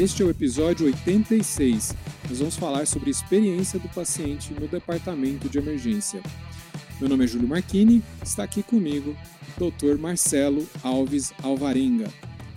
Este 0.00 0.22
é 0.22 0.24
o 0.24 0.30
episódio 0.30 0.86
86. 0.86 1.94
Nós 2.30 2.38
vamos 2.38 2.56
falar 2.56 2.86
sobre 2.86 3.08
a 3.08 3.10
experiência 3.10 3.78
do 3.78 3.86
paciente 3.90 4.50
no 4.58 4.66
departamento 4.66 5.46
de 5.46 5.58
emergência. 5.58 6.22
Meu 6.98 7.06
nome 7.06 7.24
é 7.24 7.26
Júlio 7.26 7.46
Marchini, 7.46 8.02
está 8.24 8.44
aqui 8.44 8.62
comigo 8.62 9.14
Dr. 9.58 9.98
Marcelo 9.98 10.66
Alves 10.82 11.34
Alvarenga. 11.42 12.10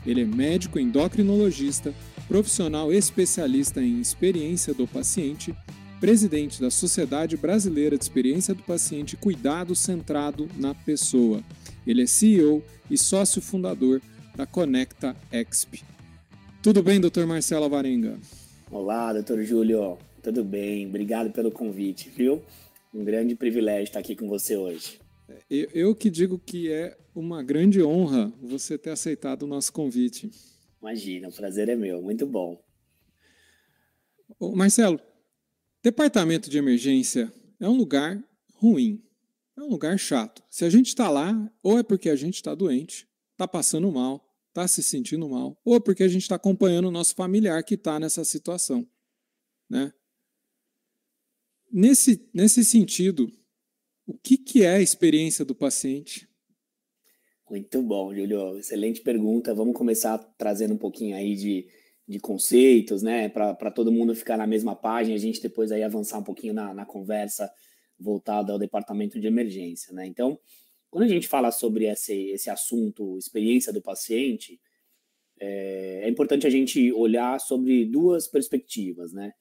Ele 0.05 0.21
é 0.21 0.25
médico 0.25 0.79
endocrinologista, 0.79 1.93
profissional 2.29 2.93
especialista 2.93 3.81
em 3.81 3.99
experiência 3.99 4.73
do 4.73 4.87
paciente, 4.87 5.53
presidente 5.99 6.61
da 6.61 6.71
Sociedade 6.71 7.35
Brasileira 7.35 7.97
de 7.97 8.05
Experiência 8.05 8.53
do 8.53 8.63
Paciente 8.63 9.17
Cuidado 9.17 9.75
Centrado 9.75 10.47
na 10.55 10.73
Pessoa. 10.73 11.43
Ele 11.85 12.03
é 12.03 12.05
CEO 12.05 12.63
e 12.89 12.97
sócio 12.97 13.41
fundador 13.41 14.01
da 14.33 14.45
Conecta 14.45 15.13
Exp. 15.29 15.92
Tudo 16.63 16.81
bem, 16.81 16.97
doutor 16.97 17.27
Marcelo 17.27 17.67
Varenga? 17.67 18.17
Olá, 18.71 19.11
doutor 19.11 19.43
Júlio. 19.43 19.97
Tudo 20.23 20.45
bem? 20.45 20.87
Obrigado 20.87 21.29
pelo 21.29 21.51
convite, 21.51 22.09
viu? 22.09 22.41
Um 22.93 23.03
grande 23.03 23.35
privilégio 23.35 23.83
estar 23.83 23.99
aqui 23.99 24.15
com 24.15 24.29
você 24.29 24.55
hoje. 24.55 24.97
Eu, 25.49 25.67
eu 25.73 25.93
que 25.93 26.09
digo 26.09 26.39
que 26.39 26.71
é 26.71 26.97
uma 27.13 27.43
grande 27.43 27.83
honra 27.83 28.31
você 28.41 28.77
ter 28.77 28.91
aceitado 28.91 29.43
o 29.43 29.47
nosso 29.47 29.73
convite. 29.73 30.31
Imagina, 30.81 31.27
o 31.27 31.33
prazer 31.33 31.67
é 31.67 31.75
meu. 31.75 32.01
Muito 32.01 32.25
bom. 32.25 32.57
Ô, 34.39 34.55
Marcelo, 34.55 35.01
departamento 35.83 36.49
de 36.49 36.57
emergência 36.57 37.29
é 37.59 37.67
um 37.67 37.75
lugar 37.75 38.23
ruim, 38.53 39.03
é 39.57 39.61
um 39.61 39.67
lugar 39.67 39.99
chato. 39.99 40.41
Se 40.49 40.63
a 40.63 40.69
gente 40.69 40.87
está 40.87 41.09
lá, 41.09 41.51
ou 41.61 41.77
é 41.77 41.83
porque 41.83 42.09
a 42.09 42.15
gente 42.15 42.35
está 42.35 42.55
doente, 42.55 43.05
está 43.33 43.45
passando 43.45 43.91
mal, 43.91 44.22
está 44.53 44.67
se 44.67 44.83
sentindo 44.83 45.27
mal, 45.27 45.57
ou 45.65 45.81
porque 45.81 46.03
a 46.03 46.07
gente 46.07 46.21
está 46.21 46.35
acompanhando 46.35 46.87
o 46.87 46.91
nosso 46.91 47.15
familiar 47.15 47.63
que 47.63 47.73
está 47.73 47.99
nessa 47.99 48.23
situação. 48.23 48.87
Né? 49.67 49.91
Nesse, 51.71 52.29
nesse 52.31 52.63
sentido, 52.63 53.31
o 54.05 54.13
que, 54.13 54.37
que 54.37 54.63
é 54.63 54.75
a 54.75 54.81
experiência 54.81 55.43
do 55.43 55.55
paciente? 55.55 56.29
Muito 57.49 57.81
bom, 57.81 58.13
Julio. 58.13 58.59
Excelente 58.59 59.01
pergunta. 59.01 59.55
Vamos 59.55 59.75
começar 59.75 60.19
trazendo 60.37 60.75
um 60.75 60.77
pouquinho 60.77 61.15
aí 61.15 61.35
de, 61.35 61.67
de 62.07 62.19
conceitos, 62.19 63.01
né? 63.01 63.29
Para 63.29 63.71
todo 63.71 63.91
mundo 63.91 64.15
ficar 64.15 64.37
na 64.37 64.47
mesma 64.47 64.75
página, 64.75 65.15
a 65.15 65.19
gente 65.19 65.41
depois 65.41 65.71
aí 65.71 65.83
avançar 65.83 66.19
um 66.19 66.23
pouquinho 66.23 66.53
na, 66.53 66.73
na 66.73 66.85
conversa 66.85 67.51
voltada 67.99 68.53
ao 68.53 68.59
departamento 68.59 69.19
de 69.19 69.27
emergência, 69.27 69.93
né? 69.93 70.05
Então, 70.05 70.39
quando 70.93 71.05
a 71.05 71.07
gente 71.07 71.27
fala 71.27 71.49
sobre 71.49 71.85
esse, 71.85 72.13
esse 72.29 72.51
assunto, 72.51 73.17
experiência 73.17 73.73
do 73.73 73.81
paciente, 73.81 74.61
é, 75.39 76.01
é 76.03 76.07
importante 76.07 76.45
a 76.45 76.51
gente 76.51 76.91
olhar 76.91 77.39
sobre 77.39 77.83
duas 77.83 78.27
perspectivas, 78.27 79.11
né? 79.11 79.33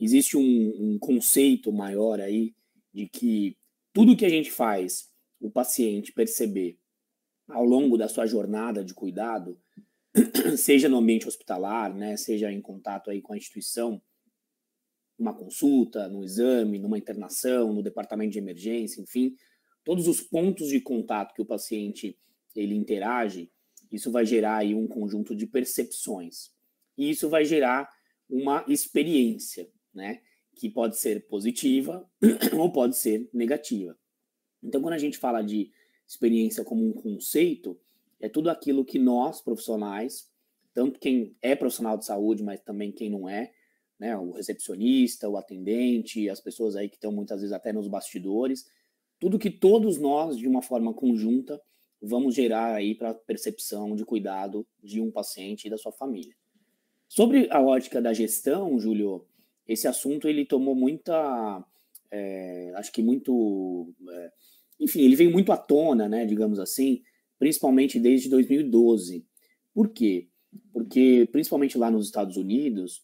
Existe 0.00 0.38
um, 0.38 0.94
um 0.94 0.98
conceito 0.98 1.70
maior 1.70 2.22
aí 2.22 2.54
de 2.90 3.06
que 3.06 3.54
tudo 3.92 4.16
que 4.16 4.24
a 4.24 4.30
gente 4.30 4.50
faz 4.50 5.10
o 5.38 5.50
paciente 5.50 6.10
perceber 6.10 6.78
ao 7.48 7.66
longo 7.66 7.98
da 7.98 8.08
sua 8.08 8.24
jornada 8.24 8.82
de 8.82 8.94
cuidado, 8.94 9.60
seja 10.56 10.88
no 10.88 10.96
ambiente 10.96 11.28
hospitalar, 11.28 11.94
né, 11.94 12.16
seja 12.16 12.50
em 12.50 12.62
contato 12.62 13.10
aí 13.10 13.20
com 13.20 13.34
a 13.34 13.36
instituição, 13.36 14.00
uma 15.18 15.34
consulta, 15.34 16.08
no 16.08 16.24
exame, 16.24 16.78
numa 16.78 16.96
internação, 16.96 17.74
no 17.74 17.82
departamento 17.82 18.32
de 18.32 18.38
emergência, 18.38 19.02
enfim, 19.02 19.36
todos 19.88 20.06
os 20.06 20.20
pontos 20.20 20.68
de 20.68 20.82
contato 20.82 21.32
que 21.32 21.40
o 21.40 21.46
paciente 21.46 22.18
ele 22.54 22.74
interage, 22.74 23.50
isso 23.90 24.12
vai 24.12 24.26
gerar 24.26 24.58
aí 24.58 24.74
um 24.74 24.86
conjunto 24.86 25.34
de 25.34 25.46
percepções. 25.46 26.50
E 26.94 27.08
isso 27.08 27.30
vai 27.30 27.46
gerar 27.46 27.90
uma 28.28 28.62
experiência, 28.68 29.66
né? 29.94 30.20
Que 30.54 30.68
pode 30.68 30.98
ser 30.98 31.26
positiva 31.26 32.06
ou 32.54 32.70
pode 32.70 32.98
ser 32.98 33.30
negativa. 33.32 33.98
Então, 34.62 34.82
quando 34.82 34.92
a 34.92 34.98
gente 34.98 35.16
fala 35.16 35.40
de 35.40 35.72
experiência 36.06 36.62
como 36.62 36.86
um 36.86 36.92
conceito, 36.92 37.80
é 38.20 38.28
tudo 38.28 38.50
aquilo 38.50 38.84
que 38.84 38.98
nós, 38.98 39.40
profissionais, 39.40 40.30
tanto 40.74 41.00
quem 41.00 41.34
é 41.40 41.56
profissional 41.56 41.96
de 41.96 42.04
saúde, 42.04 42.42
mas 42.42 42.60
também 42.60 42.92
quem 42.92 43.08
não 43.08 43.26
é, 43.26 43.54
né? 43.98 44.14
O 44.18 44.32
recepcionista, 44.32 45.30
o 45.30 45.38
atendente, 45.38 46.28
as 46.28 46.42
pessoas 46.42 46.76
aí 46.76 46.90
que 46.90 46.96
estão 46.96 47.10
muitas 47.10 47.40
vezes 47.40 47.54
até 47.54 47.72
nos 47.72 47.88
bastidores, 47.88 48.66
tudo 49.18 49.38
que 49.38 49.50
todos 49.50 49.98
nós, 49.98 50.36
de 50.36 50.46
uma 50.46 50.62
forma 50.62 50.94
conjunta, 50.94 51.60
vamos 52.00 52.34
gerar 52.34 52.74
aí 52.74 52.94
para 52.94 53.10
a 53.10 53.14
percepção 53.14 53.96
de 53.96 54.04
cuidado 54.04 54.66
de 54.82 55.00
um 55.00 55.10
paciente 55.10 55.66
e 55.66 55.70
da 55.70 55.76
sua 55.76 55.92
família. 55.92 56.34
Sobre 57.08 57.48
a 57.50 57.60
ótica 57.60 58.00
da 58.00 58.12
gestão, 58.12 58.78
Júlio, 58.78 59.26
esse 59.66 59.88
assunto 59.88 60.28
ele 60.28 60.44
tomou 60.44 60.74
muita, 60.74 61.64
é, 62.10 62.72
acho 62.76 62.92
que 62.92 63.02
muito, 63.02 63.92
é, 64.10 64.32
enfim, 64.80 65.00
ele 65.00 65.16
veio 65.16 65.30
muito 65.30 65.50
à 65.50 65.56
tona, 65.56 66.08
né, 66.08 66.24
digamos 66.24 66.58
assim, 66.58 67.02
principalmente 67.38 67.98
desde 67.98 68.28
2012. 68.28 69.26
Por 69.74 69.88
quê? 69.90 70.28
Porque, 70.72 71.28
principalmente 71.32 71.76
lá 71.76 71.90
nos 71.90 72.06
Estados 72.06 72.36
Unidos, 72.36 73.02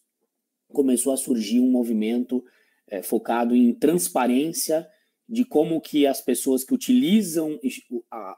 começou 0.69 1.13
a 1.13 1.17
surgir 1.17 1.59
um 1.59 1.69
movimento 1.69 2.43
é, 2.87 3.01
focado 3.01 3.55
em 3.55 3.73
transparência 3.73 4.87
de 5.27 5.43
como 5.43 5.81
que 5.81 6.05
as 6.05 6.21
pessoas 6.21 6.63
que 6.63 6.73
utilizam 6.73 7.59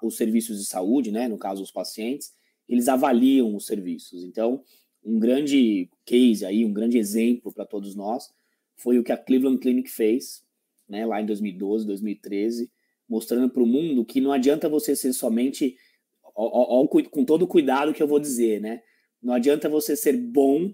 os 0.02 0.16
serviços 0.16 0.60
de 0.60 0.66
saúde, 0.66 1.12
né, 1.12 1.28
no 1.28 1.38
caso 1.38 1.62
os 1.62 1.72
pacientes, 1.72 2.34
eles 2.68 2.88
avaliam 2.88 3.56
os 3.56 3.66
serviços. 3.66 4.24
Então, 4.24 4.64
um 5.04 5.20
grande 5.20 5.90
case 6.06 6.46
aí, 6.46 6.66
um 6.66 6.74
grande 6.74 6.98
exemplo 6.98 7.52
para 7.52 7.66
todos 7.66 7.96
nós 7.96 8.30
foi 8.76 9.00
o 9.00 9.04
que 9.04 9.12
a 9.12 9.18
Cleveland 9.18 9.60
Clinic 9.60 9.90
fez, 9.90 10.44
né, 10.88 11.06
lá 11.06 11.22
em 11.22 11.26
2012, 11.26 11.86
2013, 11.86 12.72
mostrando 13.08 13.50
para 13.50 13.64
o 13.64 13.68
mundo 13.68 14.06
que 14.06 14.22
não 14.22 14.32
adianta 14.32 14.70
você 14.70 14.96
ser 14.96 15.14
somente, 15.14 15.78
ó, 16.36 16.82
ó, 16.84 16.88
com 16.88 17.26
todo 17.26 17.44
o 17.44 17.48
cuidado 17.48 17.94
que 17.94 18.04
eu 18.04 18.08
vou 18.08 18.20
dizer, 18.20 18.62
né, 18.62 18.82
não 19.22 19.34
adianta 19.34 19.68
você 19.68 19.96
ser 19.96 20.16
bom, 20.16 20.74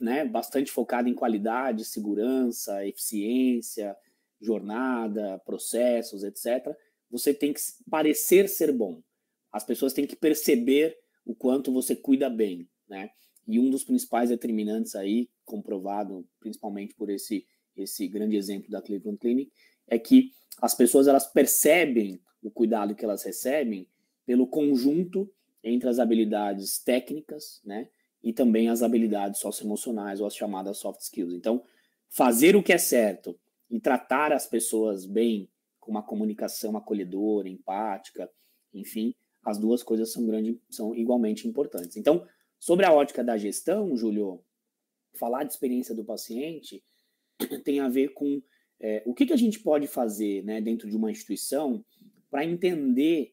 né, 0.00 0.24
bastante 0.24 0.70
focado 0.72 1.08
em 1.08 1.14
qualidade, 1.14 1.84
segurança, 1.84 2.86
eficiência, 2.86 3.96
jornada, 4.44 5.38
processos, 5.44 6.22
etc., 6.22 6.76
você 7.10 7.32
tem 7.32 7.52
que 7.52 7.60
parecer 7.88 8.48
ser 8.48 8.72
bom. 8.72 9.02
As 9.52 9.64
pessoas 9.64 9.92
têm 9.92 10.06
que 10.06 10.16
perceber 10.16 10.96
o 11.24 11.34
quanto 11.34 11.72
você 11.72 11.94
cuida 11.94 12.28
bem, 12.28 12.68
né? 12.88 13.10
E 13.46 13.58
um 13.58 13.70
dos 13.70 13.84
principais 13.84 14.30
determinantes 14.30 14.94
aí, 14.94 15.28
comprovado 15.44 16.26
principalmente 16.40 16.94
por 16.94 17.10
esse 17.10 17.46
esse 17.76 18.06
grande 18.06 18.36
exemplo 18.36 18.70
da 18.70 18.80
Cleveland 18.80 19.18
Clinic, 19.18 19.52
é 19.88 19.98
que 19.98 20.30
as 20.60 20.74
pessoas 20.74 21.08
elas 21.08 21.26
percebem 21.26 22.20
o 22.42 22.50
cuidado 22.50 22.94
que 22.94 23.04
elas 23.04 23.24
recebem 23.24 23.88
pelo 24.24 24.46
conjunto 24.46 25.28
entre 25.62 25.88
as 25.88 25.98
habilidades 25.98 26.78
técnicas, 26.78 27.60
né, 27.64 27.88
e 28.22 28.32
também 28.32 28.68
as 28.68 28.82
habilidades 28.82 29.40
socioemocionais 29.40 30.20
ou 30.20 30.26
as 30.26 30.36
chamadas 30.36 30.78
soft 30.78 31.00
skills. 31.00 31.34
Então, 31.34 31.62
fazer 32.08 32.54
o 32.54 32.62
que 32.62 32.72
é 32.72 32.78
certo 32.78 33.38
e 33.74 33.80
tratar 33.80 34.32
as 34.32 34.46
pessoas 34.46 35.04
bem, 35.04 35.50
com 35.80 35.90
uma 35.90 36.02
comunicação 36.02 36.76
acolhedora, 36.76 37.48
empática, 37.48 38.30
enfim, 38.72 39.12
as 39.44 39.58
duas 39.58 39.82
coisas 39.82 40.12
são, 40.12 40.24
grande, 40.24 40.58
são 40.70 40.94
igualmente 40.94 41.48
importantes. 41.48 41.96
Então, 41.96 42.24
sobre 42.58 42.86
a 42.86 42.92
ótica 42.92 43.24
da 43.24 43.36
gestão, 43.36 43.96
Júlio, 43.96 44.40
falar 45.18 45.42
de 45.42 45.52
experiência 45.52 45.92
do 45.92 46.04
paciente 46.04 46.84
tem 47.64 47.80
a 47.80 47.88
ver 47.88 48.14
com 48.14 48.40
é, 48.80 49.02
o 49.04 49.12
que, 49.12 49.26
que 49.26 49.32
a 49.32 49.36
gente 49.36 49.58
pode 49.58 49.88
fazer 49.88 50.44
né, 50.44 50.60
dentro 50.60 50.88
de 50.88 50.96
uma 50.96 51.10
instituição 51.10 51.84
para 52.30 52.44
entender, 52.44 53.32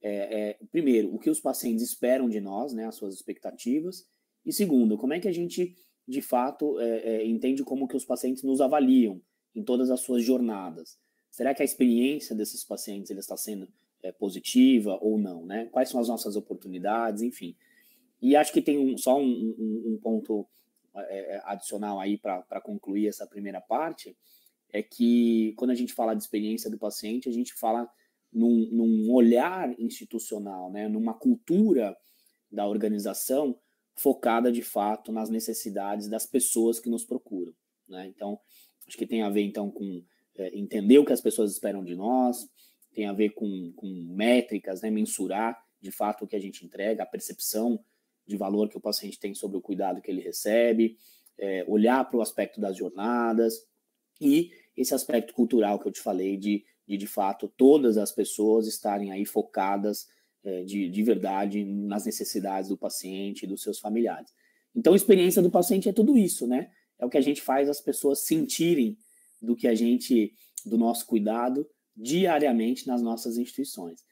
é, 0.00 0.40
é, 0.40 0.58
primeiro, 0.70 1.14
o 1.14 1.18
que 1.18 1.28
os 1.28 1.38
pacientes 1.38 1.84
esperam 1.84 2.30
de 2.30 2.40
nós, 2.40 2.72
né, 2.72 2.86
as 2.86 2.94
suas 2.94 3.14
expectativas, 3.14 4.08
e 4.42 4.54
segundo, 4.54 4.96
como 4.96 5.12
é 5.12 5.20
que 5.20 5.28
a 5.28 5.32
gente, 5.32 5.76
de 6.08 6.22
fato, 6.22 6.80
é, 6.80 6.98
é, 6.98 7.26
entende 7.26 7.62
como 7.62 7.86
que 7.86 7.96
os 7.96 8.06
pacientes 8.06 8.42
nos 8.42 8.62
avaliam, 8.62 9.20
em 9.54 9.62
todas 9.62 9.90
as 9.90 10.00
suas 10.00 10.24
jornadas. 10.24 10.98
Será 11.30 11.54
que 11.54 11.62
a 11.62 11.64
experiência 11.64 12.34
desses 12.34 12.64
pacientes 12.64 13.10
ele 13.10 13.20
está 13.20 13.36
sendo 13.36 13.68
é, 14.02 14.12
positiva 14.12 14.98
ou 15.00 15.18
não? 15.18 15.44
Né? 15.46 15.66
Quais 15.66 15.88
são 15.88 16.00
as 16.00 16.08
nossas 16.08 16.36
oportunidades, 16.36 17.22
enfim. 17.22 17.56
E 18.20 18.36
acho 18.36 18.52
que 18.52 18.62
tem 18.62 18.78
um, 18.78 18.96
só 18.96 19.18
um, 19.18 19.54
um, 19.58 19.92
um 19.92 19.98
ponto 20.00 20.46
é, 20.94 21.36
é 21.36 21.42
adicional 21.44 21.98
aí 21.98 22.18
para 22.18 22.60
concluir 22.60 23.08
essa 23.08 23.26
primeira 23.26 23.60
parte 23.60 24.16
é 24.72 24.82
que 24.82 25.52
quando 25.56 25.70
a 25.70 25.74
gente 25.74 25.92
fala 25.92 26.14
de 26.14 26.22
experiência 26.22 26.70
do 26.70 26.78
paciente, 26.78 27.28
a 27.28 27.32
gente 27.32 27.52
fala 27.52 27.88
num, 28.32 28.68
num 28.72 29.12
olhar 29.12 29.78
institucional, 29.78 30.70
né, 30.70 30.88
numa 30.88 31.12
cultura 31.12 31.94
da 32.50 32.66
organização 32.66 33.58
focada 33.94 34.50
de 34.50 34.62
fato 34.62 35.12
nas 35.12 35.28
necessidades 35.28 36.08
das 36.08 36.26
pessoas 36.26 36.80
que 36.80 36.88
nos 36.88 37.04
procuram. 37.04 37.52
Né? 37.86 38.06
Então, 38.06 38.40
acho 38.86 38.96
que 38.96 39.06
tem 39.06 39.22
a 39.22 39.30
ver 39.30 39.42
então 39.42 39.70
com 39.70 40.02
é, 40.36 40.56
entender 40.58 40.98
o 40.98 41.04
que 41.04 41.12
as 41.12 41.20
pessoas 41.20 41.52
esperam 41.52 41.84
de 41.84 41.94
nós, 41.94 42.48
tem 42.94 43.06
a 43.06 43.12
ver 43.12 43.30
com, 43.30 43.72
com 43.76 43.86
métricas, 44.10 44.82
né, 44.82 44.90
mensurar 44.90 45.58
de 45.80 45.90
fato 45.90 46.24
o 46.24 46.28
que 46.28 46.36
a 46.36 46.40
gente 46.40 46.64
entrega, 46.64 47.02
a 47.02 47.06
percepção 47.06 47.82
de 48.26 48.36
valor 48.36 48.68
que 48.68 48.76
o 48.76 48.80
paciente 48.80 49.18
tem 49.18 49.34
sobre 49.34 49.56
o 49.56 49.60
cuidado 49.60 50.00
que 50.00 50.10
ele 50.10 50.20
recebe, 50.20 50.96
é, 51.38 51.64
olhar 51.66 52.04
para 52.08 52.18
o 52.18 52.22
aspecto 52.22 52.60
das 52.60 52.76
jornadas 52.76 53.66
e 54.20 54.52
esse 54.76 54.94
aspecto 54.94 55.34
cultural 55.34 55.78
que 55.78 55.88
eu 55.88 55.92
te 55.92 56.00
falei 56.00 56.36
de, 56.36 56.64
de, 56.86 56.96
de 56.96 57.06
fato, 57.06 57.52
todas 57.56 57.98
as 57.98 58.12
pessoas 58.12 58.66
estarem 58.66 59.10
aí 59.10 59.24
focadas 59.24 60.06
é, 60.44 60.62
de, 60.62 60.88
de 60.88 61.02
verdade 61.02 61.64
nas 61.64 62.06
necessidades 62.06 62.68
do 62.68 62.76
paciente 62.76 63.42
e 63.42 63.46
dos 63.46 63.62
seus 63.62 63.78
familiares. 63.78 64.32
Então, 64.74 64.92
a 64.92 64.96
experiência 64.96 65.42
do 65.42 65.50
paciente 65.50 65.88
é 65.88 65.92
tudo 65.92 66.16
isso, 66.16 66.46
né? 66.46 66.70
É 67.02 67.04
o 67.04 67.10
que 67.10 67.18
a 67.18 67.22
gente 67.22 67.42
faz 67.42 67.68
as 67.68 67.80
pessoas 67.80 68.20
sentirem 68.20 68.96
do 69.40 69.56
que 69.56 69.66
a 69.66 69.74
gente, 69.74 70.32
do 70.64 70.78
nosso 70.78 71.04
cuidado 71.04 71.68
diariamente 71.96 72.86
nas 72.86 73.02
nossas 73.02 73.36
instituições. 73.36 74.04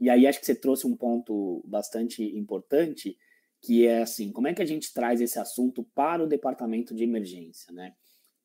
E 0.00 0.10
aí 0.10 0.26
acho 0.26 0.40
que 0.40 0.46
você 0.46 0.54
trouxe 0.56 0.84
um 0.84 0.96
ponto 0.96 1.64
bastante 1.64 2.24
importante, 2.36 3.16
que 3.62 3.86
é 3.86 4.02
assim, 4.02 4.32
como 4.32 4.48
é 4.48 4.52
que 4.52 4.60
a 4.60 4.66
gente 4.66 4.92
traz 4.92 5.20
esse 5.20 5.38
assunto 5.38 5.84
para 5.94 6.24
o 6.24 6.26
departamento 6.26 6.92
de 6.92 7.04
emergência, 7.04 7.72
né? 7.72 7.94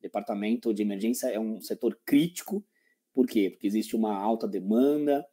departamento 0.00 0.72
de 0.72 0.82
emergência 0.82 1.26
é 1.26 1.38
um 1.38 1.60
setor 1.60 1.98
crítico, 2.06 2.64
por 3.12 3.26
quê? 3.26 3.50
Porque 3.50 3.66
existe 3.66 3.96
uma 3.96 4.16
alta 4.16 4.46
demanda, 4.46 5.26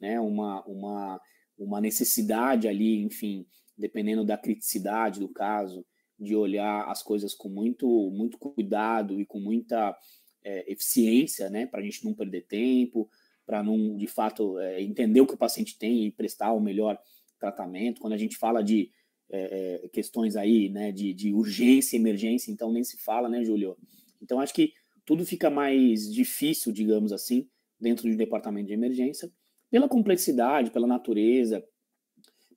né, 0.00 0.18
uma, 0.20 0.64
uma, 0.64 1.20
uma 1.58 1.80
necessidade 1.80 2.68
ali, 2.68 3.02
enfim, 3.02 3.44
dependendo 3.76 4.24
da 4.24 4.38
criticidade 4.38 5.18
do 5.18 5.28
caso, 5.28 5.84
de 6.18 6.34
olhar 6.34 6.88
as 6.88 7.02
coisas 7.02 7.34
com 7.34 7.48
muito, 7.48 7.86
muito 8.10 8.38
cuidado 8.38 9.20
e 9.20 9.26
com 9.26 9.38
muita 9.38 9.96
é, 10.44 10.70
eficiência, 10.70 11.50
né, 11.50 11.66
para 11.66 11.80
a 11.80 11.82
gente 11.82 12.04
não 12.04 12.14
perder 12.14 12.46
tempo, 12.46 13.08
para 13.44 13.62
não, 13.62 13.96
de 13.96 14.06
fato, 14.06 14.58
é, 14.58 14.82
entender 14.82 15.20
o 15.20 15.26
que 15.26 15.34
o 15.34 15.38
paciente 15.38 15.78
tem 15.78 16.06
e 16.06 16.10
prestar 16.10 16.52
o 16.52 16.60
melhor 16.60 16.98
tratamento. 17.38 18.00
Quando 18.00 18.14
a 18.14 18.18
gente 18.18 18.36
fala 18.36 18.62
de 18.62 18.90
é, 19.28 19.82
é 19.84 19.88
questões 19.88 20.36
aí, 20.36 20.68
né, 20.68 20.92
de, 20.92 21.12
de 21.12 21.32
urgência 21.32 21.96
emergência, 21.96 22.50
então 22.50 22.72
nem 22.72 22.84
se 22.84 22.96
fala, 22.98 23.28
né, 23.28 23.44
Júlio? 23.44 23.76
Então, 24.20 24.40
acho 24.40 24.54
que 24.54 24.72
tudo 25.04 25.24
fica 25.24 25.48
mais 25.48 26.12
difícil, 26.12 26.72
digamos 26.72 27.12
assim, 27.12 27.48
dentro 27.78 28.08
do 28.08 28.16
departamento 28.16 28.66
de 28.66 28.72
emergência, 28.72 29.30
pela 29.70 29.88
complexidade, 29.88 30.70
pela 30.70 30.86
natureza, 30.86 31.64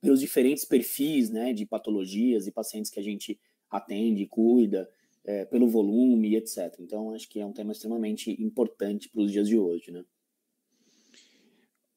pelos 0.02 0.20
diferentes 0.20 0.66
perfis 0.66 1.30
né, 1.30 1.54
de 1.54 1.66
patologias 1.66 2.48
e 2.48 2.52
pacientes 2.52 2.90
que 2.90 3.00
a 3.00 3.04
gente 3.04 3.40
atende, 3.70 4.26
cuida, 4.26 4.90
é, 5.24 5.46
pelo 5.46 5.68
volume, 5.68 6.36
etc. 6.36 6.76
Então, 6.80 7.14
acho 7.14 7.30
que 7.30 7.40
é 7.40 7.46
um 7.46 7.54
tema 7.54 7.72
extremamente 7.72 8.32
importante 8.42 9.10
para 9.10 9.22
os 9.22 9.32
dias 9.32 9.48
de 9.48 9.58
hoje. 9.58 9.92
Né? 9.92 10.04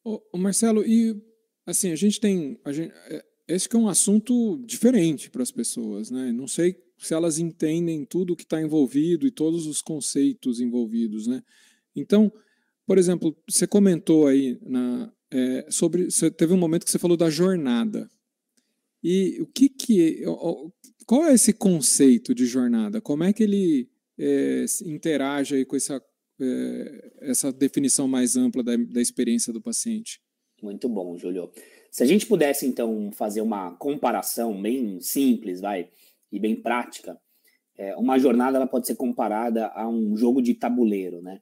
Ô, 0.05 0.21
Marcelo, 0.37 0.85
e 0.85 1.21
assim, 1.67 1.93
a 1.93 1.97
gente 1.97 2.21
tem. 2.21 2.59
A 2.65 2.73
gente, 2.73 2.93
é, 3.07 3.25
esse 3.49 3.69
é 3.73 3.79
um 3.79 3.89
assunto 3.89 4.59
diferente 4.65 5.31
para 5.31 5.43
as 5.43 5.51
pessoas, 5.51 6.11
né? 6.11 6.33
Não 6.33 6.47
sei 6.47 6.77
se 6.99 7.13
elas 7.13 7.39
entendem 7.39 8.05
tudo 8.05 8.37
que 8.37 8.45
está 8.45 8.61
envolvido 8.61 9.27
e 9.27 9.31
todos 9.31 9.67
os 9.67 9.83
conceitos 9.83 10.61
envolvidos, 10.61 11.27
né? 11.27 11.43
Então, 11.95 12.33
por 12.87 12.99
exemplo, 12.99 13.37
você 13.49 13.67
comentou 13.67 14.27
aí 14.27 14.59
na, 14.63 15.13
é, 15.31 15.67
sobre, 15.71 16.11
você 16.11 16.31
teve 16.31 16.53
um 16.53 16.59
momento 16.59 16.85
que 16.85 16.91
você 16.91 16.99
falou 16.99 17.17
da 17.17 17.31
jornada. 17.31 18.09
E 19.03 19.41
o 19.41 19.47
que 19.47 19.69
que, 19.69 20.25
qual 21.07 21.27
é 21.27 21.35
esse 21.35 21.53
conceito 21.53 22.35
de 22.35 22.47
jornada? 22.47 23.01
Como 23.01 23.25
é 23.25 23.33
que 23.33 23.43
ele 23.43 23.91
é, 24.19 24.65
interage 24.85 25.57
aí 25.57 25.65
com 25.65 25.75
essa, 25.75 26.01
é, 26.41 27.13
essa 27.23 27.53
definição 27.53 28.07
mais 28.07 28.37
ampla 28.37 28.63
da, 28.63 28.77
da 28.77 29.01
experiência 29.01 29.53
do 29.53 29.61
paciente? 29.61 30.21
Muito 30.63 30.89
bom, 30.89 31.19
Júlio. 31.19 31.51
Se 31.91 32.03
a 32.03 32.07
gente 32.07 32.27
pudesse, 32.27 32.67
então, 32.67 33.11
fazer 33.13 33.41
uma 33.41 33.73
comparação 33.73 34.61
bem 34.63 35.01
simples, 35.01 35.61
vai, 35.61 35.91
e 36.31 36.39
bem 36.39 36.55
prática, 36.55 37.21
é, 37.77 37.97
uma 37.97 38.19
jornada 38.19 38.57
ela 38.57 38.67
pode 38.67 38.87
ser 38.87 38.95
comparada 38.95 39.67
a 39.75 39.89
um 39.89 40.17
jogo 40.17 40.41
de 40.41 40.55
tabuleiro, 40.55 41.21
né? 41.21 41.41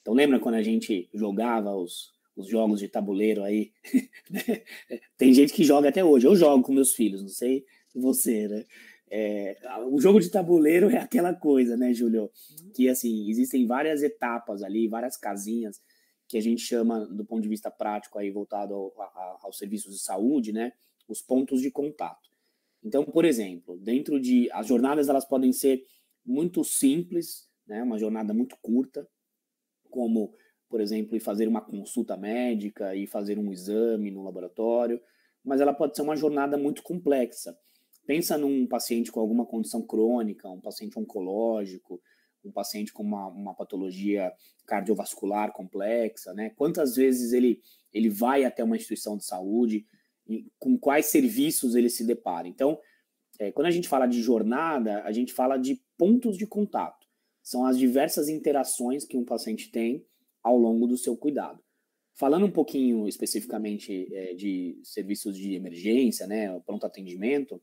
Então 0.00 0.14
lembra 0.14 0.40
quando 0.40 0.56
a 0.56 0.62
gente 0.62 1.08
jogava 1.14 1.74
os, 1.74 2.12
os 2.36 2.46
jogos 2.46 2.80
de 2.80 2.88
tabuleiro 2.88 3.42
aí? 3.42 3.72
Tem 5.16 5.32
gente 5.32 5.52
que 5.52 5.64
joga 5.64 5.88
até 5.88 6.04
hoje. 6.04 6.26
Eu 6.26 6.36
jogo 6.36 6.62
com 6.62 6.72
meus 6.72 6.94
filhos, 6.94 7.22
não 7.22 7.28
sei 7.28 7.64
você, 7.94 8.46
né? 8.46 8.64
É, 9.08 9.56
o 9.88 10.00
jogo 10.00 10.20
de 10.20 10.28
tabuleiro 10.28 10.90
é 10.90 10.98
aquela 10.98 11.34
coisa, 11.34 11.76
né, 11.76 11.92
Júlio? 11.94 12.30
Que 12.74 12.88
assim, 12.88 13.28
existem 13.30 13.66
várias 13.66 14.02
etapas 14.02 14.62
ali, 14.62 14.88
várias 14.88 15.16
casinhas 15.16 15.80
que 16.28 16.36
a 16.36 16.42
gente 16.42 16.60
chama, 16.60 17.06
do 17.06 17.24
ponto 17.24 17.42
de 17.42 17.48
vista 17.48 17.70
prático, 17.70 18.18
aí 18.18 18.30
voltado 18.30 18.74
ao, 18.74 18.92
a, 19.00 19.38
aos 19.42 19.56
serviços 19.58 19.94
de 19.94 20.02
saúde, 20.02 20.52
né? 20.52 20.72
Os 21.08 21.22
pontos 21.22 21.62
de 21.62 21.70
contato. 21.70 22.28
Então, 22.82 23.04
por 23.04 23.24
exemplo, 23.24 23.78
dentro 23.78 24.20
de 24.20 24.50
as 24.52 24.66
jornadas 24.66 25.08
elas 25.08 25.24
podem 25.24 25.52
ser 25.52 25.82
muito 26.24 26.64
simples, 26.64 27.48
né, 27.66 27.82
uma 27.82 27.98
jornada 27.98 28.34
muito 28.34 28.56
curta, 28.60 29.08
como, 29.90 30.34
por 30.68 30.80
exemplo, 30.80 31.16
ir 31.16 31.20
fazer 31.20 31.46
uma 31.48 31.60
consulta 31.60 32.16
médica 32.16 32.94
e 32.94 33.06
fazer 33.06 33.38
um 33.38 33.52
exame 33.52 34.10
no 34.10 34.22
laboratório, 34.22 35.00
mas 35.44 35.60
ela 35.60 35.72
pode 35.72 35.94
ser 35.94 36.02
uma 36.02 36.16
jornada 36.16 36.56
muito 36.56 36.82
complexa. 36.82 37.56
Pensa 38.06 38.36
num 38.36 38.66
paciente 38.66 39.10
com 39.10 39.20
alguma 39.20 39.46
condição 39.46 39.82
crônica, 39.82 40.48
um 40.48 40.60
paciente 40.60 40.98
oncológico, 40.98 42.00
um 42.44 42.52
paciente 42.52 42.92
com 42.92 43.02
uma, 43.02 43.28
uma 43.28 43.54
patologia 43.54 44.32
cardiovascular 44.66 45.52
complexa, 45.52 46.32
né? 46.32 46.50
Quantas 46.50 46.94
vezes 46.94 47.32
ele, 47.32 47.60
ele 47.92 48.08
vai 48.08 48.44
até 48.44 48.62
uma 48.62 48.76
instituição 48.76 49.16
de 49.16 49.24
saúde 49.24 49.84
com 50.58 50.78
quais 50.78 51.06
serviços 51.06 51.74
ele 51.74 51.88
se 51.88 52.04
depara. 52.04 52.48
Então, 52.48 52.78
é, 53.38 53.52
quando 53.52 53.66
a 53.66 53.70
gente 53.70 53.88
fala 53.88 54.06
de 54.06 54.20
jornada, 54.22 55.02
a 55.02 55.12
gente 55.12 55.32
fala 55.32 55.56
de 55.56 55.80
pontos 55.96 56.36
de 56.36 56.46
contato. 56.46 57.06
São 57.42 57.64
as 57.64 57.78
diversas 57.78 58.28
interações 58.28 59.04
que 59.04 59.16
um 59.16 59.24
paciente 59.24 59.70
tem 59.70 60.04
ao 60.46 60.56
longo 60.56 60.86
do 60.86 60.96
seu 60.96 61.16
cuidado. 61.16 61.58
Falando 62.14 62.46
um 62.46 62.50
pouquinho 62.50 63.08
especificamente 63.08 64.08
é, 64.14 64.34
de 64.34 64.78
serviços 64.84 65.36
de 65.36 65.54
emergência, 65.54 66.26
né, 66.26 66.58
pronto 66.60 66.86
atendimento, 66.86 67.60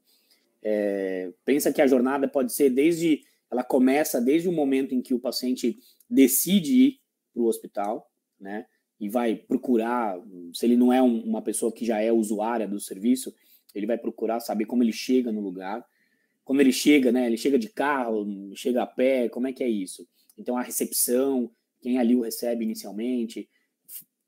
é, 0.61 1.31
pensa 1.45 1.71
que 1.71 1.81
a 1.81 1.87
jornada 1.87 2.27
pode 2.27 2.51
ser 2.51 2.69
desde, 2.69 3.23
ela 3.49 3.63
começa 3.63 4.19
desde 4.19 4.49
o 4.49 4.51
momento 4.51 4.93
em 4.93 5.01
que 5.01 5.13
o 5.13 5.19
paciente 5.19 5.79
decide 6.09 6.73
ir 6.73 6.99
para 7.33 7.41
o 7.41 7.47
hospital, 7.47 8.11
né, 8.37 8.65
e 8.99 9.07
vai 9.07 9.35
procurar, 9.35 10.21
se 10.53 10.65
ele 10.65 10.75
não 10.75 10.91
é 10.91 11.01
um, 11.01 11.21
uma 11.21 11.41
pessoa 11.41 11.71
que 11.71 11.85
já 11.85 12.01
é 12.01 12.11
usuária 12.11 12.67
do 12.67 12.79
serviço, 12.79 13.33
ele 13.73 13.87
vai 13.87 13.97
procurar 13.97 14.41
saber 14.41 14.65
como 14.65 14.83
ele 14.83 14.91
chega 14.91 15.31
no 15.31 15.41
lugar. 15.41 15.85
Como 16.43 16.59
ele 16.59 16.73
chega, 16.73 17.11
né? 17.11 17.25
Ele 17.25 17.37
chega 17.37 17.57
de 17.57 17.69
carro, 17.69 18.25
chega 18.53 18.83
a 18.83 18.87
pé, 18.87 19.29
como 19.29 19.47
é 19.47 19.53
que 19.53 19.63
é 19.63 19.69
isso? 19.69 20.05
Então 20.37 20.57
a 20.57 20.61
recepção, 20.61 21.49
quem 21.83 21.99
ali 21.99 22.15
o 22.15 22.21
recebe 22.21 22.63
inicialmente, 22.63 23.49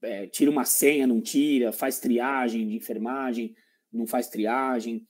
é, 0.01 0.27
tira 0.27 0.51
uma 0.51 0.65
senha, 0.65 1.07
não 1.07 1.21
tira, 1.21 1.71
faz 1.71 1.99
triagem 1.99 2.67
de 2.67 2.75
enfermagem, 2.75 3.55
não 3.91 4.05
faz 4.05 4.27
triagem, 4.27 5.07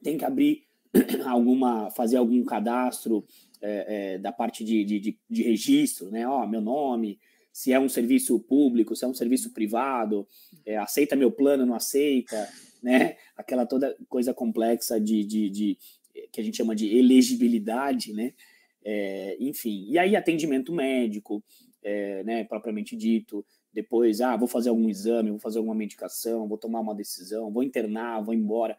tem 0.00 0.16
que 0.16 0.24
abrir 0.24 0.62
alguma, 1.26 1.90
fazer 1.90 2.16
algum 2.16 2.44
cadastro 2.44 3.26
é, 3.60 4.14
é, 4.14 4.18
da 4.18 4.30
parte 4.30 4.64
de, 4.64 4.84
de, 4.84 5.18
de, 5.28 5.42
registro, 5.42 6.12
né? 6.12 6.26
Ó, 6.28 6.46
meu 6.46 6.60
nome, 6.60 7.18
se 7.52 7.72
é 7.72 7.80
um 7.80 7.88
serviço 7.88 8.38
público, 8.38 8.94
se 8.94 9.04
é 9.04 9.08
um 9.08 9.14
serviço 9.14 9.52
privado, 9.52 10.28
é, 10.64 10.76
aceita 10.76 11.16
meu 11.16 11.32
plano, 11.32 11.66
não 11.66 11.74
aceita, 11.74 12.48
né? 12.80 13.16
Aquela 13.36 13.66
toda 13.66 13.96
coisa 14.08 14.32
complexa 14.32 15.00
de, 15.00 15.24
de, 15.24 15.50
de 15.50 15.78
que 16.30 16.40
a 16.40 16.44
gente 16.44 16.56
chama 16.56 16.76
de 16.76 16.96
elegibilidade, 16.96 18.12
né? 18.12 18.32
É, 18.84 19.36
enfim, 19.40 19.86
e 19.88 19.98
aí 19.98 20.16
atendimento 20.16 20.72
médico, 20.72 21.44
é, 21.82 22.22
né, 22.24 22.44
propriamente 22.44 22.96
dito, 22.96 23.44
depois, 23.72 24.20
ah, 24.20 24.36
vou 24.36 24.48
fazer 24.48 24.68
algum 24.68 24.88
exame, 24.88 25.30
vou 25.30 25.38
fazer 25.38 25.58
alguma 25.58 25.74
medicação, 25.74 26.48
vou 26.48 26.58
tomar 26.58 26.80
uma 26.80 26.94
decisão, 26.94 27.52
vou 27.52 27.62
internar, 27.62 28.22
vou 28.22 28.34
embora, 28.34 28.76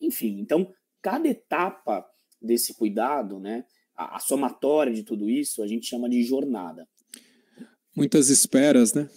enfim, 0.00 0.38
então, 0.40 0.72
cada 1.00 1.28
etapa 1.28 2.04
desse 2.40 2.74
cuidado, 2.74 3.38
né, 3.38 3.64
a, 3.96 4.16
a 4.16 4.18
somatória 4.18 4.92
de 4.92 5.02
tudo 5.02 5.30
isso, 5.30 5.62
a 5.62 5.66
gente 5.66 5.86
chama 5.86 6.08
de 6.08 6.22
jornada. 6.22 6.88
Muitas 7.96 8.28
esperas, 8.28 8.92
né? 8.92 9.08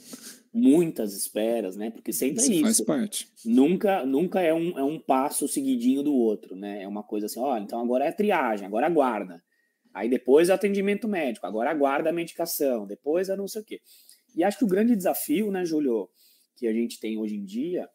muitas 0.58 1.14
esperas, 1.14 1.78
né? 1.78 1.92
Porque 1.92 2.12
sempre 2.12 2.42
isso 2.42 2.52
é 2.52 2.56
isso. 2.56 2.64
Faz 2.64 2.82
parte. 2.82 3.30
Nunca, 3.46 4.06
nunca 4.06 4.42
é 4.42 4.54
um, 4.54 4.78
é 4.78 4.84
um 4.84 5.00
passo 5.00 5.48
seguidinho 5.48 6.02
do 6.02 6.14
outro, 6.14 6.56
né? 6.56 6.84
É 6.84 6.88
uma 6.88 7.04
coisa 7.04 7.28
assim, 7.28 7.40
olha, 7.40 7.62
então 7.62 7.80
agora 7.80 8.06
é 8.06 8.12
triagem, 8.12 8.66
agora 8.66 8.88
aguarda. 8.88 9.42
Aí 9.98 10.08
depois 10.08 10.50
é 10.50 10.54
atendimento 10.54 11.08
médico, 11.08 11.48
agora 11.48 11.72
aguarda 11.72 12.12
a 12.12 12.14
medicação, 12.14 12.86
depois 12.86 13.30
é 13.30 13.36
não 13.36 13.48
sei 13.48 13.62
o 13.64 13.66
quê. 13.66 13.82
E 14.36 14.44
acho 14.44 14.60
que 14.60 14.64
o 14.64 14.68
grande 14.68 14.96
desafio, 14.96 15.50
né, 15.50 15.66
Júlio, 15.66 16.08
que 16.56 16.68
a 16.68 16.72
gente 16.72 17.00
tem 17.00 17.18
hoje 17.18 17.36
em 17.36 17.44
dia, 17.44 17.90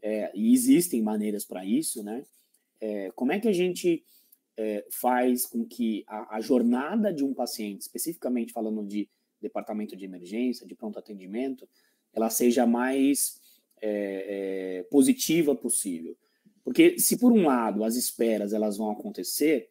é, 0.00 0.30
e 0.36 0.52
existem 0.52 1.02
maneiras 1.02 1.44
para 1.44 1.64
isso, 1.64 2.04
né? 2.04 2.24
É, 2.80 3.10
como 3.10 3.32
é 3.32 3.40
que 3.40 3.48
a 3.48 3.52
gente 3.52 4.04
é, 4.56 4.86
faz 4.88 5.46
com 5.46 5.66
que 5.66 6.04
a, 6.06 6.36
a, 6.36 6.40
jornada 6.40 7.12
de 7.12 7.24
um 7.24 7.34
paciente, 7.34 7.80
especificamente 7.80 8.52
falando 8.52 8.86
de 8.86 9.08
departamento 9.40 9.96
de 9.96 10.04
emergência, 10.04 10.64
de 10.64 10.76
pronto 10.76 10.96
atendimento, 10.96 11.68
ela 12.12 12.30
seja 12.30 12.66
mais 12.66 13.40
é, 13.82 14.86
positiva 14.92 15.56
possível. 15.56 16.16
Porque 16.62 17.00
se 17.00 17.18
por 17.18 17.32
um 17.32 17.46
lado 17.46 17.82
as 17.82 17.96
esperas 17.96 18.52
elas 18.52 18.76
vão 18.76 18.92
acontecer, 18.92 19.68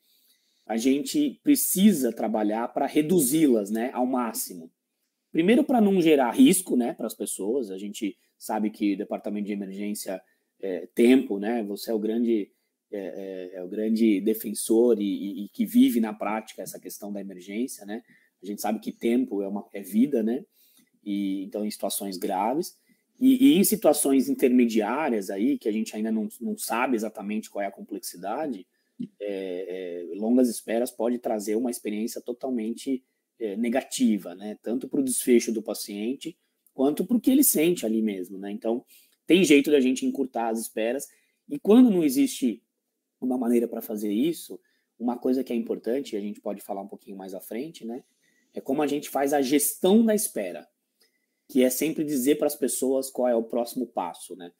a 0.67 0.77
gente 0.77 1.39
precisa 1.43 2.11
trabalhar 2.11 2.67
para 2.69 2.85
reduzi-las, 2.85 3.71
né, 3.71 3.89
ao 3.93 4.05
máximo. 4.05 4.71
Primeiro 5.31 5.63
para 5.63 5.79
não 5.79 6.01
gerar 6.01 6.31
risco, 6.31 6.75
né, 6.75 6.93
para 6.93 7.07
as 7.07 7.15
pessoas. 7.15 7.71
A 7.71 7.77
gente 7.77 8.17
sabe 8.37 8.69
que 8.69 8.93
o 8.93 8.97
departamento 8.97 9.47
de 9.47 9.53
emergência 9.53 10.21
é 10.59 10.87
tempo, 10.93 11.39
né? 11.39 11.63
Você 11.63 11.91
é 11.91 11.93
o 11.93 11.99
grande 11.99 12.51
é, 12.91 13.51
é, 13.53 13.57
é 13.57 13.63
o 13.63 13.67
grande 13.67 14.21
defensor 14.21 14.99
e, 14.99 15.03
e, 15.03 15.45
e, 15.45 15.49
que 15.49 15.65
vive 15.65 15.99
na 15.99 16.13
prática 16.13 16.61
essa 16.61 16.79
questão 16.79 17.11
da 17.11 17.21
emergência, 17.21 17.85
né? 17.85 18.01
A 18.41 18.45
gente 18.45 18.61
sabe 18.61 18.79
que 18.79 18.91
tempo 18.91 19.41
é 19.41 19.47
uma 19.47 19.67
é 19.73 19.81
vida, 19.81 20.23
né? 20.23 20.43
e 21.07 21.43
então 21.45 21.65
em 21.65 21.71
situações 21.71 22.17
graves. 22.17 22.75
E, 23.19 23.47
e, 23.47 23.57
em 23.57 23.63
situações 23.63 24.29
intermediárias 24.29 25.31
aí, 25.31 25.57
que 25.57 25.67
a 25.67 25.71
gente 25.71 25.95
ainda 25.95 26.11
não, 26.11 26.27
não 26.39 26.55
sabe 26.55 26.95
exatamente 26.95 27.49
qual 27.49 27.63
é 27.63 27.65
a 27.65 27.71
complexidade, 27.71 28.67
é, 29.19 30.11
é, 30.11 30.15
longas 30.15 30.49
esperas 30.49 30.91
pode 30.91 31.19
trazer 31.19 31.55
uma 31.55 31.71
experiência 31.71 32.21
totalmente 32.21 33.03
é, 33.39 33.55
negativa, 33.55 34.33
né? 34.35 34.57
Tanto 34.61 34.87
para 34.87 34.99
o 34.99 35.03
desfecho 35.03 35.51
do 35.51 35.61
paciente, 35.61 36.37
quanto 36.73 37.05
para 37.05 37.17
o 37.17 37.19
que 37.19 37.31
ele 37.31 37.43
sente 37.43 37.85
ali 37.85 38.01
mesmo, 38.01 38.37
né? 38.37 38.51
Então, 38.51 38.85
tem 39.25 39.43
jeito 39.43 39.69
da 39.69 39.79
gente 39.79 40.05
encurtar 40.05 40.49
as 40.49 40.59
esperas. 40.59 41.07
E 41.49 41.59
quando 41.59 41.89
não 41.89 42.03
existe 42.03 42.63
uma 43.19 43.37
maneira 43.37 43.67
para 43.67 43.81
fazer 43.81 44.11
isso, 44.11 44.59
uma 44.97 45.17
coisa 45.17 45.43
que 45.43 45.53
é 45.53 45.55
importante, 45.55 46.13
e 46.13 46.17
a 46.17 46.21
gente 46.21 46.41
pode 46.41 46.61
falar 46.61 46.81
um 46.81 46.87
pouquinho 46.87 47.17
mais 47.17 47.33
à 47.33 47.39
frente, 47.39 47.85
né? 47.85 48.03
É 48.53 48.61
como 48.61 48.81
a 48.81 48.87
gente 48.87 49.09
faz 49.09 49.33
a 49.33 49.41
gestão 49.41 50.03
da 50.05 50.15
espera 50.15 50.67
que 51.49 51.63
é 51.63 51.69
sempre 51.69 52.03
dizer 52.03 52.35
para 52.35 52.47
as 52.47 52.55
pessoas 52.55 53.09
qual 53.09 53.27
é 53.27 53.35
o 53.35 53.43
próximo 53.43 53.87
passo, 53.87 54.35
né? 54.35 54.51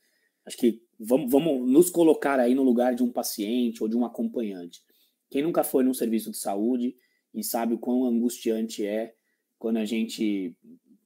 Acho 0.47 0.57
que 0.57 0.81
vamos, 0.97 1.29
vamos 1.29 1.69
nos 1.69 1.89
colocar 1.89 2.39
aí 2.39 2.55
no 2.55 2.63
lugar 2.63 2.95
de 2.95 3.03
um 3.03 3.11
paciente 3.11 3.83
ou 3.83 3.89
de 3.89 3.97
um 3.97 4.05
acompanhante. 4.05 4.81
Quem 5.29 5.43
nunca 5.43 5.61
foi 5.61 5.83
num 5.83 5.93
serviço 5.93 6.31
de 6.31 6.37
saúde 6.37 6.95
e 7.33 7.43
sabe 7.43 7.73
o 7.73 7.77
quão 7.77 8.05
angustiante 8.05 8.85
é 8.85 9.13
quando 9.59 9.75
a 9.75 9.83
gente 9.83 10.55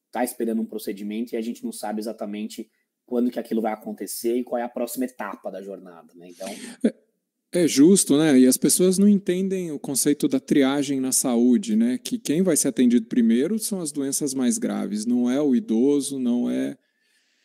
está 0.06 0.24
esperando 0.24 0.62
um 0.62 0.66
procedimento 0.66 1.34
e 1.34 1.38
a 1.38 1.42
gente 1.42 1.64
não 1.64 1.72
sabe 1.72 2.00
exatamente 2.00 2.70
quando 3.04 3.32
que 3.32 3.40
aquilo 3.40 3.62
vai 3.62 3.74
acontecer 3.74 4.38
e 4.38 4.44
qual 4.44 4.60
é 4.60 4.64
a 4.64 4.70
próxima 4.70 5.06
etapa 5.06 5.50
da 5.50 5.62
jornada, 5.62 6.14
né? 6.16 6.30
Então, 6.30 6.48
é, 6.86 7.64
é 7.64 7.68
justo, 7.68 8.18
né? 8.18 8.38
E 8.38 8.46
as 8.46 8.58
pessoas 8.58 9.00
não 9.00 9.08
entendem 9.08 9.72
o 9.72 9.80
conceito 9.80 10.28
da 10.28 10.40
triagem 10.40 11.00
na 11.00 11.12
saúde, 11.12 11.76
né? 11.76 11.98
Que 11.98 12.20
quem 12.20 12.44
vai 12.44 12.56
ser 12.56 12.68
atendido 12.68 13.08
primeiro 13.08 13.58
são 13.58 13.82
as 13.82 13.92
doenças 13.92 14.36
mais 14.36 14.60
graves, 14.60 15.06
não 15.06 15.30
é 15.30 15.42
o 15.42 15.56
idoso, 15.56 16.20
não 16.20 16.50
é, 16.50 16.78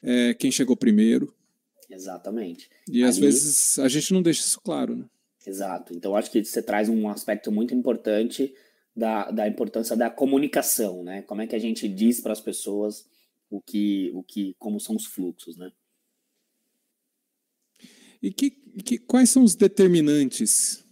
é 0.02 0.34
quem 0.34 0.50
chegou 0.50 0.76
primeiro. 0.76 1.34
Exatamente. 1.88 2.68
E 2.88 3.02
às 3.02 3.18
vezes 3.18 3.78
a 3.78 3.88
gente 3.88 4.12
não 4.12 4.22
deixa 4.22 4.40
isso 4.40 4.60
claro, 4.60 4.96
né? 4.96 5.04
Exato. 5.46 5.94
Então 5.94 6.16
acho 6.16 6.30
que 6.30 6.44
você 6.44 6.60
traz 6.60 6.88
um 6.88 7.08
aspecto 7.08 7.52
muito 7.52 7.74
importante 7.74 8.52
da, 8.94 9.30
da 9.30 9.46
importância 9.46 9.96
da 9.96 10.10
comunicação, 10.10 11.04
né? 11.04 11.22
Como 11.22 11.42
é 11.42 11.46
que 11.46 11.54
a 11.54 11.58
gente 11.58 11.88
diz 11.88 12.20
para 12.20 12.32
as 12.32 12.40
pessoas 12.40 13.06
o 13.48 13.60
que, 13.60 14.10
o 14.14 14.22
que, 14.22 14.54
como 14.58 14.80
são 14.80 14.96
os 14.96 15.06
fluxos, 15.06 15.56
né? 15.56 15.70
E 18.22 18.32
que, 18.32 18.50
que, 18.50 18.98
quais 18.98 19.30
são 19.30 19.44
os 19.44 19.54
determinantes 19.54 20.84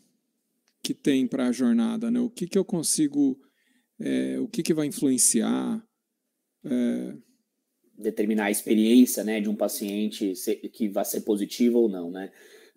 que 0.83 0.95
tem 0.95 1.27
para 1.27 1.49
a 1.49 1.53
jornada? 1.53 2.11
Né? 2.11 2.21
O 2.21 2.31
que, 2.31 2.47
que 2.47 2.59
eu 2.59 2.65
consigo, 2.65 3.41
é, 3.99 4.39
o 4.39 4.47
que, 4.47 4.63
que 4.63 4.75
vai 4.75 4.87
influenciar? 4.87 5.85
É... 6.65 7.17
Determinar 7.97 8.47
a 8.47 8.51
experiência 8.51 9.23
né, 9.23 9.41
de 9.41 9.49
um 9.49 9.57
paciente 9.57 10.33
que 10.73 10.89
vai 10.89 11.05
ser 11.05 11.23
positivo 11.23 11.79
ou 11.79 11.89
não. 11.89 12.11
Né? 12.11 12.31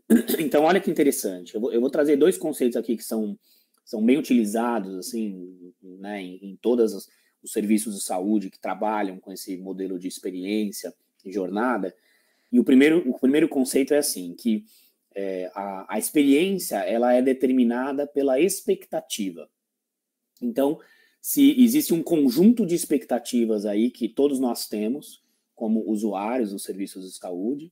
Então, 0.39 0.63
olha 0.63 0.79
que 0.79 0.91
interessante. 0.91 1.55
Eu 1.55 1.61
vou, 1.61 1.73
eu 1.73 1.81
vou 1.81 1.89
trazer 1.89 2.15
dois 2.15 2.37
conceitos 2.37 2.77
aqui 2.77 2.95
que 2.95 3.03
são, 3.03 3.37
são 3.83 4.03
bem 4.05 4.17
utilizados 4.17 4.95
assim, 4.95 5.73
né, 5.81 6.21
em, 6.21 6.39
em 6.41 6.55
todos 6.55 7.09
os 7.43 7.51
serviços 7.51 7.95
de 7.95 8.03
saúde 8.03 8.49
que 8.49 8.59
trabalham 8.59 9.19
com 9.19 9.31
esse 9.31 9.57
modelo 9.57 9.99
de 9.99 10.07
experiência 10.07 10.93
e 11.25 11.31
jornada 11.31 11.93
e 12.51 12.59
o 12.59 12.63
primeiro, 12.63 13.09
o 13.09 13.19
primeiro 13.19 13.47
conceito 13.47 13.93
é 13.93 13.97
assim, 13.97 14.33
que 14.33 14.65
é, 15.13 15.51
a, 15.53 15.95
a 15.95 15.99
experiência 15.99 16.77
ela 16.77 17.13
é 17.13 17.21
determinada 17.21 18.07
pela 18.07 18.39
expectativa. 18.39 19.49
Então, 20.41 20.79
se 21.27 21.61
existe 21.61 21.93
um 21.93 22.01
conjunto 22.01 22.65
de 22.65 22.73
expectativas 22.73 23.65
aí 23.65 23.91
que 23.91 24.07
todos 24.07 24.39
nós 24.39 24.65
temos, 24.65 25.21
como 25.53 25.83
usuários 25.85 26.51
dos 26.51 26.63
serviços 26.63 27.03
de 27.03 27.17
saúde, 27.17 27.69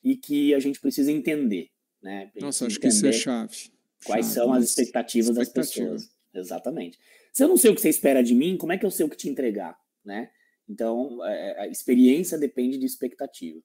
e 0.00 0.14
que 0.14 0.54
a 0.54 0.60
gente 0.60 0.78
precisa 0.78 1.10
entender. 1.10 1.70
Né? 2.00 2.30
Nossa, 2.40 2.68
acho 2.68 2.78
que 2.78 2.86
isso 2.86 3.04
é 3.04 3.10
chave. 3.10 3.72
Quais 4.06 4.26
chave, 4.26 4.34
são 4.36 4.52
as 4.52 4.62
expectativas 4.66 5.34
das 5.34 5.48
pessoas. 5.48 6.08
Exatamente. 6.32 6.96
Se 7.32 7.42
eu 7.42 7.48
não 7.48 7.56
sei 7.56 7.72
o 7.72 7.74
que 7.74 7.80
você 7.80 7.88
espera 7.88 8.22
de 8.22 8.32
mim, 8.32 8.56
como 8.56 8.72
é 8.72 8.78
que 8.78 8.86
eu 8.86 8.92
sei 8.92 9.04
o 9.04 9.10
que 9.10 9.16
te 9.16 9.28
entregar? 9.28 9.76
Né? 10.04 10.30
Então, 10.68 11.18
é, 11.26 11.62
a 11.62 11.66
experiência 11.66 12.38
depende 12.38 12.78
de 12.78 12.86
expectativa. 12.86 13.60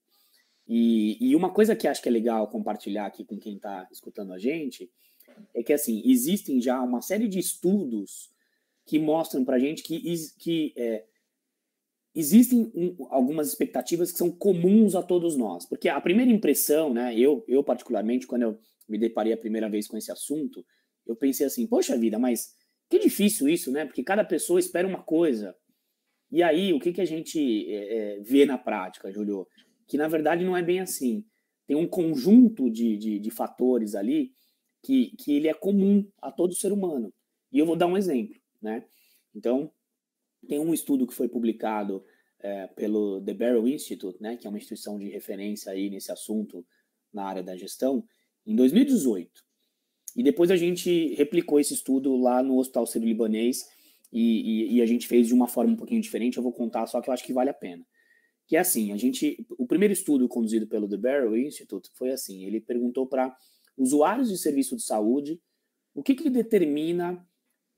E, 0.68 1.18
e, 1.22 1.36
uma 1.36 1.54
coisa 1.54 1.76
que 1.76 1.88
acho 1.88 2.02
que 2.02 2.10
é 2.10 2.12
legal 2.12 2.48
compartilhar 2.48 3.06
aqui 3.06 3.24
com 3.24 3.38
quem 3.38 3.58
está 3.58 3.88
escutando 3.92 4.34
a 4.34 4.40
gente 4.40 4.90
é 5.54 5.62
que 5.62 5.72
assim 5.72 6.02
existem 6.04 6.60
já 6.60 6.82
uma 6.82 7.04
série 7.04 7.28
de 7.28 7.38
estudos 7.38 8.32
que 8.90 8.98
mostram 8.98 9.46
para 9.46 9.58
a 9.58 9.60
gente 9.60 9.84
que, 9.84 10.02
que 10.40 10.74
é, 10.76 11.06
existem 12.16 12.72
um, 12.74 12.96
algumas 13.10 13.48
expectativas 13.48 14.12
que 14.12 14.18
são 14.18 14.32
comuns 14.32 14.96
a 14.96 15.04
todos 15.04 15.38
nós, 15.38 15.66
porque 15.68 15.88
a 15.88 16.02
primeira 16.02 16.32
impressão, 16.32 16.92
né? 16.92 17.16
Eu, 17.16 17.46
eu 17.48 17.64
particularmente 17.64 18.26
quando 18.26 18.42
eu 18.42 18.60
me 18.88 18.98
deparei 18.98 19.32
a 19.32 19.38
primeira 19.38 19.70
vez 19.70 19.88
com 19.88 19.96
esse 19.96 20.12
assunto, 20.12 20.66
eu 21.06 21.16
pensei 21.16 21.46
assim, 21.46 21.68
poxa 21.68 21.96
vida, 21.96 22.18
mas 22.18 22.56
que 22.90 22.98
difícil 22.98 23.48
isso, 23.48 23.72
né? 23.72 23.86
Porque 23.86 24.04
cada 24.04 24.26
pessoa 24.26 24.60
espera 24.60 24.88
uma 24.88 25.04
coisa. 25.04 25.56
E 26.32 26.42
aí, 26.42 26.74
o 26.74 26.80
que, 26.80 26.92
que 26.92 27.02
a 27.02 27.06
gente 27.06 27.72
é, 27.72 28.18
é 28.18 28.20
vê 28.22 28.46
na 28.46 28.58
prática, 28.58 29.12
Julio? 29.12 29.48
que 29.88 29.98
na 29.98 30.08
verdade 30.08 30.46
não 30.46 30.56
é 30.56 30.62
bem 30.62 30.80
assim. 30.80 31.26
Tem 31.68 31.76
um 31.76 31.88
conjunto 31.88 32.70
de, 32.70 32.96
de, 32.96 33.20
de 33.20 33.32
fatores 33.32 33.96
ali 33.96 34.32
que, 34.84 35.16
que 35.18 35.36
ele 35.36 35.48
é 35.48 35.54
comum 35.54 36.08
a 36.22 36.32
todo 36.32 36.56
ser 36.56 36.72
humano. 36.72 37.12
E 37.52 37.60
eu 37.60 37.66
vou 37.66 37.76
dar 37.76 37.88
um 37.88 37.98
exemplo, 37.98 38.39
né? 38.62 38.86
Então, 39.34 39.72
tem 40.48 40.60
um 40.60 40.74
estudo 40.74 41.06
que 41.06 41.14
foi 41.14 41.28
publicado 41.28 42.04
é, 42.40 42.68
pelo 42.68 43.22
The 43.22 43.34
Barrow 43.34 43.68
Institute, 43.68 44.22
né, 44.22 44.38
que 44.38 44.48
é 44.48 44.50
uma 44.50 44.58
instituição 44.58 44.98
de 44.98 45.10
referência 45.10 45.72
aí 45.72 45.90
nesse 45.90 46.12
assunto 46.12 46.66
na 47.14 47.26
área 47.26 47.44
da 47.44 47.56
gestão, 47.56 48.04
em 48.46 48.56
2018. 48.56 49.44
E 50.16 50.24
depois 50.24 50.50
a 50.50 50.56
gente 50.56 51.14
replicou 51.16 51.60
esse 51.60 51.74
estudo 51.74 52.16
lá 52.16 52.42
no 52.42 52.58
Hospital 52.58 52.86
Sírio-Libanês 52.86 53.68
e, 54.12 54.72
e, 54.72 54.76
e, 54.78 54.82
a 54.82 54.86
gente 54.86 55.08
fez 55.08 55.28
de 55.28 55.34
uma 55.34 55.48
forma 55.48 55.74
um 55.74 55.76
pouquinho 55.76 56.02
diferente. 56.02 56.38
Eu 56.38 56.44
vou 56.44 56.54
contar, 56.54 56.88
só 56.88 57.00
que 57.00 57.10
eu 57.10 57.14
acho 57.14 57.24
que 57.24 57.34
vale 57.34 57.50
a 57.50 57.54
pena 57.54 57.86
que 58.50 58.56
é 58.56 58.60
assim, 58.60 58.92
a 58.92 58.98
gente, 58.98 59.46
o 59.60 59.68
primeiro 59.68 59.94
estudo 59.94 60.28
conduzido 60.28 60.66
pelo 60.66 60.90
The 60.90 60.98
Barrow 60.98 61.38
Institute 61.38 61.88
foi 61.94 62.10
assim, 62.10 62.46
ele 62.46 62.60
perguntou 62.60 63.06
para 63.06 63.38
usuários 63.78 64.28
de 64.28 64.40
serviço 64.40 64.76
de 64.76 64.82
saúde 64.82 65.40
o 65.94 66.02
que, 66.02 66.16
que 66.16 66.32
determina 66.32 67.24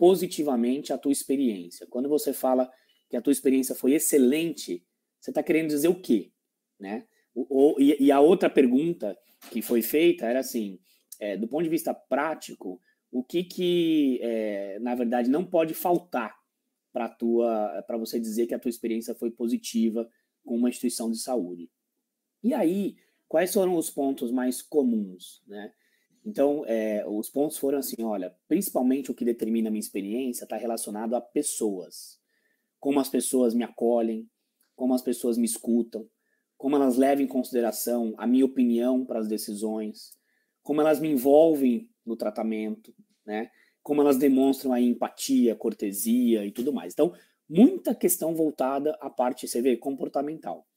positivamente 0.02 0.92
a 0.92 0.98
tua 0.98 1.12
experiência. 1.12 1.86
Quando 1.86 2.10
você 2.10 2.34
fala 2.34 2.68
que 3.08 3.16
a 3.16 3.22
tua 3.22 3.32
experiência 3.32 3.76
foi 3.76 3.94
excelente, 3.94 4.84
você 5.20 5.30
está 5.30 5.44
querendo 5.44 5.68
dizer 5.68 5.90
o 5.90 6.02
quê? 6.02 6.32
Né? 6.80 7.06
O, 7.36 7.76
o, 7.76 7.80
e, 7.80 7.96
e, 8.06 8.12
a 8.12 8.20
outra 8.20 8.50
pergunta 8.50 9.16
que 9.52 9.62
foi 9.62 9.84
feita 9.84 10.26
era 10.26 10.40
assim, 10.40 10.80
é, 11.20 11.38
do 11.38 11.48
ponto 11.48 11.66
de 11.66 11.70
vista 11.70 11.94
prático, 11.94 12.82
o 13.12 13.24
que 13.24 13.44
que, 13.44 14.20
é, 14.24 14.80
na 14.80 14.96
verdade, 14.96 15.30
não 15.30 15.46
pode 15.46 15.76
faltar 15.76 16.36
para 16.92 17.08
tua 17.08 17.84
para 17.86 17.96
você 17.96 18.20
dizer 18.20 18.48
que 18.48 18.56
a 18.56 18.60
tua 18.60 18.70
experiência 18.70 19.14
foi 19.14 19.30
positiva 19.30 20.10
com 20.44 20.56
uma 20.56 20.70
instituição 20.70 21.12
de 21.12 21.20
saúde. 21.20 21.70
E 22.44 22.56
aí, 22.56 22.96
quais 23.28 23.54
foram 23.54 23.76
os 23.76 23.92
pontos 23.92 24.32
mais 24.32 24.64
comuns, 24.64 25.44
né? 25.46 25.72
Então, 26.26 26.64
é, 26.68 27.04
os 27.08 27.30
pontos 27.30 27.58
foram 27.58 27.80
assim, 27.80 28.04
olha, 28.04 28.36
principalmente 28.48 29.10
o 29.10 29.14
que 29.14 29.26
determina 29.26 29.70
a 29.70 29.72
minha 29.72 29.80
experiência 29.80 30.44
está 30.44 30.56
relacionado 30.56 31.16
a 31.16 31.22
pessoas. 31.22 32.20
Como 32.80 33.00
as 33.00 33.10
pessoas 33.10 33.54
me 33.54 33.64
acolhem, 33.64 34.30
como 34.76 34.94
as 34.94 35.02
pessoas 35.02 35.38
me 35.38 35.46
escutam, 35.46 36.08
como 36.58 36.76
elas 36.76 36.96
levam 36.96 37.24
em 37.24 37.28
consideração 37.28 38.14
a 38.18 38.28
minha 38.28 38.46
opinião 38.46 39.04
para 39.04 39.20
as 39.20 39.28
decisões, 39.28 40.12
como 40.62 40.80
elas 40.80 41.00
me 41.00 41.10
envolvem 41.10 41.90
no 42.06 42.16
tratamento, 42.16 42.94
né? 43.26 43.50
Como 43.82 44.02
elas 44.02 44.18
demonstram 44.18 44.74
a 44.74 44.80
empatia, 44.80 45.56
cortesia 45.56 46.46
e 46.46 46.52
tudo 46.52 46.72
mais. 46.72 46.94
Então, 46.94 47.14
muita 47.50 47.96
questão 47.96 48.36
voltada 48.36 48.96
à 49.02 49.10
parte, 49.10 49.48
você 49.48 49.60
vê, 49.60 49.76
comportamental. 49.76 50.68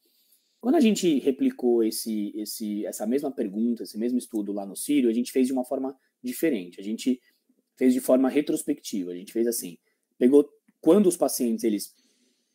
Quando 0.64 0.76
a 0.76 0.80
gente 0.80 1.18
replicou 1.18 1.84
esse, 1.84 2.32
esse, 2.34 2.86
essa 2.86 3.06
mesma 3.06 3.30
pergunta, 3.30 3.82
esse 3.82 3.98
mesmo 3.98 4.16
estudo 4.16 4.50
lá 4.50 4.64
no 4.64 4.74
Sírio, 4.74 5.10
a 5.10 5.12
gente 5.12 5.30
fez 5.30 5.46
de 5.46 5.52
uma 5.52 5.62
forma 5.62 5.94
diferente. 6.22 6.80
A 6.80 6.82
gente 6.82 7.20
fez 7.76 7.92
de 7.92 8.00
forma 8.00 8.30
retrospectiva. 8.30 9.10
A 9.10 9.14
gente 9.14 9.30
fez 9.30 9.46
assim, 9.46 9.76
pegou 10.16 10.48
quando 10.80 11.06
os 11.06 11.18
pacientes 11.18 11.64
eles 11.64 11.94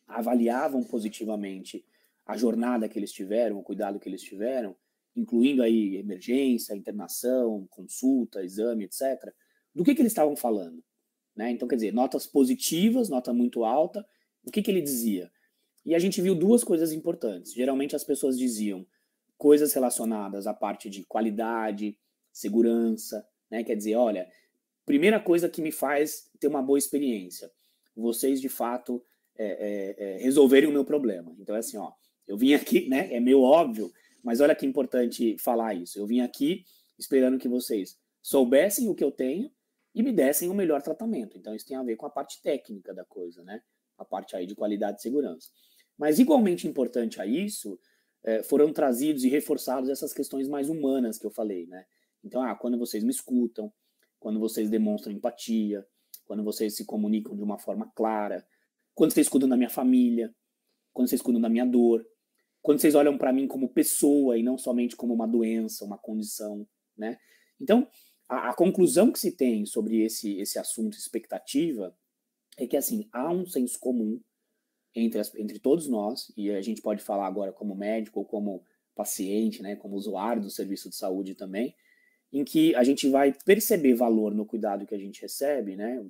avaliavam 0.08 0.82
positivamente 0.82 1.86
a 2.26 2.36
jornada 2.36 2.88
que 2.88 2.98
eles 2.98 3.12
tiveram, 3.12 3.60
o 3.60 3.62
cuidado 3.62 4.00
que 4.00 4.08
eles 4.08 4.22
tiveram, 4.22 4.74
incluindo 5.14 5.62
aí 5.62 5.94
emergência, 5.94 6.74
internação, 6.74 7.64
consulta, 7.70 8.42
exame, 8.42 8.86
etc. 8.86 9.32
Do 9.72 9.84
que, 9.84 9.94
que 9.94 10.02
eles 10.02 10.10
estavam 10.10 10.34
falando? 10.34 10.82
Né? 11.36 11.52
Então, 11.52 11.68
quer 11.68 11.76
dizer, 11.76 11.94
notas 11.94 12.26
positivas, 12.26 13.08
nota 13.08 13.32
muito 13.32 13.64
alta. 13.64 14.04
O 14.44 14.50
que, 14.50 14.62
que 14.62 14.70
ele 14.72 14.82
dizia? 14.82 15.30
E 15.90 15.94
a 15.96 15.98
gente 15.98 16.22
viu 16.22 16.36
duas 16.36 16.62
coisas 16.62 16.92
importantes. 16.92 17.52
Geralmente 17.52 17.96
as 17.96 18.04
pessoas 18.04 18.38
diziam 18.38 18.86
coisas 19.36 19.72
relacionadas 19.72 20.46
à 20.46 20.54
parte 20.54 20.88
de 20.88 21.02
qualidade, 21.02 21.98
segurança, 22.32 23.26
né? 23.50 23.64
Quer 23.64 23.74
dizer, 23.74 23.96
olha, 23.96 24.30
primeira 24.86 25.18
coisa 25.18 25.48
que 25.48 25.60
me 25.60 25.72
faz 25.72 26.30
ter 26.38 26.46
uma 26.46 26.62
boa 26.62 26.78
experiência, 26.78 27.50
vocês 27.96 28.40
de 28.40 28.48
fato 28.48 29.04
é, 29.36 29.46
é, 29.46 29.96
é, 29.98 30.16
resolverem 30.18 30.68
o 30.68 30.72
meu 30.72 30.84
problema. 30.84 31.34
Então 31.40 31.56
é 31.56 31.58
assim, 31.58 31.76
ó, 31.76 31.90
eu 32.24 32.38
vim 32.38 32.54
aqui, 32.54 32.88
né? 32.88 33.12
É 33.12 33.18
meio 33.18 33.42
óbvio, 33.42 33.92
mas 34.22 34.40
olha 34.40 34.54
que 34.54 34.64
importante 34.64 35.36
falar 35.38 35.74
isso. 35.74 35.98
Eu 35.98 36.06
vim 36.06 36.20
aqui 36.20 36.62
esperando 36.96 37.36
que 37.36 37.48
vocês 37.48 37.98
soubessem 38.22 38.88
o 38.88 38.94
que 38.94 39.02
eu 39.02 39.10
tenho 39.10 39.50
e 39.92 40.04
me 40.04 40.12
dessem 40.12 40.48
o 40.48 40.54
melhor 40.54 40.82
tratamento. 40.82 41.36
Então 41.36 41.52
isso 41.52 41.66
tem 41.66 41.76
a 41.76 41.82
ver 41.82 41.96
com 41.96 42.06
a 42.06 42.10
parte 42.10 42.40
técnica 42.40 42.94
da 42.94 43.04
coisa, 43.04 43.42
né? 43.42 43.60
A 43.98 44.04
parte 44.04 44.36
aí 44.36 44.46
de 44.46 44.54
qualidade 44.54 45.00
e 45.00 45.02
segurança. 45.02 45.50
Mas 46.00 46.18
igualmente 46.18 46.66
importante 46.66 47.20
a 47.20 47.26
isso, 47.26 47.78
é, 48.24 48.42
foram 48.42 48.72
trazidos 48.72 49.22
e 49.22 49.28
reforçados 49.28 49.90
essas 49.90 50.14
questões 50.14 50.48
mais 50.48 50.70
humanas 50.70 51.18
que 51.18 51.26
eu 51.26 51.30
falei, 51.30 51.66
né? 51.66 51.84
Então, 52.24 52.42
ah, 52.42 52.54
quando 52.54 52.78
vocês 52.78 53.04
me 53.04 53.10
escutam, 53.10 53.70
quando 54.18 54.40
vocês 54.40 54.70
demonstram 54.70 55.12
empatia, 55.12 55.86
quando 56.24 56.42
vocês 56.42 56.74
se 56.74 56.86
comunicam 56.86 57.36
de 57.36 57.42
uma 57.42 57.58
forma 57.58 57.92
clara, 57.94 58.46
quando 58.94 59.12
vocês 59.12 59.28
cuidam 59.28 59.46
da 59.46 59.58
minha 59.58 59.68
família, 59.68 60.34
quando 60.90 61.06
vocês 61.06 61.20
cuidam 61.20 61.38
da 61.42 61.50
minha 61.50 61.66
dor, 61.66 62.02
quando 62.62 62.80
vocês 62.80 62.94
olham 62.94 63.18
para 63.18 63.30
mim 63.30 63.46
como 63.46 63.68
pessoa 63.68 64.38
e 64.38 64.42
não 64.42 64.56
somente 64.56 64.96
como 64.96 65.12
uma 65.12 65.28
doença, 65.28 65.84
uma 65.84 65.98
condição, 65.98 66.66
né? 66.96 67.18
Então, 67.60 67.86
a, 68.26 68.48
a, 68.48 68.54
conclusão 68.54 69.12
que 69.12 69.18
se 69.18 69.36
tem 69.36 69.66
sobre 69.66 70.02
esse, 70.02 70.38
esse 70.38 70.58
assunto 70.58 70.96
expectativa 70.96 71.94
é 72.56 72.66
que, 72.66 72.78
assim, 72.78 73.06
há 73.12 73.30
um 73.30 73.44
senso 73.44 73.78
comum 73.78 74.18
entre, 74.94 75.20
as, 75.20 75.34
entre 75.34 75.58
todos 75.58 75.88
nós, 75.88 76.32
e 76.36 76.50
a 76.50 76.60
gente 76.60 76.82
pode 76.82 77.02
falar 77.02 77.26
agora 77.26 77.52
como 77.52 77.74
médico 77.74 78.20
ou 78.20 78.24
como 78.24 78.64
paciente, 78.94 79.62
né, 79.62 79.76
como 79.76 79.96
usuário 79.96 80.42
do 80.42 80.50
serviço 80.50 80.88
de 80.88 80.96
saúde 80.96 81.34
também, 81.34 81.74
em 82.32 82.44
que 82.44 82.74
a 82.74 82.84
gente 82.84 83.08
vai 83.08 83.34
perceber 83.44 83.94
valor 83.94 84.34
no 84.34 84.46
cuidado 84.46 84.86
que 84.86 84.94
a 84.94 84.98
gente 84.98 85.22
recebe, 85.22 85.76
né, 85.76 86.04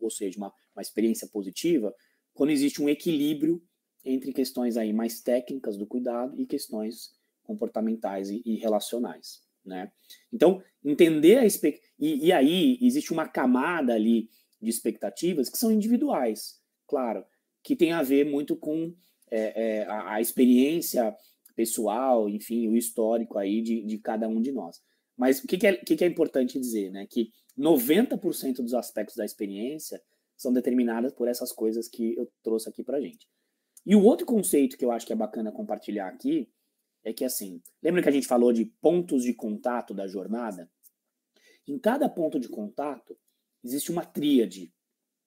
ou 0.00 0.10
seja, 0.10 0.36
uma, 0.38 0.52
uma 0.74 0.82
experiência 0.82 1.28
positiva, 1.28 1.94
quando 2.32 2.50
existe 2.50 2.82
um 2.82 2.88
equilíbrio 2.88 3.62
entre 4.04 4.32
questões 4.32 4.76
aí 4.76 4.92
mais 4.92 5.20
técnicas 5.20 5.76
do 5.76 5.86
cuidado 5.86 6.40
e 6.40 6.46
questões 6.46 7.10
comportamentais 7.42 8.30
e, 8.30 8.42
e 8.44 8.56
relacionais, 8.56 9.42
né? 9.64 9.92
Então, 10.32 10.62
entender 10.82 11.38
a 11.38 11.44
expect... 11.44 11.80
e, 11.98 12.26
e 12.26 12.32
aí 12.32 12.78
existe 12.80 13.12
uma 13.12 13.28
camada 13.28 13.92
ali 13.92 14.30
de 14.60 14.70
expectativas 14.70 15.50
que 15.50 15.58
são 15.58 15.70
individuais, 15.70 16.60
claro, 16.86 17.24
que 17.62 17.76
tem 17.76 17.92
a 17.92 18.02
ver 18.02 18.24
muito 18.24 18.56
com 18.56 18.94
é, 19.30 19.80
é, 19.80 19.84
a, 19.86 20.14
a, 20.14 20.20
experiência 20.20 21.14
pessoal, 21.54 22.28
enfim, 22.28 22.68
o 22.68 22.76
histórico 22.76 23.38
aí 23.38 23.62
de, 23.62 23.82
de 23.84 23.98
cada 23.98 24.26
um 24.28 24.40
de 24.40 24.50
nós. 24.50 24.80
Mas 25.16 25.42
o 25.42 25.46
que, 25.46 25.58
que, 25.58 25.66
é, 25.66 25.76
que, 25.76 25.96
que 25.96 26.04
é 26.04 26.06
importante 26.06 26.58
dizer, 26.58 26.90
né? 26.90 27.06
Que 27.08 27.30
90% 27.58 28.56
dos 28.56 28.74
aspectos 28.74 29.16
da 29.16 29.24
experiência 29.24 30.00
são 30.36 30.52
determinadas 30.52 31.12
por 31.12 31.28
essas 31.28 31.52
coisas 31.52 31.86
que 31.86 32.16
eu 32.16 32.30
trouxe 32.42 32.68
aqui 32.68 32.82
para 32.82 33.00
gente. 33.00 33.28
E 33.84 33.94
o 33.94 34.02
outro 34.02 34.26
conceito 34.26 34.76
que 34.78 34.84
eu 34.84 34.90
acho 34.90 35.06
que 35.06 35.12
é 35.12 35.16
bacana 35.16 35.52
compartilhar 35.52 36.08
aqui 36.08 36.50
é 37.04 37.12
que, 37.12 37.24
assim, 37.24 37.62
lembra 37.82 38.02
que 38.02 38.08
a 38.08 38.12
gente 38.12 38.26
falou 38.26 38.52
de 38.52 38.64
pontos 38.64 39.22
de 39.22 39.34
contato 39.34 39.92
da 39.92 40.06
jornada? 40.06 40.70
Em 41.68 41.78
cada 41.78 42.08
ponto 42.08 42.38
de 42.40 42.48
contato 42.48 43.16
existe 43.62 43.90
uma 43.90 44.04
tríade, 44.04 44.72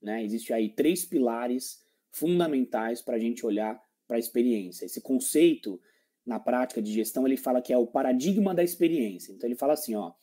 né? 0.02 0.24
Existe 0.24 0.52
aí 0.52 0.74
três 0.74 1.06
pilares 1.06 1.83
fundamentais 2.14 3.02
para 3.02 3.16
a 3.16 3.20
gente 3.20 3.46
olhar 3.46 3.82
para 4.08 4.18
a 4.18 4.20
experiência. 4.20 4.86
Esse 4.86 5.02
conceito, 5.02 5.82
na 6.26 6.40
prática 6.40 6.82
de 6.82 6.94
gestão, 6.94 7.26
ele 7.26 7.36
fala 7.36 7.62
que 7.62 7.74
é 7.74 7.78
o 7.78 7.88
paradigma 7.88 8.54
da 8.54 8.64
experiência. 8.64 9.34
Então, 9.34 9.48
ele 9.48 9.58
fala 9.58 9.74
assim, 9.74 9.96
ó, 9.96 10.14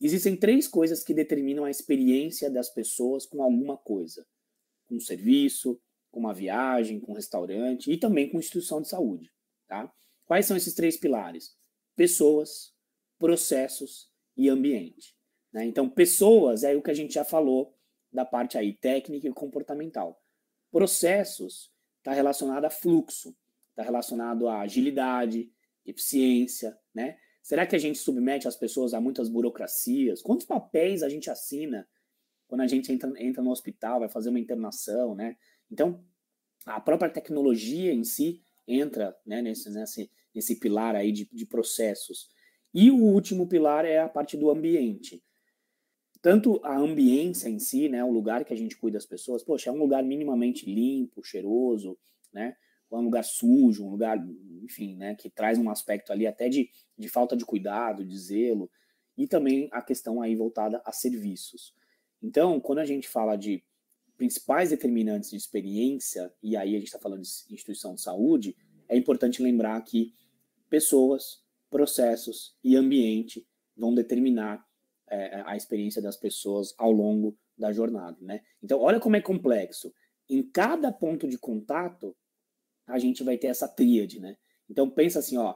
existem 0.00 0.36
três 0.36 0.66
coisas 0.66 1.04
que 1.04 1.14
determinam 1.14 1.64
a 1.64 1.70
experiência 1.70 2.50
das 2.50 2.70
pessoas 2.70 3.26
com 3.26 3.42
alguma 3.42 3.76
coisa. 3.76 4.26
Com 4.86 4.96
um 4.96 5.00
serviço, 5.00 5.80
com 6.10 6.20
uma 6.20 6.32
viagem, 6.32 6.98
com 6.98 7.12
um 7.12 7.16
restaurante 7.16 7.92
e 7.92 7.98
também 7.98 8.28
com 8.28 8.38
instituição 8.38 8.80
de 8.80 8.88
saúde. 8.88 9.30
Tá? 9.68 9.92
Quais 10.24 10.46
são 10.46 10.56
esses 10.56 10.74
três 10.74 10.96
pilares? 10.96 11.54
Pessoas, 11.94 12.72
processos 13.18 14.10
e 14.36 14.48
ambiente. 14.48 15.14
Né? 15.52 15.66
Então, 15.66 15.88
pessoas 15.88 16.64
é 16.64 16.74
o 16.74 16.82
que 16.82 16.90
a 16.90 16.94
gente 16.94 17.14
já 17.14 17.24
falou 17.24 17.76
da 18.12 18.24
parte 18.24 18.56
aí 18.56 18.72
técnica 18.72 19.28
e 19.28 19.32
comportamental. 19.32 20.23
Processos 20.74 21.70
está 21.98 22.12
relacionado 22.12 22.64
a 22.64 22.70
fluxo, 22.70 23.32
está 23.70 23.84
relacionado 23.84 24.48
a 24.48 24.62
agilidade, 24.62 25.48
eficiência, 25.86 26.76
né? 26.92 27.16
Será 27.40 27.64
que 27.64 27.76
a 27.76 27.78
gente 27.78 27.96
submete 27.96 28.48
as 28.48 28.56
pessoas 28.56 28.92
a 28.92 29.00
muitas 29.00 29.28
burocracias? 29.28 30.20
Quantos 30.20 30.44
papéis 30.44 31.04
a 31.04 31.08
gente 31.08 31.30
assina 31.30 31.88
quando 32.48 32.62
a 32.62 32.66
gente 32.66 32.90
entra, 32.90 33.12
entra 33.22 33.40
no 33.40 33.52
hospital, 33.52 34.00
vai 34.00 34.08
fazer 34.08 34.30
uma 34.30 34.40
internação, 34.40 35.14
né? 35.14 35.36
Então, 35.70 36.04
a 36.66 36.80
própria 36.80 37.08
tecnologia 37.08 37.92
em 37.92 38.02
si 38.02 38.42
entra 38.66 39.16
né, 39.24 39.40
nesse, 39.40 39.70
nesse, 39.70 40.10
nesse 40.34 40.58
pilar 40.58 40.96
aí 40.96 41.12
de, 41.12 41.28
de 41.32 41.46
processos. 41.46 42.28
E 42.74 42.90
o 42.90 42.96
último 42.96 43.46
pilar 43.46 43.84
é 43.84 44.00
a 44.00 44.08
parte 44.08 44.36
do 44.36 44.50
ambiente. 44.50 45.22
Tanto 46.24 46.58
a 46.64 46.74
ambiência 46.74 47.50
em 47.50 47.58
si, 47.58 47.86
né, 47.86 48.02
o 48.02 48.10
lugar 48.10 48.46
que 48.46 48.54
a 48.54 48.56
gente 48.56 48.78
cuida 48.78 48.96
das 48.96 49.04
pessoas, 49.04 49.44
poxa, 49.44 49.68
é 49.68 49.72
um 49.74 49.76
lugar 49.76 50.02
minimamente 50.02 50.64
limpo, 50.64 51.22
cheiroso, 51.22 51.98
né? 52.32 52.56
Ou 52.88 52.96
é 52.96 53.02
um 53.02 53.04
lugar 53.04 53.22
sujo, 53.22 53.84
um 53.84 53.90
lugar, 53.90 54.16
enfim, 54.62 54.96
né, 54.96 55.14
que 55.16 55.28
traz 55.28 55.58
um 55.58 55.68
aspecto 55.68 56.10
ali 56.14 56.26
até 56.26 56.48
de, 56.48 56.70
de 56.96 57.08
falta 57.10 57.36
de 57.36 57.44
cuidado, 57.44 58.02
de 58.02 58.18
zelo, 58.18 58.70
e 59.18 59.28
também 59.28 59.68
a 59.70 59.82
questão 59.82 60.22
aí 60.22 60.34
voltada 60.34 60.80
a 60.86 60.92
serviços. 60.92 61.74
Então, 62.22 62.58
quando 62.58 62.78
a 62.78 62.86
gente 62.86 63.06
fala 63.06 63.36
de 63.36 63.62
principais 64.16 64.70
determinantes 64.70 65.28
de 65.28 65.36
experiência, 65.36 66.32
e 66.42 66.56
aí 66.56 66.74
a 66.74 66.78
gente 66.78 66.86
está 66.86 66.98
falando 66.98 67.20
de 67.20 67.28
instituição 67.50 67.94
de 67.94 68.00
saúde, 68.00 68.56
é 68.88 68.96
importante 68.96 69.42
lembrar 69.42 69.78
que 69.82 70.14
pessoas, 70.70 71.44
processos 71.68 72.56
e 72.64 72.76
ambiente 72.76 73.46
vão 73.76 73.94
determinar 73.94 74.66
é, 75.14 75.42
a 75.46 75.56
experiência 75.56 76.02
das 76.02 76.16
pessoas 76.16 76.74
ao 76.78 76.90
longo 76.90 77.36
da 77.56 77.72
jornada, 77.72 78.16
né? 78.20 78.42
Então, 78.62 78.80
olha 78.80 79.00
como 79.00 79.16
é 79.16 79.20
complexo. 79.20 79.92
Em 80.28 80.42
cada 80.42 80.90
ponto 80.90 81.28
de 81.28 81.38
contato, 81.38 82.16
a 82.86 82.98
gente 82.98 83.22
vai 83.22 83.38
ter 83.38 83.48
essa 83.48 83.68
tríade, 83.68 84.20
né? 84.20 84.36
Então, 84.68 84.88
pensa 84.90 85.18
assim, 85.18 85.36
ó, 85.36 85.54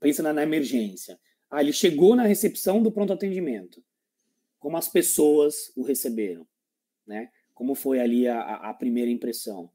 pensa 0.00 0.22
na, 0.22 0.32
na 0.32 0.42
emergência. 0.42 1.18
Ah, 1.50 1.62
ele 1.62 1.72
chegou 1.72 2.14
na 2.14 2.24
recepção 2.24 2.82
do 2.82 2.92
pronto 2.92 3.12
atendimento. 3.12 3.82
Como 4.58 4.76
as 4.76 4.88
pessoas 4.88 5.72
o 5.76 5.82
receberam, 5.82 6.46
né? 7.06 7.30
Como 7.54 7.74
foi 7.74 8.00
ali 8.00 8.26
a, 8.28 8.40
a 8.40 8.74
primeira 8.74 9.10
impressão? 9.10 9.70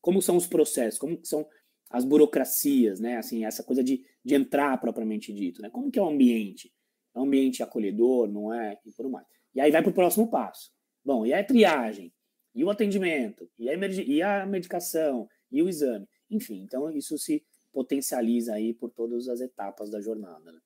Como 0.00 0.22
são 0.22 0.36
os 0.36 0.46
processos? 0.46 0.98
Como 0.98 1.18
são 1.24 1.46
as 1.90 2.04
burocracias, 2.04 3.00
né? 3.00 3.16
Assim, 3.16 3.44
essa 3.44 3.62
coisa 3.62 3.82
de, 3.82 4.04
de 4.24 4.34
entrar 4.34 4.78
propriamente 4.78 5.32
dito, 5.32 5.62
né? 5.62 5.70
Como 5.70 5.90
que 5.90 5.98
é 5.98 6.02
o 6.02 6.08
ambiente? 6.08 6.72
Ambiente 7.16 7.62
acolhedor, 7.62 8.28
não 8.28 8.52
é? 8.52 8.78
E 8.84 8.92
por 8.92 9.08
mais. 9.08 9.26
E 9.54 9.60
aí 9.60 9.70
vai 9.70 9.82
para 9.82 9.90
o 9.90 9.94
próximo 9.94 10.30
passo. 10.30 10.70
Bom, 11.04 11.24
e 11.24 11.32
a 11.32 11.42
triagem? 11.42 12.12
E 12.54 12.64
o 12.64 12.70
atendimento? 12.70 13.48
E 13.58 13.68
a, 13.68 13.74
e 13.74 14.22
a 14.22 14.46
medicação? 14.46 15.28
E 15.50 15.62
o 15.62 15.68
exame? 15.68 16.06
Enfim, 16.30 16.62
então 16.62 16.90
isso 16.90 17.16
se 17.18 17.44
potencializa 17.72 18.54
aí 18.54 18.74
por 18.74 18.90
todas 18.90 19.28
as 19.28 19.40
etapas 19.40 19.90
da 19.90 20.00
jornada. 20.00 20.50
Né? 20.50 20.58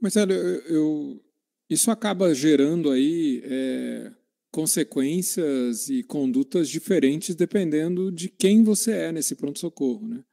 Marcelo, 0.00 0.32
eu, 0.32 1.24
isso 1.70 1.90
acaba 1.90 2.34
gerando 2.34 2.90
aí 2.90 3.40
é, 3.44 4.12
consequências 4.50 5.88
e 5.88 6.02
condutas 6.02 6.68
diferentes 6.68 7.34
dependendo 7.34 8.12
de 8.12 8.28
quem 8.28 8.62
você 8.62 8.92
é 8.92 9.12
nesse 9.12 9.36
pronto-socorro. 9.36 10.06
Né? 10.06 10.24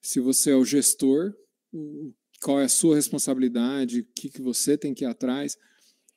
Se 0.00 0.18
você 0.20 0.50
é 0.50 0.56
o 0.56 0.64
gestor, 0.64 1.34
qual 2.42 2.60
é 2.60 2.64
a 2.64 2.68
sua 2.68 2.96
responsabilidade, 2.96 4.00
o 4.00 4.06
que, 4.14 4.28
que 4.28 4.42
você 4.42 4.76
tem 4.76 4.92
que 4.92 5.04
ir 5.04 5.08
atrás. 5.08 5.56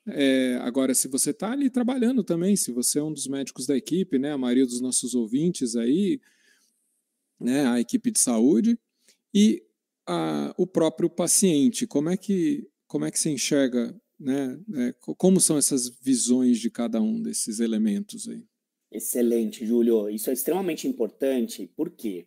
É, 0.08 0.56
agora, 0.62 0.94
se 0.94 1.08
você 1.08 1.30
está 1.30 1.52
ali 1.52 1.70
trabalhando 1.70 2.22
também, 2.22 2.56
se 2.56 2.72
você 2.72 2.98
é 2.98 3.02
um 3.02 3.12
dos 3.12 3.26
médicos 3.26 3.66
da 3.66 3.76
equipe, 3.76 4.18
né, 4.18 4.32
a 4.32 4.38
maioria 4.38 4.66
dos 4.66 4.80
nossos 4.80 5.14
ouvintes 5.14 5.76
aí, 5.76 6.20
né, 7.40 7.66
a 7.66 7.80
equipe 7.80 8.10
de 8.10 8.18
saúde, 8.18 8.78
e 9.34 9.62
a, 10.06 10.54
o 10.56 10.66
próprio 10.66 11.10
paciente, 11.10 11.86
como 11.86 12.08
é 12.08 12.16
que, 12.16 12.68
como 12.86 13.04
é 13.04 13.10
que 13.10 13.18
se 13.18 13.30
enxerga 13.30 13.94
né? 14.18 14.58
É, 14.76 14.94
como 15.00 15.40
são 15.40 15.58
essas 15.58 15.88
visões 15.88 16.58
de 16.58 16.70
cada 16.70 17.00
um 17.00 17.20
desses 17.20 17.60
elementos 17.60 18.28
aí? 18.28 18.44
Excelente, 18.90 19.66
Júlio. 19.66 20.08
Isso 20.08 20.30
é 20.30 20.32
extremamente 20.32 20.88
importante, 20.88 21.70
porque 21.76 22.26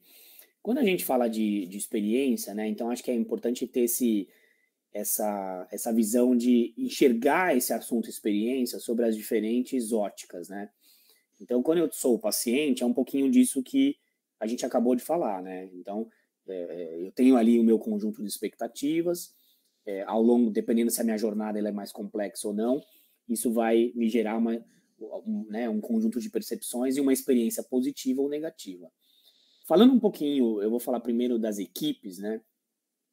quando 0.70 0.78
a 0.78 0.84
gente 0.84 1.04
fala 1.04 1.28
de, 1.28 1.66
de 1.66 1.80
experiência, 1.80 2.54
né? 2.54 2.68
Então 2.68 2.92
acho 2.92 3.04
que 3.04 3.10
é 3.10 3.16
importante 3.16 3.66
ter 3.66 3.86
esse, 3.86 4.30
essa, 4.94 5.68
essa 5.72 5.92
visão 5.92 6.38
de 6.38 6.76
enxergar 6.78 7.58
esse 7.58 7.74
assunto 7.74 8.08
experiência 8.08 8.78
sobre 8.78 9.04
as 9.04 9.16
diferentes 9.16 9.92
óticas, 9.92 10.48
né? 10.48 10.70
Então, 11.42 11.64
quando 11.64 11.80
eu 11.80 11.92
sou 11.92 12.20
paciente, 12.20 12.84
é 12.84 12.86
um 12.86 12.94
pouquinho 12.94 13.32
disso 13.32 13.64
que 13.64 13.98
a 14.40 14.46
gente 14.46 14.64
acabou 14.64 14.96
de 14.96 15.02
falar, 15.02 15.42
né? 15.42 15.72
Então, 15.74 16.08
é, 16.48 16.54
é 16.54 17.08
eu 17.08 17.12
tenho 17.14 17.36
ali 17.36 17.60
o 17.60 17.64
meu 17.64 17.80
conjunto 17.80 18.22
de 18.22 18.30
expectativas, 18.30 19.34
é, 19.88 20.04
ao 20.04 20.22
longo, 20.22 20.52
dependendo 20.52 20.92
se 20.92 21.02
a 21.02 21.04
minha 21.04 21.18
jornada 21.18 21.58
ela 21.58 21.70
é 21.70 21.72
mais 21.72 21.92
complexa 21.92 22.48
ou 22.48 22.54
não, 22.54 22.80
isso 23.28 23.52
vai 23.52 23.92
me 23.96 24.08
gerar 24.08 24.38
uma, 24.38 24.64
um, 25.26 25.48
né, 25.50 25.68
um 25.68 25.82
conjunto 25.82 26.20
de 26.20 26.30
percepções 26.30 26.96
e 26.96 27.02
uma 27.02 27.12
experiência 27.12 27.64
positiva 27.64 28.22
ou 28.22 28.30
negativa. 28.30 28.88
Falando 29.70 29.94
um 29.94 30.00
pouquinho, 30.00 30.64
eu 30.64 30.70
vou 30.72 30.80
falar 30.80 31.00
primeiro 31.00 31.38
das 31.38 31.60
equipes, 31.60 32.18
né? 32.18 32.42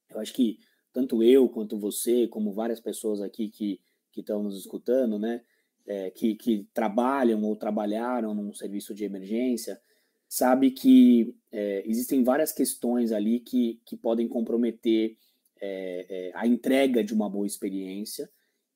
Eu 0.09 0.19
acho 0.19 0.33
que 0.33 0.59
tanto 0.91 1.23
eu 1.23 1.51
quanto 1.51 1.79
você, 1.79 2.27
como 2.27 2.55
várias 2.55 2.81
pessoas 2.81 3.21
aqui 3.21 3.51
que, 3.51 3.79
estão 4.17 4.43
nos 4.43 4.57
escutando, 4.57 5.19
né? 5.19 5.43
É, 5.87 6.11
que, 6.11 6.35
que 6.35 6.67
trabalham 6.73 7.43
ou 7.43 7.55
trabalharam 7.55 8.35
num 8.35 8.55
serviço 8.55 8.95
de 8.95 9.05
emergência, 9.05 9.79
sabe 10.27 10.71
que 10.71 11.37
é, 11.53 11.83
existem 11.85 12.25
várias 12.25 12.53
questões 12.53 13.13
ali 13.13 13.39
que, 13.39 13.79
que 13.85 13.95
podem 13.95 14.27
comprometer 14.27 15.15
é, 15.61 16.07
é, 16.09 16.33
a 16.35 16.47
entrega 16.47 17.05
de 17.05 17.13
uma 17.13 17.29
boa 17.29 17.47
experiência 17.47 18.31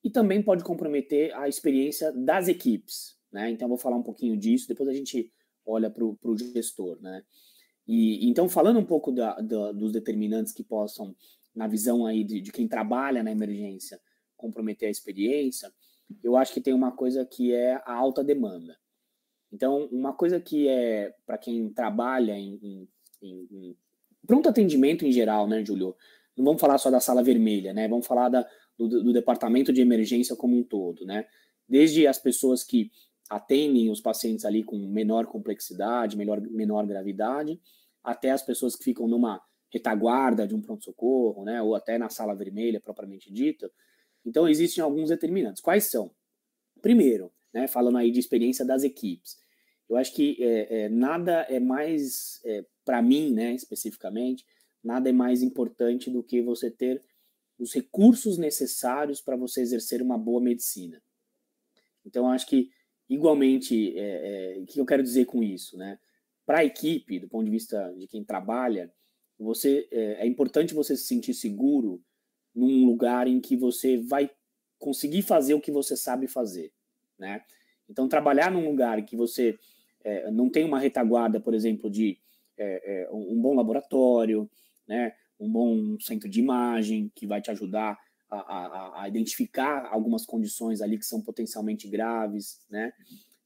e 0.05 0.11
também 0.11 0.43
pode 0.43 0.63
comprometer 0.63 1.35
a 1.35 1.49
experiência 1.49 2.13
das 2.13 2.47
equipes. 2.47 3.17
Né? 3.33 3.51
Então, 3.51 3.69
vou 3.69 3.79
falar 3.79 3.97
um 3.97 4.03
pouquinho 4.03 4.37
disso, 4.37 4.69
depois 4.69 4.87
a 4.87 4.93
gente 4.93 5.33
olha 5.65 5.89
para 5.89 6.05
o 6.05 6.37
gestor. 6.37 7.01
Né? 7.01 7.25
E, 7.93 8.29
então, 8.29 8.49
falando 8.49 8.79
um 8.79 8.85
pouco 8.85 9.11
da, 9.11 9.35
da, 9.41 9.73
dos 9.73 9.91
determinantes 9.91 10.53
que 10.53 10.63
possam, 10.63 11.13
na 11.53 11.67
visão 11.67 12.07
aí 12.07 12.23
de, 12.23 12.41
de 12.41 12.53
quem 12.53 12.69
trabalha 12.69 13.21
na 13.21 13.33
emergência, 13.33 14.01
comprometer 14.37 14.87
a 14.87 14.93
experiência, 14.93 15.73
eu 16.23 16.37
acho 16.37 16.55
que 16.55 16.61
tem 16.61 16.73
uma 16.73 16.93
coisa 16.93 17.27
que 17.27 17.53
é 17.53 17.83
a 17.85 17.93
alta 17.93 18.23
demanda. 18.23 18.79
Então, 19.53 19.89
uma 19.91 20.13
coisa 20.13 20.39
que 20.39 20.69
é 20.69 21.13
para 21.27 21.37
quem 21.37 21.69
trabalha 21.71 22.39
em, 22.39 22.61
em, 22.63 22.89
em, 23.21 23.49
em, 23.51 23.77
pronto 24.25 24.49
atendimento 24.49 25.05
em 25.05 25.11
geral, 25.11 25.49
né, 25.49 25.65
Julio? 25.65 25.97
não 26.37 26.45
vamos 26.45 26.61
falar 26.61 26.79
só 26.79 26.93
da 26.93 27.01
sala 27.01 27.25
vermelha, 27.25 27.73
né? 27.73 27.89
Vamos 27.89 28.07
falar 28.07 28.29
da, 28.29 28.47
do, 28.79 29.03
do, 29.03 29.13
departamento 29.13 29.73
de 29.73 29.81
emergência 29.81 30.37
como 30.37 30.57
um 30.57 30.63
todo, 30.63 31.05
né? 31.05 31.27
Desde 31.69 32.07
as 32.07 32.21
pessoas 32.21 32.63
que 32.63 32.93
atendem 33.29 33.91
os 33.91 34.01
pacientes 34.01 34.45
ali 34.45 34.63
com 34.63 34.79
menor 34.79 35.27
complexidade, 35.27 36.17
menor, 36.17 36.41
menor 36.41 36.87
gravidade, 36.87 37.61
até 38.03 38.31
as 38.31 38.43
pessoas 38.43 38.77
que 38.77 38.85
ficam 38.85 39.07
numa 39.07 39.41
retaguarda 39.73 40.47
de 40.47 40.55
um 40.55 40.61
pronto-socorro, 40.61 41.45
né? 41.45 41.63
Ou 41.63 41.75
até 41.75 41.97
na 41.99 42.09
sala 42.09 42.35
vermelha, 42.35 42.81
propriamente 42.81 43.33
dita. 43.33 43.71
Então, 44.25 44.49
existem 44.49 44.83
alguns 44.83 45.09
determinantes. 45.09 45.63
Quais 45.63 45.85
são? 45.85 46.11
Primeiro, 46.83 47.33
né, 47.53 47.67
falando 47.67 47.99
aí 47.99 48.11
de 48.11 48.19
experiência 48.19 48.65
das 48.65 48.83
equipes, 48.83 49.39
eu 49.89 49.97
acho 49.97 50.15
que 50.15 50.37
é, 50.41 50.83
é, 50.83 50.89
nada 50.89 51.43
é 51.49 51.59
mais, 51.59 52.41
é, 52.45 52.65
para 52.85 53.03
mim, 53.03 53.33
né, 53.33 53.55
especificamente, 53.55 54.47
nada 54.83 55.09
é 55.09 55.13
mais 55.13 55.43
importante 55.43 56.11
do 56.11 56.23
que 56.23 56.41
você 56.41 56.71
ter 56.71 57.03
os 57.59 57.75
recursos 57.75 58.39
necessários 58.39 59.21
para 59.21 59.37
você 59.37 59.61
exercer 59.61 60.01
uma 60.01 60.17
boa 60.17 60.41
medicina. 60.41 61.03
Então, 62.05 62.31
acho 62.31 62.47
que, 62.47 62.71
igualmente, 63.09 63.99
é, 63.99 64.57
é, 64.57 64.59
o 64.59 64.65
que 64.65 64.81
eu 64.81 64.87
quero 64.87 65.03
dizer 65.03 65.27
com 65.27 65.43
isso? 65.43 65.77
Né? 65.77 65.99
Para 66.47 66.59
a 66.59 66.65
equipe, 66.65 67.19
do 67.19 67.29
ponto 67.29 67.45
de 67.45 67.51
vista 67.51 67.95
de 67.97 68.07
quem 68.07 68.25
trabalha, 68.25 68.93
você 69.39 69.89
é, 69.91 70.25
é 70.25 70.27
importante 70.27 70.75
você 70.75 70.97
se 70.97 71.05
sentir 71.05 71.35
seguro 71.35 72.03
num 72.55 72.85
lugar 72.85 73.27
em 73.27 73.41
que 73.41 73.57
você 73.57 73.97
vai 73.97 74.31
conseguir 74.79 75.23
fazer 75.23 75.55
o 75.55 75.61
que 75.61 75.71
você 75.71 75.97
sabe 75.97 76.27
fazer. 76.27 76.73
Né? 77.19 77.43
Então, 77.89 78.09
trabalhar 78.09 78.51
num 78.51 78.65
lugar 78.69 79.05
que 79.05 79.17
você 79.17 79.59
é, 80.03 80.31
não 80.31 80.49
tem 80.49 80.65
uma 80.65 80.79
retaguarda, 80.79 81.41
por 81.41 81.55
exemplo, 81.55 81.91
de 81.91 82.19
é, 82.57 83.03
é, 83.05 83.11
um 83.11 83.41
bom 83.41 83.55
laboratório, 83.55 84.51
né? 84.87 85.15
Um 85.39 85.51
bom 85.51 85.99
centro 86.01 86.29
de 86.29 86.41
imagem 86.41 87.11
que 87.15 87.27
vai 87.27 87.41
te 87.41 87.51
ajudar 87.51 87.99
a, 88.31 88.37
a, 88.39 89.03
a, 89.03 89.09
identificar 89.09 89.89
algumas 89.91 90.27
condições 90.27 90.83
ali 90.83 90.99
que 90.99 91.07
são 91.07 91.23
potencialmente 91.23 91.89
graves, 91.89 92.61
né? 92.69 92.93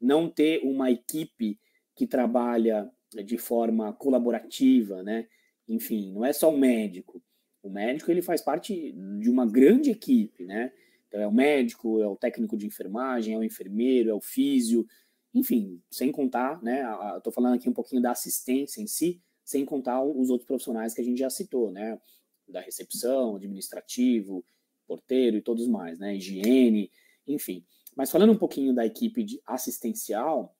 Não 0.00 0.28
ter 0.28 0.60
uma 0.64 0.90
equipe 0.90 1.58
que 1.94 2.06
trabalha 2.06 2.90
de 3.24 3.38
forma 3.38 3.92
colaborativa, 3.92 5.02
né? 5.02 5.26
Enfim, 5.68 6.12
não 6.12 6.24
é 6.24 6.32
só 6.32 6.52
o 6.52 6.58
médico. 6.58 7.22
O 7.62 7.70
médico 7.70 8.10
ele 8.10 8.22
faz 8.22 8.42
parte 8.42 8.92
de 8.92 9.30
uma 9.30 9.46
grande 9.46 9.90
equipe, 9.90 10.44
né? 10.44 10.72
Então 11.08 11.20
é 11.20 11.26
o 11.26 11.32
médico, 11.32 12.00
é 12.02 12.06
o 12.06 12.16
técnico 12.16 12.56
de 12.56 12.66
enfermagem, 12.66 13.34
é 13.34 13.38
o 13.38 13.44
enfermeiro, 13.44 14.10
é 14.10 14.14
o 14.14 14.20
físio, 14.20 14.86
enfim, 15.32 15.80
sem 15.90 16.10
contar, 16.12 16.62
né? 16.62 16.84
Estou 17.16 17.32
falando 17.32 17.54
aqui 17.54 17.68
um 17.68 17.72
pouquinho 17.72 18.02
da 18.02 18.10
assistência 18.10 18.80
em 18.80 18.86
si, 18.86 19.20
sem 19.44 19.64
contar 19.64 20.02
os 20.02 20.30
outros 20.30 20.46
profissionais 20.46 20.92
que 20.92 21.00
a 21.00 21.04
gente 21.04 21.18
já 21.18 21.30
citou, 21.30 21.70
né? 21.70 22.00
Da 22.48 22.60
recepção, 22.60 23.36
administrativo, 23.36 24.44
porteiro 24.86 25.36
e 25.36 25.42
todos 25.42 25.66
mais, 25.66 25.98
né? 25.98 26.16
Higiene, 26.16 26.90
enfim. 27.26 27.64
Mas 27.96 28.10
falando 28.10 28.32
um 28.32 28.38
pouquinho 28.38 28.74
da 28.74 28.84
equipe 28.84 29.22
de 29.22 29.40
assistencial, 29.46 30.56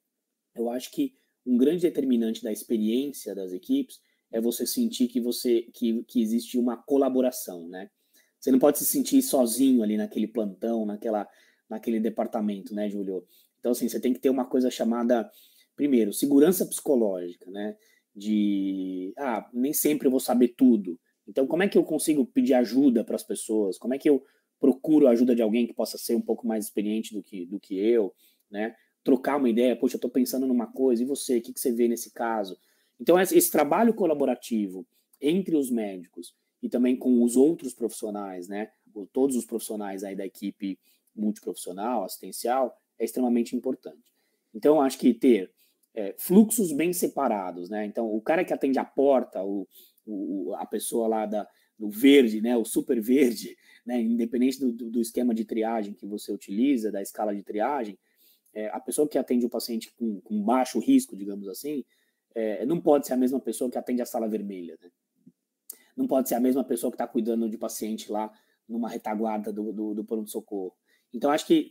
eu 0.55 0.69
acho 0.69 0.89
que 0.91 1.13
um 1.45 1.57
grande 1.57 1.81
determinante 1.81 2.43
da 2.43 2.51
experiência 2.51 3.35
das 3.35 3.51
equipes 3.51 3.99
é 4.31 4.41
você 4.41 4.65
sentir 4.65 5.07
que 5.07 5.21
você 5.21 5.63
que, 5.73 6.03
que 6.03 6.21
existe 6.21 6.57
uma 6.57 6.77
colaboração, 6.77 7.67
né? 7.67 7.89
Você 8.39 8.51
não 8.51 8.59
pode 8.59 8.77
se 8.77 8.85
sentir 8.85 9.21
sozinho 9.21 9.81
ali 9.83 9.97
naquele 9.97 10.27
plantão, 10.27 10.85
naquela 10.85 11.27
naquele 11.69 11.99
departamento, 11.99 12.73
né, 12.75 12.89
Júlio? 12.89 13.25
Então 13.59 13.71
assim, 13.71 13.87
você 13.87 13.99
tem 13.99 14.13
que 14.13 14.19
ter 14.19 14.29
uma 14.29 14.45
coisa 14.45 14.69
chamada 14.69 15.29
primeiro, 15.75 16.13
segurança 16.13 16.65
psicológica, 16.65 17.49
né? 17.49 17.75
de 18.15 19.13
ah, 19.17 19.47
nem 19.53 19.73
sempre 19.73 20.07
eu 20.07 20.11
vou 20.11 20.19
saber 20.19 20.49
tudo. 20.49 20.97
Então, 21.27 21.45
como 21.45 21.63
é 21.63 21.67
que 21.67 21.77
eu 21.77 21.83
consigo 21.83 22.25
pedir 22.25 22.53
ajuda 22.53 23.03
para 23.03 23.15
as 23.15 23.23
pessoas? 23.23 23.77
Como 23.77 23.93
é 23.93 23.97
que 23.97 24.09
eu 24.09 24.23
procuro 24.59 25.07
a 25.07 25.11
ajuda 25.11 25.35
de 25.35 25.41
alguém 25.41 25.67
que 25.67 25.73
possa 25.73 25.97
ser 25.97 26.15
um 26.15 26.21
pouco 26.21 26.47
mais 26.47 26.65
experiente 26.65 27.13
do 27.13 27.21
que, 27.21 27.45
do 27.45 27.59
que 27.59 27.77
eu, 27.77 28.13
né? 28.49 28.75
Trocar 29.05 29.37
uma 29.37 29.49
ideia, 29.49 29.75
poxa, 29.75 29.95
eu 29.95 29.99
estou 29.99 30.11
pensando 30.11 30.45
numa 30.45 30.67
coisa, 30.67 31.01
e 31.01 31.05
você, 31.05 31.37
o 31.37 31.41
que, 31.41 31.53
que 31.53 31.59
você 31.59 31.71
vê 31.71 31.87
nesse 31.87 32.11
caso? 32.11 32.57
Então, 32.99 33.17
esse 33.17 33.49
trabalho 33.49 33.93
colaborativo 33.93 34.85
entre 35.21 35.55
os 35.55 35.71
médicos 35.71 36.35
e 36.61 36.67
também 36.67 36.97
com 36.97 37.23
os 37.23 37.37
outros 37.37 37.73
profissionais, 37.73 38.47
né? 38.49 38.71
Todos 39.13 39.35
os 39.35 39.45
profissionais 39.45 40.03
aí 40.03 40.15
da 40.15 40.25
equipe 40.25 40.77
multiprofissional, 41.15 42.03
assistencial, 42.03 42.75
é 42.99 43.05
extremamente 43.05 43.55
importante. 43.55 44.13
Então, 44.53 44.81
acho 44.81 44.97
que 44.97 45.13
ter 45.13 45.51
é, 45.93 46.15
fluxos 46.17 46.73
bem 46.73 46.91
separados, 46.91 47.69
né? 47.69 47.85
Então, 47.85 48.13
o 48.13 48.19
cara 48.19 48.43
que 48.43 48.53
atende 48.53 48.79
a 48.79 48.85
porta, 48.85 49.43
o, 49.43 49.67
o 50.05 50.53
a 50.55 50.65
pessoa 50.65 51.07
lá 51.07 51.25
da, 51.25 51.47
do 51.77 51.89
verde, 51.89 52.41
né, 52.41 52.55
o 52.55 52.65
super 52.65 53.01
verde, 53.01 53.55
né, 53.85 54.01
independente 54.01 54.59
do, 54.59 54.71
do, 54.71 55.01
esquema 55.01 55.33
de 55.33 55.45
triagem 55.45 55.93
que 55.93 56.05
você 56.05 56.31
utiliza, 56.31 56.91
da 56.91 57.01
escala 57.01 57.35
de 57.35 57.43
triagem, 57.43 57.97
é, 58.55 58.69
a 58.69 58.79
pessoa 58.79 59.07
que 59.07 59.17
atende 59.17 59.45
o 59.45 59.49
paciente 59.49 59.93
com, 59.95 60.19
com 60.21 60.41
baixo 60.43 60.79
risco, 60.79 61.15
digamos 61.15 61.47
assim, 61.47 61.85
é, 62.33 62.65
não 62.65 62.81
pode 62.81 63.05
ser 63.05 63.13
a 63.13 63.17
mesma 63.17 63.39
pessoa 63.39 63.69
que 63.69 63.77
atende 63.77 64.01
a 64.01 64.05
sala 64.05 64.27
vermelha, 64.27 64.77
né? 64.81 64.89
Não 65.95 66.07
pode 66.07 66.27
ser 66.27 66.35
a 66.35 66.39
mesma 66.39 66.63
pessoa 66.63 66.91
que 66.91 66.95
está 66.95 67.07
cuidando 67.07 67.47
de 67.49 67.57
paciente 67.57 68.11
lá 68.11 68.33
numa 68.67 68.89
retaguarda 68.89 69.53
do, 69.53 69.71
do, 69.71 69.93
do 69.93 70.03
pronto-socorro. 70.03 70.73
Então, 71.13 71.31
acho 71.31 71.45
que 71.45 71.69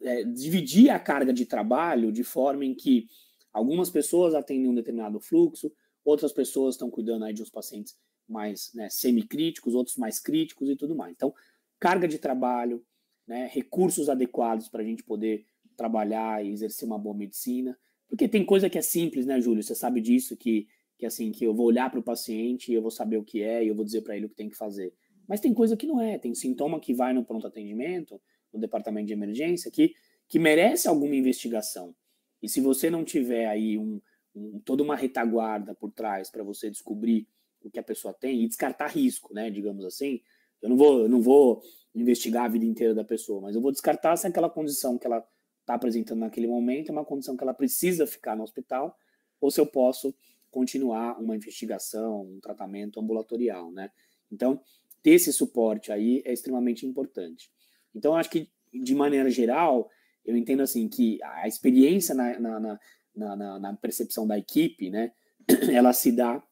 é, 0.00 0.22
dividir 0.24 0.90
a 0.90 0.98
carga 0.98 1.32
de 1.32 1.44
trabalho 1.44 2.12
de 2.12 2.22
forma 2.22 2.64
em 2.64 2.74
que 2.74 3.06
Algumas 3.52 3.90
pessoas 3.90 4.34
atendem 4.34 4.68
um 4.68 4.74
determinado 4.74 5.18
fluxo, 5.20 5.72
outras 6.04 6.32
pessoas 6.32 6.74
estão 6.74 6.90
cuidando 6.90 7.24
aí 7.24 7.34
de 7.34 7.42
uns 7.42 7.50
pacientes 7.50 7.96
mais 8.28 8.70
né, 8.74 8.88
semicríticos, 8.88 9.74
outros 9.74 9.96
mais 9.96 10.20
críticos 10.20 10.68
e 10.68 10.76
tudo 10.76 10.94
mais. 10.94 11.12
Então, 11.12 11.34
carga 11.78 12.06
de 12.06 12.18
trabalho, 12.18 12.84
né, 13.26 13.50
recursos 13.52 14.08
adequados 14.08 14.68
para 14.68 14.82
a 14.82 14.84
gente 14.84 15.02
poder 15.02 15.44
trabalhar 15.80 16.44
e 16.44 16.50
exercer 16.50 16.86
uma 16.86 16.98
boa 16.98 17.16
medicina. 17.16 17.74
Porque 18.06 18.28
tem 18.28 18.44
coisa 18.44 18.68
que 18.68 18.76
é 18.76 18.82
simples, 18.82 19.24
né, 19.24 19.40
Júlio? 19.40 19.62
Você 19.62 19.74
sabe 19.74 19.98
disso, 20.02 20.36
que, 20.36 20.68
que 20.98 21.06
assim, 21.06 21.32
que 21.32 21.42
eu 21.42 21.54
vou 21.54 21.64
olhar 21.64 21.90
para 21.90 21.98
o 21.98 22.02
paciente 22.02 22.70
eu 22.70 22.82
vou 22.82 22.90
saber 22.90 23.16
o 23.16 23.24
que 23.24 23.40
é 23.42 23.64
e 23.64 23.68
eu 23.68 23.74
vou 23.74 23.82
dizer 23.82 24.02
para 24.02 24.14
ele 24.14 24.26
o 24.26 24.28
que 24.28 24.34
tem 24.34 24.50
que 24.50 24.56
fazer. 24.56 24.92
Mas 25.26 25.40
tem 25.40 25.54
coisa 25.54 25.78
que 25.78 25.86
não 25.86 25.98
é, 25.98 26.18
tem 26.18 26.34
sintoma 26.34 26.78
que 26.78 26.92
vai 26.92 27.14
no 27.14 27.24
pronto 27.24 27.46
atendimento, 27.46 28.20
no 28.52 28.60
departamento 28.60 29.06
de 29.06 29.14
emergência, 29.14 29.70
que, 29.70 29.94
que 30.28 30.38
merece 30.38 30.86
alguma 30.86 31.16
investigação. 31.16 31.94
E 32.42 32.48
se 32.48 32.60
você 32.60 32.90
não 32.90 33.04
tiver 33.04 33.46
aí 33.46 33.78
um, 33.78 34.02
um 34.34 34.60
toda 34.62 34.82
uma 34.82 34.96
retaguarda 34.96 35.74
por 35.74 35.90
trás 35.92 36.30
para 36.30 36.42
você 36.42 36.68
descobrir 36.68 37.26
o 37.62 37.70
que 37.70 37.78
a 37.78 37.82
pessoa 37.82 38.12
tem 38.12 38.42
e 38.42 38.48
descartar 38.48 38.88
risco, 38.88 39.32
né, 39.32 39.50
digamos 39.50 39.84
assim, 39.86 40.20
eu 40.60 40.68
não 40.68 40.76
vou, 40.76 41.00
eu 41.00 41.08
não 41.08 41.22
vou 41.22 41.62
investigar 41.94 42.44
a 42.44 42.48
vida 42.48 42.66
inteira 42.66 42.94
da 42.94 43.04
pessoa, 43.04 43.40
mas 43.40 43.54
eu 43.54 43.62
vou 43.62 43.72
descartar 43.72 44.16
se 44.16 44.26
aquela 44.26 44.50
condição 44.50 44.98
que 44.98 45.06
ela 45.06 45.26
está 45.70 45.74
apresentando 45.74 46.20
naquele 46.20 46.48
momento 46.48 46.88
é 46.88 46.92
uma 46.92 47.04
condição 47.04 47.36
que 47.36 47.44
ela 47.44 47.54
precisa 47.54 48.06
ficar 48.06 48.36
no 48.36 48.42
hospital, 48.42 48.98
ou 49.40 49.50
se 49.50 49.60
eu 49.60 49.66
posso 49.66 50.14
continuar 50.50 51.20
uma 51.20 51.36
investigação, 51.36 52.22
um 52.22 52.40
tratamento 52.40 52.98
ambulatorial, 52.98 53.70
né? 53.70 53.90
Então, 54.32 54.60
ter 55.02 55.12
esse 55.12 55.32
suporte 55.32 55.92
aí 55.92 56.22
é 56.24 56.32
extremamente 56.32 56.84
importante. 56.84 57.50
Então, 57.94 58.16
acho 58.16 58.28
que, 58.28 58.50
de 58.72 58.94
maneira 58.94 59.30
geral, 59.30 59.88
eu 60.24 60.36
entendo 60.36 60.62
assim 60.62 60.88
que 60.88 61.22
a 61.22 61.46
experiência 61.46 62.14
na, 62.14 62.38
na, 62.38 62.78
na, 63.14 63.58
na, 63.58 63.76
percepção 63.76 64.26
da 64.26 64.36
equipe, 64.36 64.90
né, 64.90 65.12
ela 65.72 65.92
se 65.92 66.12
dá 66.12 66.42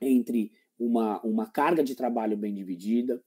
entre 0.00 0.52
uma, 0.78 1.20
uma 1.22 1.50
carga 1.50 1.82
de 1.82 1.94
trabalho 1.94 2.36
bem 2.36 2.54
dividida, 2.54 3.22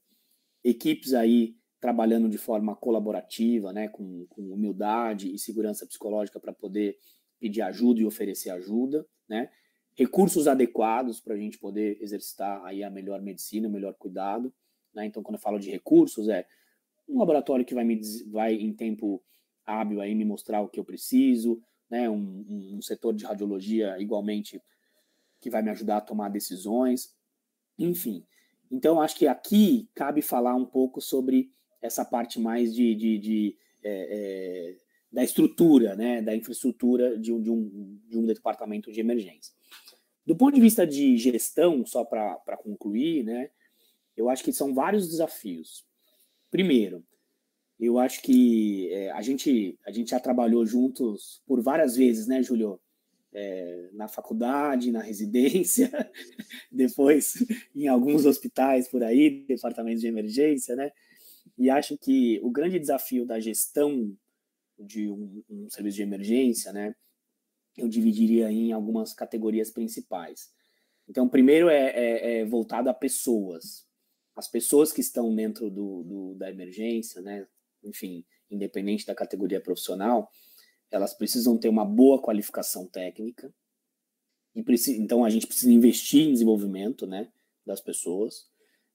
equipes 0.64 1.14
aí 1.14 1.56
trabalhando 1.86 2.28
de 2.28 2.36
forma 2.36 2.74
colaborativa, 2.74 3.72
né, 3.72 3.86
com, 3.86 4.26
com 4.28 4.42
humildade 4.52 5.32
e 5.32 5.38
segurança 5.38 5.86
psicológica 5.86 6.40
para 6.40 6.52
poder 6.52 6.98
pedir 7.38 7.62
ajuda 7.62 8.00
e 8.00 8.04
oferecer 8.04 8.50
ajuda, 8.50 9.06
né, 9.28 9.48
recursos 9.94 10.48
adequados 10.48 11.20
para 11.20 11.34
a 11.34 11.36
gente 11.36 11.58
poder 11.58 11.96
exercitar 12.02 12.60
aí 12.64 12.82
a 12.82 12.90
melhor 12.90 13.22
medicina, 13.22 13.68
o 13.68 13.70
melhor 13.70 13.94
cuidado, 13.94 14.52
né, 14.92 15.06
então 15.06 15.22
quando 15.22 15.36
eu 15.36 15.40
falo 15.40 15.60
de 15.60 15.70
recursos 15.70 16.28
é 16.28 16.44
um 17.08 17.20
laboratório 17.20 17.64
que 17.64 17.72
vai 17.72 17.84
me 17.84 18.00
vai 18.32 18.54
em 18.54 18.72
tempo 18.72 19.22
hábil 19.64 20.00
aí 20.00 20.12
me 20.12 20.24
mostrar 20.24 20.62
o 20.62 20.68
que 20.68 20.80
eu 20.80 20.84
preciso, 20.84 21.62
né, 21.88 22.10
um, 22.10 22.74
um 22.74 22.82
setor 22.82 23.14
de 23.14 23.24
radiologia 23.24 23.96
igualmente 24.00 24.60
que 25.40 25.48
vai 25.48 25.62
me 25.62 25.70
ajudar 25.70 25.98
a 25.98 26.00
tomar 26.00 26.30
decisões, 26.30 27.14
enfim. 27.78 28.26
Então 28.72 29.00
acho 29.00 29.14
que 29.14 29.28
aqui 29.28 29.88
cabe 29.94 30.20
falar 30.20 30.56
um 30.56 30.66
pouco 30.66 31.00
sobre 31.00 31.54
essa 31.80 32.04
parte 32.04 32.40
mais 32.40 32.74
de, 32.74 32.94
de, 32.94 33.18
de 33.18 33.56
é, 33.82 33.90
é, 34.10 34.76
da 35.12 35.22
estrutura, 35.22 35.94
né, 35.94 36.20
da 36.20 36.34
infraestrutura 36.34 37.18
de 37.18 37.32
um, 37.32 37.40
de, 37.40 37.50
um, 37.50 37.98
de 38.08 38.18
um 38.18 38.26
departamento 38.26 38.92
de 38.92 39.00
emergência. 39.00 39.54
Do 40.26 40.36
ponto 40.36 40.54
de 40.54 40.60
vista 40.60 40.86
de 40.86 41.16
gestão, 41.16 41.86
só 41.86 42.04
para 42.04 42.56
concluir, 42.58 43.24
né, 43.24 43.50
eu 44.16 44.28
acho 44.28 44.42
que 44.42 44.52
são 44.52 44.74
vários 44.74 45.08
desafios. 45.08 45.86
Primeiro, 46.50 47.04
eu 47.78 47.98
acho 47.98 48.22
que 48.22 48.90
é, 48.92 49.10
a, 49.12 49.20
gente, 49.20 49.78
a 49.86 49.90
gente 49.90 50.10
já 50.10 50.18
trabalhou 50.18 50.64
juntos 50.64 51.42
por 51.46 51.60
várias 51.60 51.96
vezes, 51.96 52.26
né, 52.26 52.42
Julio? 52.42 52.80
É, 53.38 53.90
na 53.92 54.08
faculdade, 54.08 54.90
na 54.90 55.02
residência, 55.02 55.90
depois 56.72 57.34
em 57.74 57.86
alguns 57.86 58.24
hospitais 58.24 58.88
por 58.88 59.02
aí, 59.02 59.44
departamentos 59.46 60.00
de 60.00 60.06
emergência, 60.06 60.74
né? 60.74 60.90
E 61.58 61.70
acho 61.70 61.96
que 61.96 62.38
o 62.42 62.50
grande 62.50 62.78
desafio 62.78 63.24
da 63.24 63.40
gestão 63.40 64.16
de 64.78 65.08
um, 65.08 65.42
um 65.48 65.70
serviço 65.70 65.96
de 65.96 66.02
emergência, 66.02 66.72
né, 66.72 66.94
eu 67.76 67.88
dividiria 67.88 68.50
em 68.50 68.72
algumas 68.72 69.14
categorias 69.14 69.70
principais. 69.70 70.50
Então, 71.08 71.28
primeiro 71.28 71.68
é, 71.68 71.90
é, 71.90 72.38
é 72.38 72.44
voltado 72.44 72.90
a 72.90 72.94
pessoas. 72.94 73.86
As 74.34 74.48
pessoas 74.48 74.92
que 74.92 75.00
estão 75.00 75.34
dentro 75.34 75.70
do, 75.70 76.02
do, 76.02 76.34
da 76.34 76.50
emergência, 76.50 77.22
né, 77.22 77.46
enfim, 77.82 78.24
independente 78.50 79.06
da 79.06 79.14
categoria 79.14 79.60
profissional, 79.60 80.30
elas 80.90 81.14
precisam 81.14 81.56
ter 81.56 81.68
uma 81.68 81.84
boa 81.84 82.20
qualificação 82.20 82.86
técnica. 82.86 83.52
E 84.54 84.64
então, 84.98 85.24
a 85.24 85.30
gente 85.30 85.46
precisa 85.46 85.72
investir 85.72 86.26
em 86.26 86.32
desenvolvimento 86.32 87.06
né, 87.06 87.30
das 87.64 87.80
pessoas 87.80 88.48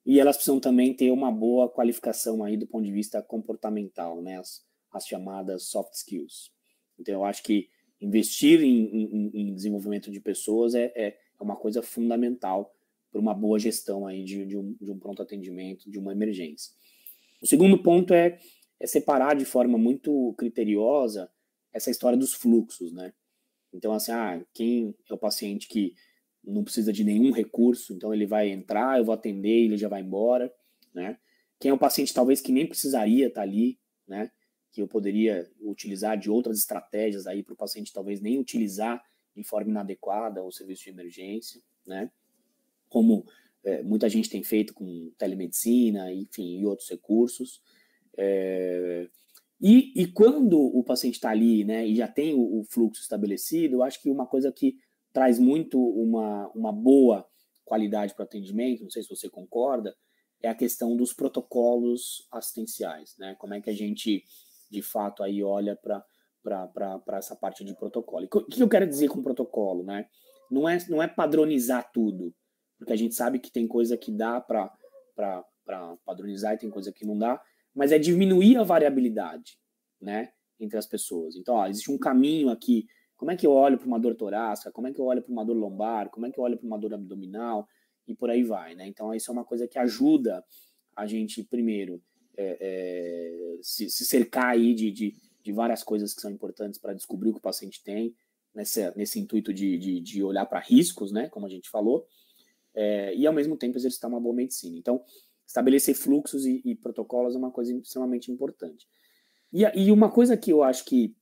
e 0.05 0.19
elas 0.19 0.35
precisam 0.35 0.59
também 0.59 0.93
ter 0.93 1.11
uma 1.11 1.31
boa 1.31 1.69
qualificação 1.69 2.43
aí 2.43 2.57
do 2.57 2.67
ponto 2.67 2.85
de 2.85 2.91
vista 2.91 3.21
comportamental, 3.21 4.21
né? 4.21 4.39
As, 4.39 4.65
as 4.91 5.07
chamadas 5.07 5.63
soft 5.63 5.93
skills. 5.93 6.51
Então, 6.99 7.13
eu 7.15 7.23
acho 7.23 7.43
que 7.43 7.69
investir 7.99 8.61
em, 8.61 8.85
em, 8.85 9.31
em 9.33 9.53
desenvolvimento 9.53 10.11
de 10.11 10.19
pessoas 10.19 10.73
é, 10.73 10.91
é, 10.95 11.07
é 11.07 11.43
uma 11.43 11.55
coisa 11.55 11.81
fundamental 11.81 12.73
para 13.11 13.21
uma 13.21 13.33
boa 13.33 13.59
gestão 13.59 14.07
aí 14.07 14.23
de, 14.23 14.45
de, 14.45 14.57
um, 14.57 14.75
de 14.79 14.91
um 14.91 14.97
pronto 14.97 15.21
atendimento, 15.21 15.89
de 15.89 15.99
uma 15.99 16.11
emergência. 16.11 16.73
O 17.41 17.47
segundo 17.47 17.81
ponto 17.81 18.13
é, 18.13 18.39
é 18.79 18.87
separar 18.87 19.35
de 19.35 19.45
forma 19.45 19.77
muito 19.77 20.33
criteriosa 20.37 21.29
essa 21.73 21.91
história 21.91 22.17
dos 22.17 22.33
fluxos, 22.33 22.91
né? 22.91 23.13
Então, 23.73 23.93
assim, 23.93 24.11
ah, 24.11 24.43
quem 24.53 24.95
é 25.09 25.13
o 25.13 25.17
paciente 25.17 25.67
que 25.67 25.95
não 26.43 26.63
precisa 26.63 26.91
de 26.91 27.03
nenhum 27.03 27.31
recurso, 27.31 27.93
então 27.93 28.13
ele 28.13 28.25
vai 28.25 28.49
entrar, 28.49 28.97
eu 28.97 29.05
vou 29.05 29.13
atender, 29.13 29.65
ele 29.65 29.77
já 29.77 29.87
vai 29.87 30.01
embora, 30.01 30.51
né? 30.93 31.17
Quem 31.59 31.69
é 31.69 31.73
um 31.73 31.77
paciente 31.77 32.13
talvez 32.13 32.41
que 32.41 32.51
nem 32.51 32.65
precisaria 32.65 33.27
estar 33.27 33.43
ali, 33.43 33.79
né? 34.07 34.31
Que 34.71 34.81
eu 34.81 34.87
poderia 34.87 35.49
utilizar 35.61 36.17
de 36.17 36.29
outras 36.29 36.57
estratégias 36.57 37.27
aí 37.27 37.43
para 37.43 37.53
o 37.53 37.57
paciente 37.57 37.93
talvez 37.93 38.19
nem 38.19 38.39
utilizar 38.39 39.03
de 39.35 39.43
forma 39.43 39.69
inadequada 39.69 40.43
o 40.43 40.51
serviço 40.51 40.83
de 40.83 40.89
emergência, 40.89 41.61
né? 41.85 42.11
Como 42.89 43.25
é, 43.63 43.83
muita 43.83 44.09
gente 44.09 44.29
tem 44.29 44.43
feito 44.43 44.73
com 44.73 45.11
telemedicina, 45.17 46.11
enfim, 46.11 46.59
e 46.59 46.65
outros 46.65 46.89
recursos. 46.89 47.61
É, 48.17 49.07
e, 49.61 49.93
e, 49.95 50.07
quando 50.07 50.59
o 50.59 50.83
paciente 50.83 51.15
está 51.15 51.29
ali, 51.29 51.63
né, 51.63 51.87
e 51.87 51.95
já 51.95 52.07
tem 52.07 52.33
o, 52.33 52.59
o 52.59 52.63
fluxo 52.63 53.01
estabelecido, 53.01 53.75
eu 53.75 53.83
acho 53.83 54.01
que 54.01 54.09
uma 54.09 54.25
coisa 54.25 54.51
que 54.51 54.75
traz 55.13 55.39
muito 55.39 55.79
uma, 55.79 56.49
uma 56.49 56.71
boa 56.71 57.25
qualidade 57.65 58.13
para 58.13 58.23
o 58.23 58.25
atendimento, 58.25 58.83
não 58.83 58.89
sei 58.89 59.03
se 59.03 59.09
você 59.09 59.29
concorda, 59.29 59.95
é 60.41 60.49
a 60.49 60.55
questão 60.55 60.95
dos 60.95 61.13
protocolos 61.13 62.27
assistenciais, 62.31 63.15
né? 63.17 63.35
Como 63.35 63.53
é 63.53 63.61
que 63.61 63.69
a 63.69 63.73
gente, 63.73 64.23
de 64.69 64.81
fato, 64.81 65.23
aí 65.23 65.43
olha 65.43 65.75
para 65.75 66.03
essa 67.13 67.35
parte 67.35 67.63
de 67.63 67.75
protocolo. 67.75 68.25
O 68.25 68.45
que 68.45 68.61
eu 68.61 68.69
quero 68.69 68.87
dizer 68.87 69.07
com 69.07 69.21
protocolo, 69.21 69.83
né? 69.83 70.07
Não 70.49 70.67
é, 70.67 70.77
não 70.89 71.01
é 71.01 71.07
padronizar 71.07 71.91
tudo, 71.93 72.33
porque 72.77 72.91
a 72.91 72.95
gente 72.95 73.13
sabe 73.15 73.39
que 73.39 73.51
tem 73.51 73.67
coisa 73.67 73.95
que 73.95 74.11
dá 74.11 74.41
para 74.41 74.73
padronizar 76.03 76.55
e 76.55 76.57
tem 76.57 76.69
coisa 76.69 76.91
que 76.91 77.05
não 77.05 77.17
dá, 77.17 77.41
mas 77.73 77.91
é 77.91 77.99
diminuir 77.99 78.57
a 78.57 78.63
variabilidade, 78.63 79.57
né? 80.01 80.33
Entre 80.59 80.77
as 80.77 80.87
pessoas. 80.87 81.35
Então, 81.35 81.55
ó, 81.55 81.67
existe 81.67 81.91
um 81.91 81.97
caminho 81.97 82.49
aqui 82.49 82.87
como 83.21 83.29
é 83.29 83.37
que 83.37 83.45
eu 83.45 83.51
olho 83.51 83.77
para 83.77 83.85
uma 83.85 83.99
dor 83.99 84.15
torácica? 84.15 84.71
Como 84.71 84.87
é 84.87 84.91
que 84.91 84.99
eu 84.99 85.05
olho 85.05 85.21
para 85.21 85.31
uma 85.31 85.45
dor 85.45 85.55
lombar? 85.55 86.09
Como 86.09 86.25
é 86.25 86.31
que 86.31 86.39
eu 86.39 86.43
olho 86.43 86.57
para 86.57 86.65
uma 86.65 86.79
dor 86.79 86.95
abdominal? 86.95 87.69
E 88.07 88.15
por 88.15 88.31
aí 88.31 88.41
vai, 88.41 88.73
né? 88.73 88.87
Então, 88.87 89.13
isso 89.13 89.29
é 89.29 89.31
uma 89.31 89.45
coisa 89.45 89.67
que 89.67 89.77
ajuda 89.77 90.43
a 90.95 91.05
gente, 91.05 91.43
primeiro, 91.43 92.01
é, 92.35 92.57
é, 92.59 93.57
se, 93.61 93.91
se, 93.91 94.05
cercar 94.05 94.47
aí 94.47 94.73
de, 94.73 94.89
de, 94.89 95.15
de, 95.43 95.51
várias 95.51 95.83
coisas 95.83 96.15
que 96.15 96.19
são 96.19 96.31
importantes 96.31 96.79
para 96.79 96.95
descobrir 96.95 97.29
o 97.29 97.33
que 97.33 97.37
o 97.37 97.43
paciente 97.43 97.83
tem, 97.83 98.15
nesse, 98.55 99.19
intuito 99.19 99.53
de, 99.53 99.77
de, 99.77 99.99
de 99.99 100.23
olhar 100.23 100.47
para 100.47 100.59
riscos, 100.59 101.11
né? 101.11 101.29
Como 101.29 101.45
a 101.45 101.49
gente 101.49 101.69
falou, 101.69 102.07
é, 102.73 103.13
e 103.13 103.27
ao 103.27 103.33
mesmo 103.33 103.55
tempo 103.55 103.77
exercitar 103.77 104.09
uma 104.09 104.19
boa 104.19 104.33
medicina. 104.33 104.75
Então, 104.79 104.99
estabelecer 105.45 105.93
fluxos 105.93 106.43
e, 106.47 106.59
e 106.65 106.73
protocolos 106.73 107.35
é 107.35 107.37
uma 107.37 107.51
coisa 107.51 107.71
extremamente 107.71 108.31
importante. 108.31 108.87
E, 109.53 109.61
e 109.75 109.91
uma 109.91 110.09
coisa 110.09 110.35
que 110.35 110.51
eu 110.51 110.63
acho 110.63 110.83
que 110.85 111.15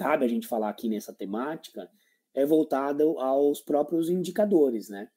cabe 0.00 0.24
a 0.24 0.28
gente 0.28 0.46
falar 0.46 0.70
aqui 0.70 0.88
nessa 0.88 1.12
temática 1.12 1.86
é 2.32 2.46
voltada 2.46 3.04
aos 3.04 3.60
próprios 3.60 4.08
indicadores, 4.08 4.88
né? 4.88 5.10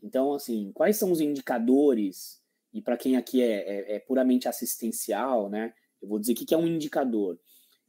Então, 0.00 0.32
assim, 0.32 0.70
quais 0.72 0.96
são 0.96 1.10
os 1.10 1.20
indicadores? 1.20 2.40
E 2.72 2.80
para 2.80 2.96
quem 2.96 3.16
aqui 3.16 3.42
é, 3.42 3.56
é, 3.56 3.96
é, 3.96 3.98
puramente 3.98 4.46
assistencial, 4.46 5.50
né? 5.50 5.74
Eu 6.00 6.06
vou 6.06 6.20
dizer 6.20 6.34
o 6.34 6.36
que 6.36 6.54
é 6.54 6.56
um 6.56 6.68
indicador. 6.68 7.40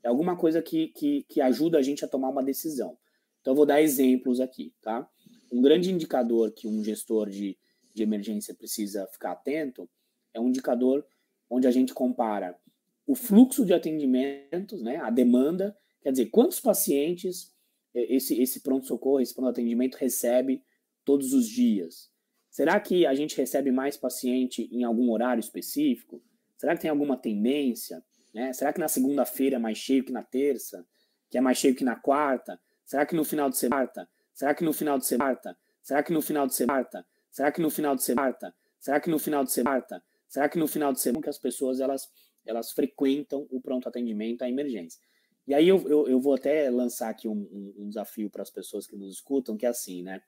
É 0.04 0.08
alguma 0.08 0.36
coisa 0.36 0.63
que, 0.63 0.88
que, 0.88 1.23
que 1.30 1.39
ajuda 1.39 1.77
a 1.77 1.82
gente 1.84 2.04
a 2.04 2.08
tomar 2.08 2.30
uma 2.30 2.41
decisão. 2.41 2.97
Então, 3.39 3.51
eu 3.51 3.56
vou 3.56 3.65
dar 3.67 3.80
exemplos 3.80 4.39
aqui, 4.39 4.73
tá? 4.82 5.08
Um 5.51 5.62
grande 5.62 5.91
indicador 5.91 6.51
que 6.51 6.67
um 6.67 6.84
gestor 6.84 7.30
de, 7.30 7.56
de 7.93 8.01
emergência 8.01 8.56
precisa 8.56 9.06
ficar 9.13 9.34
atento 9.34 9.88
é 10.34 10.39
um 10.39 10.47
indicador 10.47 11.06
onde 11.47 11.67
a 11.67 11.71
gente 11.71 11.93
compara 11.93 12.58
o 13.06 13.13
fluxo 13.13 13.63
de 13.63 13.73
atendimentos, 13.73 14.82
né, 14.82 14.97
a 14.97 15.12
demanda 15.12 15.77
Quer 16.01 16.11
dizer, 16.11 16.25
quantos 16.27 16.59
pacientes 16.59 17.53
é, 17.93 18.15
esse, 18.15 18.41
esse 18.41 18.61
pronto-socorro, 18.61 19.19
esse 19.19 19.33
pronto-atendimento 19.33 19.95
recebe 19.95 20.63
todos 21.05 21.33
os 21.33 21.47
dias? 21.47 22.09
Será 22.49 22.79
que 22.79 23.05
a 23.05 23.13
gente 23.13 23.37
recebe 23.37 23.71
mais 23.71 23.95
paciente 23.97 24.69
em 24.71 24.83
algum 24.83 25.11
horário 25.11 25.39
específico? 25.39 26.21
Será 26.57 26.75
que 26.75 26.81
tem 26.81 26.89
alguma 26.89 27.17
tendência? 27.17 28.03
Né? 28.33 28.51
Será 28.53 28.73
que 28.73 28.79
na 28.79 28.87
segunda-feira 28.87 29.55
é 29.55 29.59
mais 29.59 29.77
cheio 29.77 30.03
que 30.03 30.11
na 30.11 30.23
terça? 30.23 30.85
que 31.31 31.37
é 31.37 31.41
mais 31.41 31.57
cheio 31.57 31.73
que 31.73 31.83
na 31.83 31.95
quarta? 31.95 32.59
Será 32.85 33.05
que 33.05 33.15
no 33.15 33.23
final 33.23 33.49
de 33.49 33.57
semana? 33.57 34.09
Será 34.33 34.53
que 34.53 34.63
no 34.63 34.73
final 34.73 34.97
de 34.99 35.05
semana? 35.05 35.57
Será 35.81 36.03
que 36.03 36.11
no 36.11 36.21
final 36.21 36.45
de 36.45 36.53
semana? 36.53 37.05
Será 37.31 37.51
que 37.51 37.61
no 37.61 37.71
final 37.71 37.95
de 37.95 38.03
semana? 38.03 38.53
Será 38.77 38.99
que 38.99 39.09
no 39.09 39.17
final 39.17 39.43
de 39.45 39.51
semana? 39.51 40.03
Será 40.27 40.49
que 40.49 40.59
no 40.59 40.67
final 40.67 40.93
de 40.93 40.99
semana 40.99 41.23
que 41.23 41.29
as 41.29 41.37
pessoas 41.37 41.79
elas 41.79 42.09
elas 42.45 42.71
frequentam 42.71 43.47
o 43.51 43.61
pronto 43.61 43.87
atendimento, 43.87 44.41
a 44.41 44.49
emergência? 44.49 44.99
E 45.47 45.54
aí 45.54 45.67
eu, 45.67 45.82
eu, 45.89 46.08
eu 46.08 46.19
vou 46.19 46.36
até 46.36 46.69
lançar 46.69 47.10
aqui 47.10 47.27
um, 47.27 47.47
um, 47.51 47.73
um 47.80 47.88
desafio 47.89 48.30
para 48.30 48.41
as 48.41 48.49
pessoas 48.49 48.86
que 48.86 48.95
nos 48.95 49.12
escutam, 49.12 49.58
que 49.58 49.65
é 49.65 49.69
assim, 49.69 50.04
né? 50.04 50.21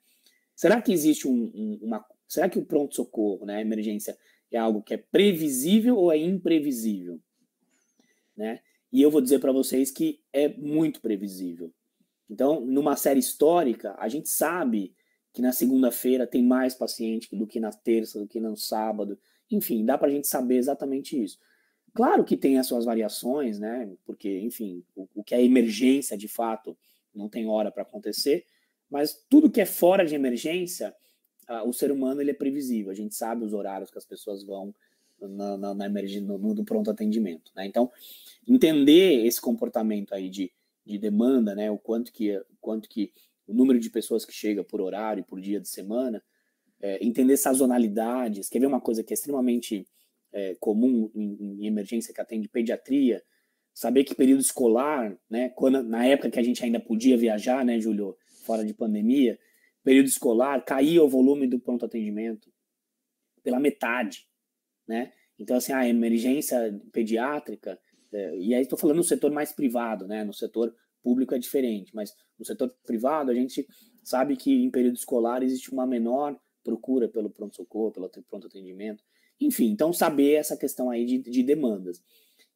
Será 0.54 0.80
que 0.80 0.92
existe 0.92 1.26
um, 1.26 1.50
um, 1.54 1.78
uma. 1.82 2.04
Será 2.28 2.48
que 2.48 2.58
o 2.58 2.64
pronto-socorro, 2.64 3.44
né, 3.44 3.56
a 3.56 3.60
emergência, 3.60 4.16
é 4.50 4.58
algo 4.58 4.82
que 4.82 4.94
é 4.94 4.96
previsível 4.96 5.96
ou 5.96 6.12
é 6.12 6.16
imprevisível? 6.16 7.20
Né? 8.36 8.60
E 8.92 9.02
eu 9.02 9.10
vou 9.10 9.20
dizer 9.20 9.40
para 9.40 9.52
vocês 9.52 9.90
que 9.90 10.20
é 10.32 10.48
muito 10.48 11.00
previsível. 11.00 11.72
Então, 12.30 12.60
numa 12.60 12.96
série 12.96 13.20
histórica, 13.20 13.94
a 13.98 14.08
gente 14.08 14.28
sabe 14.28 14.94
que 15.32 15.42
na 15.42 15.52
segunda-feira 15.52 16.26
tem 16.26 16.42
mais 16.42 16.74
paciente 16.74 17.34
do 17.36 17.46
que 17.46 17.58
na 17.58 17.70
terça, 17.70 18.18
do 18.20 18.26
que 18.26 18.40
no 18.40 18.56
sábado. 18.56 19.18
Enfim, 19.50 19.84
dá 19.84 19.98
para 19.98 20.08
a 20.08 20.10
gente 20.10 20.28
saber 20.28 20.56
exatamente 20.56 21.20
isso. 21.20 21.38
Claro 21.94 22.24
que 22.24 22.36
tem 22.36 22.58
as 22.58 22.66
suas 22.66 22.84
variações, 22.84 23.60
né? 23.60 23.90
Porque, 24.04 24.40
enfim, 24.40 24.84
o, 24.96 25.08
o 25.14 25.24
que 25.24 25.34
é 25.34 25.42
emergência 25.42 26.18
de 26.18 26.26
fato 26.26 26.76
não 27.14 27.28
tem 27.28 27.46
hora 27.46 27.70
para 27.70 27.82
acontecer, 27.82 28.44
mas 28.90 29.24
tudo 29.28 29.50
que 29.50 29.60
é 29.60 29.66
fora 29.66 30.04
de 30.04 30.14
emergência, 30.14 30.94
uh, 31.48 31.68
o 31.68 31.72
ser 31.72 31.92
humano 31.92 32.20
ele 32.20 32.32
é 32.32 32.34
previsível. 32.34 32.90
A 32.90 32.94
gente 32.94 33.14
sabe 33.14 33.44
os 33.44 33.52
horários 33.52 33.90
que 33.90 33.98
as 33.98 34.04
pessoas 34.04 34.44
vão 34.44 34.74
na, 35.20 35.56
na, 35.56 35.74
na 35.74 35.88
no, 35.88 36.38
no, 36.38 36.64
pronto 36.64 36.90
atendimento. 36.90 37.52
Né? 37.54 37.66
Então, 37.66 37.90
entender 38.46 39.24
esse 39.24 39.40
comportamento 39.40 40.14
aí 40.14 40.28
de, 40.28 40.52
de 40.84 40.98
demanda, 40.98 41.54
né? 41.54 41.70
O 41.70 41.78
quanto 41.78 42.12
que, 42.12 42.42
quanto 42.60 42.88
que 42.88 43.12
o 43.46 43.54
número 43.54 43.78
de 43.78 43.90
pessoas 43.90 44.24
que 44.24 44.32
chega 44.32 44.64
por 44.64 44.80
horário, 44.80 45.24
por 45.24 45.40
dia 45.40 45.60
de 45.60 45.68
semana, 45.68 46.22
é, 46.80 47.04
entender 47.04 47.36
sazonalidades. 47.36 48.48
Quer 48.48 48.58
ver 48.58 48.66
uma 48.66 48.80
coisa 48.80 49.02
que 49.02 49.12
é 49.12 49.14
extremamente 49.14 49.86
é, 50.34 50.54
comum 50.60 51.10
em, 51.14 51.62
em, 51.62 51.66
emergência 51.66 52.12
que 52.12 52.20
atende 52.20 52.48
pediatria? 52.48 53.22
Saber 53.72 54.04
que 54.04 54.14
período 54.14 54.40
escolar, 54.40 55.16
né? 55.30 55.48
Quando, 55.50 55.82
na 55.82 56.04
época 56.04 56.30
que 56.30 56.38
a 56.38 56.42
gente 56.42 56.62
ainda 56.62 56.78
podia 56.78 57.16
viajar, 57.16 57.64
né, 57.64 57.80
Júlio? 57.80 58.16
fora 58.44 58.64
de 58.64 58.74
pandemia, 58.74 59.38
período 59.82 60.06
escolar, 60.06 60.64
caía 60.64 61.02
o 61.02 61.08
volume 61.08 61.46
do 61.46 61.58
pronto 61.58 61.84
atendimento 61.84 62.52
pela 63.42 63.58
metade, 63.58 64.28
né? 64.86 65.12
Então, 65.38 65.56
assim, 65.56 65.72
a 65.72 65.88
emergência 65.88 66.80
pediátrica, 66.92 67.78
é, 68.12 68.38
e 68.38 68.54
aí 68.54 68.62
estou 68.62 68.78
falando 68.78 68.98
no 68.98 69.04
setor 69.04 69.32
mais 69.32 69.52
privado, 69.52 70.06
né? 70.06 70.22
No 70.22 70.32
setor 70.32 70.74
público 71.02 71.34
é 71.34 71.38
diferente, 71.38 71.94
mas 71.94 72.14
no 72.38 72.44
setor 72.44 72.72
privado 72.86 73.30
a 73.30 73.34
gente 73.34 73.66
sabe 74.02 74.36
que 74.36 74.52
em 74.52 74.70
período 74.70 74.96
escolar 74.96 75.42
existe 75.42 75.72
uma 75.72 75.86
menor 75.86 76.38
procura 76.62 77.08
pelo 77.08 77.28
pronto-socorro, 77.28 77.92
pelo 77.92 78.08
pronto 78.28 78.46
atendimento. 78.46 79.02
Enfim, 79.40 79.66
então 79.66 79.92
saber 79.92 80.34
essa 80.34 80.56
questão 80.56 80.90
aí 80.90 81.04
de, 81.04 81.18
de 81.18 81.42
demandas. 81.42 82.02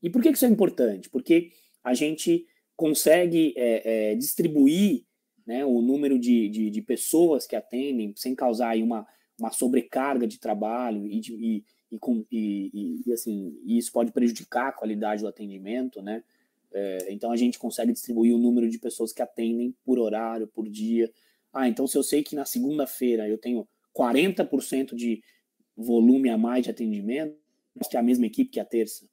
E 0.02 0.08
por 0.08 0.22
que 0.22 0.30
isso 0.30 0.44
é 0.44 0.48
importante? 0.48 1.10
Porque 1.10 1.50
a 1.82 1.94
gente 1.94 2.46
consegue 2.76 3.54
é, 3.56 4.12
é, 4.12 4.14
distribuir 4.14 5.04
né, 5.46 5.64
o 5.64 5.80
número 5.80 6.18
de, 6.18 6.48
de, 6.48 6.70
de, 6.70 6.82
pessoas 6.82 7.46
que 7.46 7.56
atendem, 7.56 8.12
sem 8.14 8.34
causar 8.34 8.70
aí 8.70 8.82
uma, 8.82 9.06
uma 9.38 9.50
sobrecarga 9.50 10.26
de 10.26 10.38
trabalho 10.38 11.06
e, 11.06 11.18
de, 11.20 11.34
e, 11.34 11.64
e, 11.90 11.98
com, 11.98 12.24
e, 12.30 13.02
e, 13.06 13.12
assim, 13.12 13.58
isso 13.64 13.90
pode 13.90 14.12
prejudicar 14.12 14.68
a 14.68 14.72
qualidade 14.72 15.22
do 15.22 15.28
atendimento, 15.28 16.02
né? 16.02 16.22
É, 16.70 17.06
então 17.10 17.32
a 17.32 17.36
gente 17.36 17.58
consegue 17.58 17.92
distribuir 17.92 18.34
o 18.34 18.38
número 18.38 18.68
de 18.68 18.78
pessoas 18.78 19.12
que 19.12 19.22
atendem 19.22 19.74
por 19.84 19.98
horário, 19.98 20.46
por 20.46 20.68
dia. 20.68 21.10
Ah, 21.52 21.66
então 21.66 21.86
se 21.86 21.96
eu 21.96 22.02
sei 22.02 22.22
que 22.22 22.36
na 22.36 22.44
segunda-feira 22.44 23.26
eu 23.26 23.38
tenho 23.38 23.66
40% 23.96 24.94
de 24.94 25.22
volume 25.78 26.28
a 26.28 26.36
mais 26.36 26.64
de 26.64 26.70
atendimento, 26.70 27.36
que 27.88 27.96
a 27.96 28.02
mesma 28.02 28.26
equipe 28.26 28.50
que 28.50 28.60
a 28.60 28.64
terça, 28.64 29.08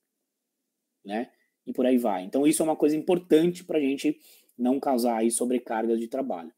né? 1.04 1.30
E 1.65 1.71
por 1.71 1.86
aí 1.86 1.97
vai. 1.97 2.23
Então 2.23 2.45
isso 2.45 2.62
é 2.62 2.65
uma 2.65 2.75
coisa 2.75 2.95
importante 2.95 3.63
para 3.63 3.78
a 3.78 3.82
gente 3.82 4.19
não 4.58 4.80
causar 4.80 5.17
aí 5.17 5.30
sobrecargas 5.30 5.99
de 5.99 6.08
trabalho. 6.08 6.51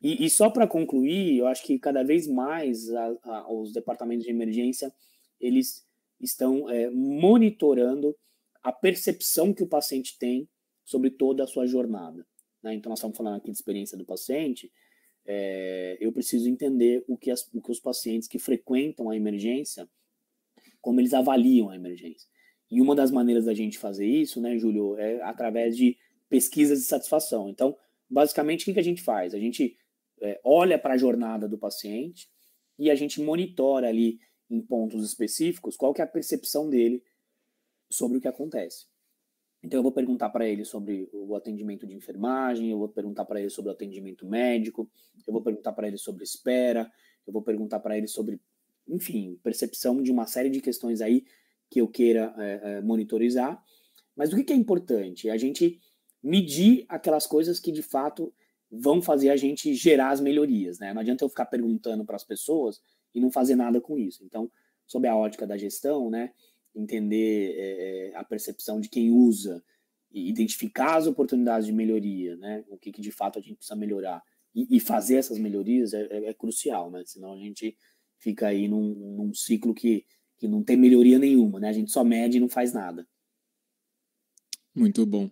E, 0.00 0.24
e 0.24 0.30
só 0.30 0.48
para 0.48 0.66
concluir, 0.66 1.38
eu 1.38 1.46
acho 1.46 1.62
que 1.64 1.78
cada 1.78 2.02
vez 2.02 2.26
mais 2.26 2.92
a, 2.94 3.16
a, 3.22 3.52
os 3.52 3.72
departamentos 3.72 4.24
de 4.24 4.30
emergência 4.30 4.92
eles 5.40 5.86
estão 6.20 6.68
é, 6.70 6.90
monitorando 6.90 8.16
a 8.62 8.70
percepção 8.70 9.52
que 9.52 9.62
o 9.62 9.66
paciente 9.66 10.18
tem 10.18 10.48
sobre 10.84 11.10
toda 11.10 11.44
a 11.44 11.46
sua 11.46 11.66
jornada. 11.66 12.26
Né? 12.62 12.74
Então, 12.74 12.90
nós 12.90 12.98
estamos 12.98 13.16
falando 13.16 13.36
aqui 13.36 13.50
de 13.50 13.56
experiência 13.56 13.96
do 13.96 14.04
paciente. 14.04 14.70
É, 15.32 15.96
eu 16.00 16.10
preciso 16.10 16.48
entender 16.48 17.04
o 17.06 17.16
que, 17.16 17.30
as, 17.30 17.48
o 17.54 17.62
que 17.62 17.70
os 17.70 17.78
pacientes 17.78 18.26
que 18.26 18.36
frequentam 18.36 19.08
a 19.08 19.16
emergência, 19.16 19.88
como 20.80 21.00
eles 21.00 21.14
avaliam 21.14 21.70
a 21.70 21.76
emergência. 21.76 22.28
E 22.68 22.80
uma 22.80 22.96
das 22.96 23.12
maneiras 23.12 23.44
da 23.44 23.54
gente 23.54 23.78
fazer 23.78 24.06
isso, 24.06 24.40
né, 24.40 24.58
Júlio, 24.58 24.98
é 24.98 25.22
através 25.22 25.76
de 25.76 25.96
pesquisas 26.28 26.80
de 26.80 26.84
satisfação. 26.84 27.48
Então, 27.48 27.76
basicamente, 28.08 28.62
o 28.62 28.64
que, 28.64 28.74
que 28.74 28.80
a 28.80 28.84
gente 28.84 29.02
faz? 29.02 29.32
A 29.32 29.38
gente 29.38 29.76
é, 30.20 30.40
olha 30.42 30.76
para 30.76 30.94
a 30.94 30.98
jornada 30.98 31.46
do 31.46 31.56
paciente 31.56 32.28
e 32.76 32.90
a 32.90 32.96
gente 32.96 33.20
monitora 33.20 33.86
ali 33.86 34.18
em 34.50 34.60
pontos 34.60 35.04
específicos 35.06 35.76
qual 35.76 35.94
que 35.94 36.00
é 36.00 36.04
a 36.04 36.08
percepção 36.08 36.68
dele 36.68 37.04
sobre 37.88 38.18
o 38.18 38.20
que 38.20 38.26
acontece. 38.26 38.89
Então, 39.62 39.78
eu 39.78 39.82
vou 39.82 39.92
perguntar 39.92 40.30
para 40.30 40.46
ele 40.46 40.64
sobre 40.64 41.08
o 41.12 41.36
atendimento 41.36 41.86
de 41.86 41.94
enfermagem, 41.94 42.70
eu 42.70 42.78
vou 42.78 42.88
perguntar 42.88 43.24
para 43.24 43.40
ele 43.40 43.50
sobre 43.50 43.70
o 43.70 43.72
atendimento 43.72 44.26
médico, 44.26 44.90
eu 45.26 45.32
vou 45.32 45.42
perguntar 45.42 45.72
para 45.72 45.86
ele 45.86 45.98
sobre 45.98 46.24
espera, 46.24 46.90
eu 47.26 47.32
vou 47.32 47.42
perguntar 47.42 47.80
para 47.80 47.96
ele 47.96 48.06
sobre, 48.06 48.40
enfim, 48.88 49.38
percepção 49.42 50.02
de 50.02 50.10
uma 50.10 50.26
série 50.26 50.48
de 50.48 50.60
questões 50.60 51.00
aí 51.00 51.24
que 51.68 51.80
eu 51.80 51.86
queira 51.86 52.34
é, 52.38 52.60
é, 52.62 52.80
monitorizar. 52.80 53.62
Mas 54.16 54.32
o 54.32 54.36
que, 54.36 54.44
que 54.44 54.52
é 54.52 54.56
importante? 54.56 55.28
A 55.28 55.36
gente 55.36 55.78
medir 56.22 56.84
aquelas 56.88 57.26
coisas 57.26 57.60
que 57.60 57.70
de 57.70 57.82
fato 57.82 58.32
vão 58.70 59.02
fazer 59.02 59.30
a 59.30 59.36
gente 59.36 59.74
gerar 59.74 60.10
as 60.10 60.20
melhorias, 60.20 60.78
né? 60.78 60.92
Não 60.92 61.00
adianta 61.00 61.24
eu 61.24 61.28
ficar 61.28 61.46
perguntando 61.46 62.04
para 62.04 62.16
as 62.16 62.24
pessoas 62.24 62.80
e 63.14 63.20
não 63.20 63.30
fazer 63.30 63.56
nada 63.56 63.80
com 63.80 63.98
isso. 63.98 64.24
Então, 64.24 64.50
sob 64.86 65.06
a 65.08 65.16
ótica 65.16 65.46
da 65.46 65.56
gestão, 65.56 66.10
né, 66.10 66.32
entender 66.74 67.54
é, 67.56 68.12
a 68.14 68.24
percepção 68.24 68.80
de 68.80 68.88
quem 68.88 69.10
usa 69.10 69.62
e 70.12 70.28
identificar 70.28 70.96
as 70.96 71.06
oportunidades 71.06 71.66
de 71.66 71.72
melhoria, 71.72 72.36
né, 72.36 72.64
o 72.68 72.76
que, 72.76 72.90
que 72.90 73.00
de 73.00 73.12
fato 73.12 73.38
a 73.38 73.42
gente 73.42 73.56
precisa 73.56 73.76
melhorar 73.76 74.22
e, 74.54 74.76
e 74.76 74.80
fazer 74.80 75.16
essas 75.16 75.38
melhorias 75.38 75.92
é, 75.92 76.06
é, 76.10 76.24
é, 76.30 76.34
crucial, 76.34 76.90
né? 76.90 77.02
Senão 77.06 77.32
a 77.32 77.36
gente 77.36 77.76
fica 78.18 78.48
aí 78.48 78.68
num, 78.68 78.94
num 79.16 79.34
ciclo 79.34 79.74
que, 79.74 80.04
que 80.38 80.48
não 80.48 80.62
tem 80.62 80.76
melhoria 80.76 81.18
nenhuma, 81.18 81.60
né? 81.60 81.68
A 81.68 81.72
gente 81.72 81.90
só 81.90 82.04
mede 82.04 82.36
e 82.36 82.40
não 82.40 82.48
faz 82.48 82.72
nada. 82.72 83.06
Muito 84.74 85.04
bom. 85.06 85.30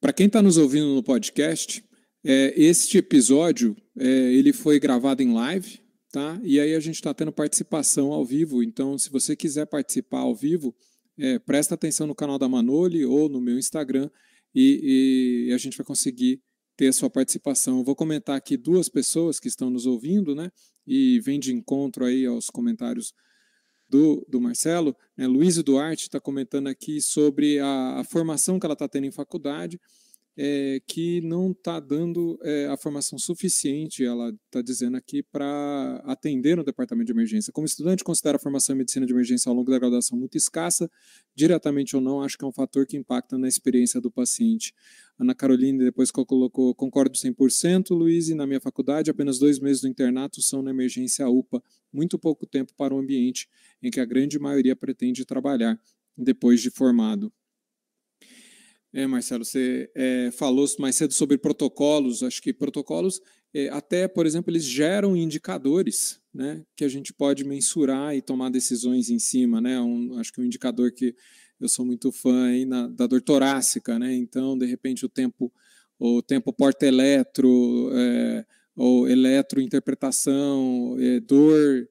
Para 0.00 0.12
quem 0.12 0.26
está 0.26 0.40
nos 0.42 0.56
ouvindo 0.56 0.94
no 0.94 1.02
podcast, 1.02 1.84
é, 2.24 2.52
este 2.56 2.98
episódio 2.98 3.76
é, 3.98 4.06
ele 4.06 4.52
foi 4.52 4.78
gravado 4.78 5.22
em 5.22 5.32
live, 5.32 5.80
tá? 6.12 6.40
E 6.42 6.58
aí 6.60 6.74
a 6.74 6.80
gente 6.80 6.96
está 6.96 7.12
tendo 7.12 7.32
participação 7.32 8.12
ao 8.12 8.24
vivo. 8.24 8.62
Então, 8.62 8.98
se 8.98 9.10
você 9.10 9.36
quiser 9.36 9.66
participar 9.66 10.20
ao 10.20 10.34
vivo, 10.34 10.74
é, 11.18 11.38
presta 11.38 11.74
atenção 11.74 12.06
no 12.06 12.14
canal 12.14 12.38
da 12.38 12.48
Manoli 12.48 13.04
ou 13.04 13.28
no 13.28 13.40
meu 13.40 13.58
Instagram 13.58 14.10
e, 14.54 15.46
e 15.48 15.52
a 15.52 15.58
gente 15.58 15.76
vai 15.76 15.84
conseguir 15.84 16.40
ter 16.76 16.88
a 16.88 16.92
sua 16.92 17.10
participação. 17.10 17.78
Eu 17.78 17.84
vou 17.84 17.96
comentar 17.96 18.36
aqui 18.36 18.56
duas 18.56 18.88
pessoas 18.88 19.40
que 19.40 19.48
estão 19.48 19.68
nos 19.68 19.84
ouvindo, 19.84 20.34
né? 20.34 20.50
E 20.86 21.20
vem 21.20 21.40
de 21.40 21.52
encontro 21.52 22.04
aí 22.04 22.24
aos 22.24 22.48
comentários 22.48 23.12
do, 23.88 24.24
do 24.28 24.40
Marcelo, 24.40 24.94
né, 25.16 25.26
Luiz 25.26 25.56
Duarte 25.62 26.02
está 26.02 26.20
comentando 26.20 26.66
aqui 26.66 27.00
sobre 27.00 27.58
a, 27.58 28.00
a, 28.00 28.04
formação 28.04 28.60
que 28.60 28.66
ela 28.66 28.74
está 28.74 28.86
tendo 28.86 29.06
em 29.06 29.10
faculdade, 29.10 29.80
é, 30.40 30.80
que 30.86 31.20
não 31.22 31.50
está 31.50 31.80
dando 31.80 32.38
é, 32.44 32.68
a 32.68 32.76
formação 32.76 33.18
suficiente, 33.18 34.04
ela 34.04 34.32
está 34.46 34.62
dizendo 34.62 34.96
aqui, 34.96 35.20
para 35.20 36.00
atender 36.06 36.56
no 36.56 36.62
departamento 36.62 37.06
de 37.06 37.12
emergência. 37.12 37.52
Como 37.52 37.66
estudante, 37.66 38.04
considera 38.04 38.36
a 38.36 38.38
formação 38.38 38.76
em 38.76 38.78
medicina 38.78 39.04
de 39.04 39.12
emergência 39.12 39.50
ao 39.50 39.56
longo 39.56 39.68
da 39.68 39.76
graduação 39.76 40.16
muito 40.16 40.38
escassa, 40.38 40.88
diretamente 41.34 41.96
ou 41.96 42.00
não, 42.00 42.22
acho 42.22 42.38
que 42.38 42.44
é 42.44 42.46
um 42.46 42.52
fator 42.52 42.86
que 42.86 42.96
impacta 42.96 43.36
na 43.36 43.48
experiência 43.48 44.00
do 44.00 44.12
paciente. 44.12 44.72
Ana 45.18 45.34
Carolina 45.34 45.82
depois 45.82 46.12
colocou, 46.12 46.72
concordo 46.72 47.18
100%, 47.18 47.90
Luiz, 47.90 48.28
e 48.28 48.34
na 48.36 48.46
minha 48.46 48.60
faculdade, 48.60 49.10
apenas 49.10 49.40
dois 49.40 49.58
meses 49.58 49.82
do 49.82 49.88
internato 49.88 50.40
são 50.40 50.62
na 50.62 50.70
emergência 50.70 51.28
UPA, 51.28 51.60
muito 51.92 52.16
pouco 52.16 52.46
tempo 52.46 52.72
para 52.76 52.94
o 52.94 52.98
ambiente 52.98 53.48
em 53.82 53.90
que 53.90 53.98
a 53.98 54.04
grande 54.04 54.38
maioria 54.38 54.76
pretende 54.76 55.24
trabalhar 55.24 55.80
depois 56.16 56.60
de 56.60 56.70
formado. 56.70 57.32
É, 58.92 59.06
Marcelo, 59.06 59.44
você 59.44 59.90
é, 59.94 60.30
falou 60.30 60.66
mais 60.78 60.96
cedo 60.96 61.12
sobre 61.12 61.36
protocolos. 61.36 62.22
Acho 62.22 62.40
que 62.40 62.52
protocolos, 62.52 63.20
é, 63.54 63.68
até, 63.68 64.08
por 64.08 64.26
exemplo, 64.26 64.50
eles 64.50 64.64
geram 64.64 65.16
indicadores 65.16 66.20
né, 66.32 66.62
que 66.74 66.84
a 66.84 66.88
gente 66.88 67.12
pode 67.12 67.44
mensurar 67.44 68.14
e 68.14 68.22
tomar 68.22 68.50
decisões 68.50 69.10
em 69.10 69.18
cima. 69.18 69.60
Né? 69.60 69.80
Um, 69.80 70.18
acho 70.18 70.32
que 70.32 70.40
um 70.40 70.44
indicador 70.44 70.92
que 70.92 71.14
eu 71.60 71.68
sou 71.68 71.84
muito 71.84 72.10
fã 72.12 72.46
aí 72.46 72.64
na, 72.64 72.88
da 72.88 73.06
dor 73.06 73.20
torácica, 73.20 73.98
né? 73.98 74.14
então, 74.14 74.56
de 74.56 74.64
repente, 74.64 75.04
o 75.04 75.08
tempo 75.08 75.52
ou 75.98 76.22
tempo 76.22 76.52
porta-eletro, 76.52 77.90
é, 77.92 78.46
ou 78.76 79.08
eletrointerpretação, 79.08 80.96
é, 81.00 81.18
dor, 81.18 81.88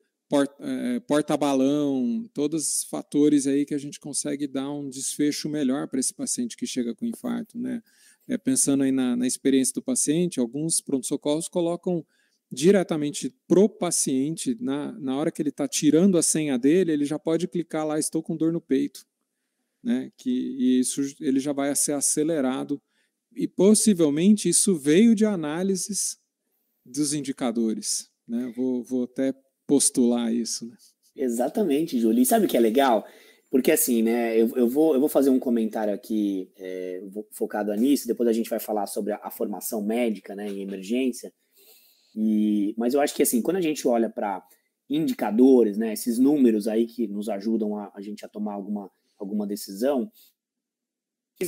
porta-balão, 1.07 2.29
todos 2.33 2.67
os 2.67 2.83
fatores 2.83 3.47
aí 3.47 3.65
que 3.65 3.73
a 3.73 3.77
gente 3.77 3.99
consegue 3.99 4.45
dar 4.47 4.69
um 4.71 4.89
desfecho 4.89 5.47
melhor 5.47 5.87
para 5.87 5.99
esse 5.99 6.13
paciente 6.13 6.57
que 6.57 6.67
chega 6.67 6.93
com 6.93 7.05
infarto, 7.05 7.57
né? 7.57 7.81
É, 8.27 8.37
pensando 8.37 8.83
aí 8.83 8.91
na, 8.91 9.15
na 9.15 9.25
experiência 9.25 9.73
do 9.73 9.81
paciente, 9.81 10.39
alguns 10.39 10.81
pronto-socorros 10.81 11.47
colocam 11.47 12.05
diretamente 12.51 13.33
pro 13.47 13.69
paciente, 13.69 14.57
na, 14.59 14.91
na 14.99 15.17
hora 15.17 15.31
que 15.31 15.41
ele 15.41 15.49
está 15.49 15.67
tirando 15.67 16.17
a 16.17 16.23
senha 16.23 16.57
dele, 16.57 16.91
ele 16.91 17.05
já 17.05 17.17
pode 17.17 17.47
clicar 17.47 17.85
lá, 17.85 17.97
estou 17.97 18.21
com 18.21 18.35
dor 18.35 18.51
no 18.51 18.59
peito, 18.59 19.05
né? 19.81 20.11
Que 20.17 20.79
isso 20.79 21.01
ele 21.21 21.39
já 21.39 21.53
vai 21.53 21.73
ser 21.75 21.93
acelerado 21.93 22.81
e 23.33 23.47
possivelmente 23.47 24.49
isso 24.49 24.75
veio 24.75 25.15
de 25.15 25.25
análises 25.25 26.17
dos 26.85 27.13
indicadores, 27.13 28.09
né? 28.27 28.51
Vou, 28.55 28.83
vou 28.83 29.03
até 29.05 29.33
postular 29.67 30.33
isso, 30.33 30.65
né? 30.65 30.77
Exatamente, 31.15 31.99
Júlio. 31.99 32.21
E 32.21 32.25
sabe 32.25 32.45
o 32.45 32.49
que 32.49 32.55
é 32.55 32.59
legal? 32.59 33.05
Porque 33.49 33.71
assim, 33.71 34.01
né, 34.01 34.39
eu, 34.39 34.55
eu, 34.55 34.69
vou, 34.69 34.93
eu 34.93 34.99
vou 34.99 35.09
fazer 35.09 35.29
um 35.29 35.39
comentário 35.39 35.93
aqui 35.93 36.51
é, 36.57 37.01
focado 37.31 37.73
nisso, 37.73 38.07
depois 38.07 38.27
a 38.27 38.33
gente 38.33 38.49
vai 38.49 38.59
falar 38.59 38.87
sobre 38.87 39.13
a, 39.13 39.19
a 39.23 39.31
formação 39.31 39.81
médica 39.81 40.35
né, 40.35 40.47
em 40.47 40.61
emergência. 40.61 41.33
E, 42.15 42.73
mas 42.77 42.93
eu 42.93 43.01
acho 43.01 43.15
que 43.15 43.23
assim, 43.23 43.41
quando 43.41 43.57
a 43.57 43.61
gente 43.61 43.87
olha 43.87 44.09
para 44.09 44.45
indicadores, 44.89 45.77
né, 45.77 45.93
esses 45.93 46.19
números 46.19 46.67
aí 46.67 46.85
que 46.85 47.07
nos 47.07 47.29
ajudam 47.29 47.77
a, 47.77 47.91
a 47.93 48.01
gente 48.01 48.25
a 48.25 48.29
tomar 48.29 48.53
alguma, 48.53 48.91
alguma 49.17 49.47
decisão, 49.47 50.11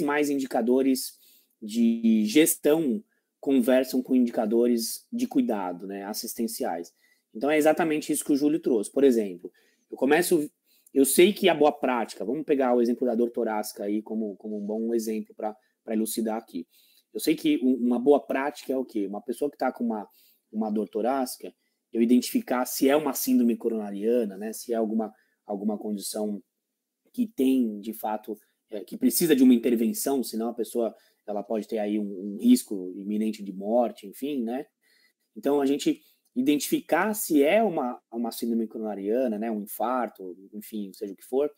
mais 0.03 0.29
indicadores 0.29 1.17
de 1.61 2.23
gestão 2.25 3.03
conversam 3.39 4.01
com 4.01 4.15
indicadores 4.15 5.05
de 5.11 5.27
cuidado, 5.27 5.87
né, 5.87 6.05
assistenciais. 6.05 6.93
Então 7.33 7.49
é 7.49 7.57
exatamente 7.57 8.11
isso 8.11 8.23
que 8.23 8.33
o 8.33 8.35
Júlio 8.35 8.59
trouxe. 8.59 8.91
Por 8.91 9.03
exemplo, 9.03 9.51
eu 9.89 9.97
começo, 9.97 10.49
eu 10.93 11.05
sei 11.05 11.33
que 11.33 11.49
a 11.49 11.53
boa 11.53 11.71
prática, 11.71 12.25
vamos 12.25 12.43
pegar 12.43 12.75
o 12.75 12.81
exemplo 12.81 13.05
da 13.05 13.15
dor 13.15 13.29
torácica 13.31 13.83
aí 13.83 14.01
como, 14.01 14.35
como 14.37 14.57
um 14.57 14.65
bom 14.65 14.93
exemplo 14.93 15.35
para 15.35 15.55
elucidar 15.89 16.37
aqui. 16.37 16.67
Eu 17.13 17.19
sei 17.19 17.35
que 17.35 17.57
uma 17.57 17.99
boa 17.99 18.19
prática 18.19 18.73
é 18.73 18.77
o 18.77 18.85
quê? 18.85 19.07
Uma 19.07 19.21
pessoa 19.21 19.49
que 19.49 19.55
está 19.55 19.71
com 19.71 19.83
uma 19.83 20.07
uma 20.51 20.69
dor 20.69 20.89
torácica, 20.89 21.53
eu 21.91 22.01
identificar 22.01 22.65
se 22.65 22.89
é 22.89 22.95
uma 22.95 23.13
síndrome 23.13 23.55
coronariana, 23.55 24.37
né, 24.37 24.53
se 24.53 24.73
é 24.73 24.75
alguma, 24.75 25.13
alguma 25.45 25.77
condição 25.77 26.41
que 27.13 27.27
tem, 27.27 27.79
de 27.79 27.93
fato, 27.93 28.37
é, 28.69 28.83
que 28.83 28.97
precisa 28.97 29.35
de 29.35 29.43
uma 29.43 29.53
intervenção, 29.53 30.23
senão 30.23 30.49
a 30.49 30.53
pessoa 30.53 30.95
ela 31.25 31.43
pode 31.43 31.67
ter 31.67 31.79
aí 31.79 31.99
um, 31.99 32.03
um, 32.03 32.37
risco 32.39 32.91
iminente 32.95 33.43
de 33.43 33.53
morte, 33.53 34.07
enfim, 34.07 34.43
né? 34.43 34.65
Então, 35.35 35.61
a 35.61 35.65
gente 35.65 36.01
identificar 36.39 37.13
se 37.13 37.43
é 37.43 37.61
uma, 37.63 37.99
uma 38.11 38.31
síndrome 38.31 38.67
coronariana, 38.67 39.37
né, 39.37 39.51
um 39.51 39.61
infarto, 39.61 40.37
enfim, 40.53 40.91
seja 40.93 41.13
o 41.13 41.15
que 41.15 41.25
for, 41.25 41.51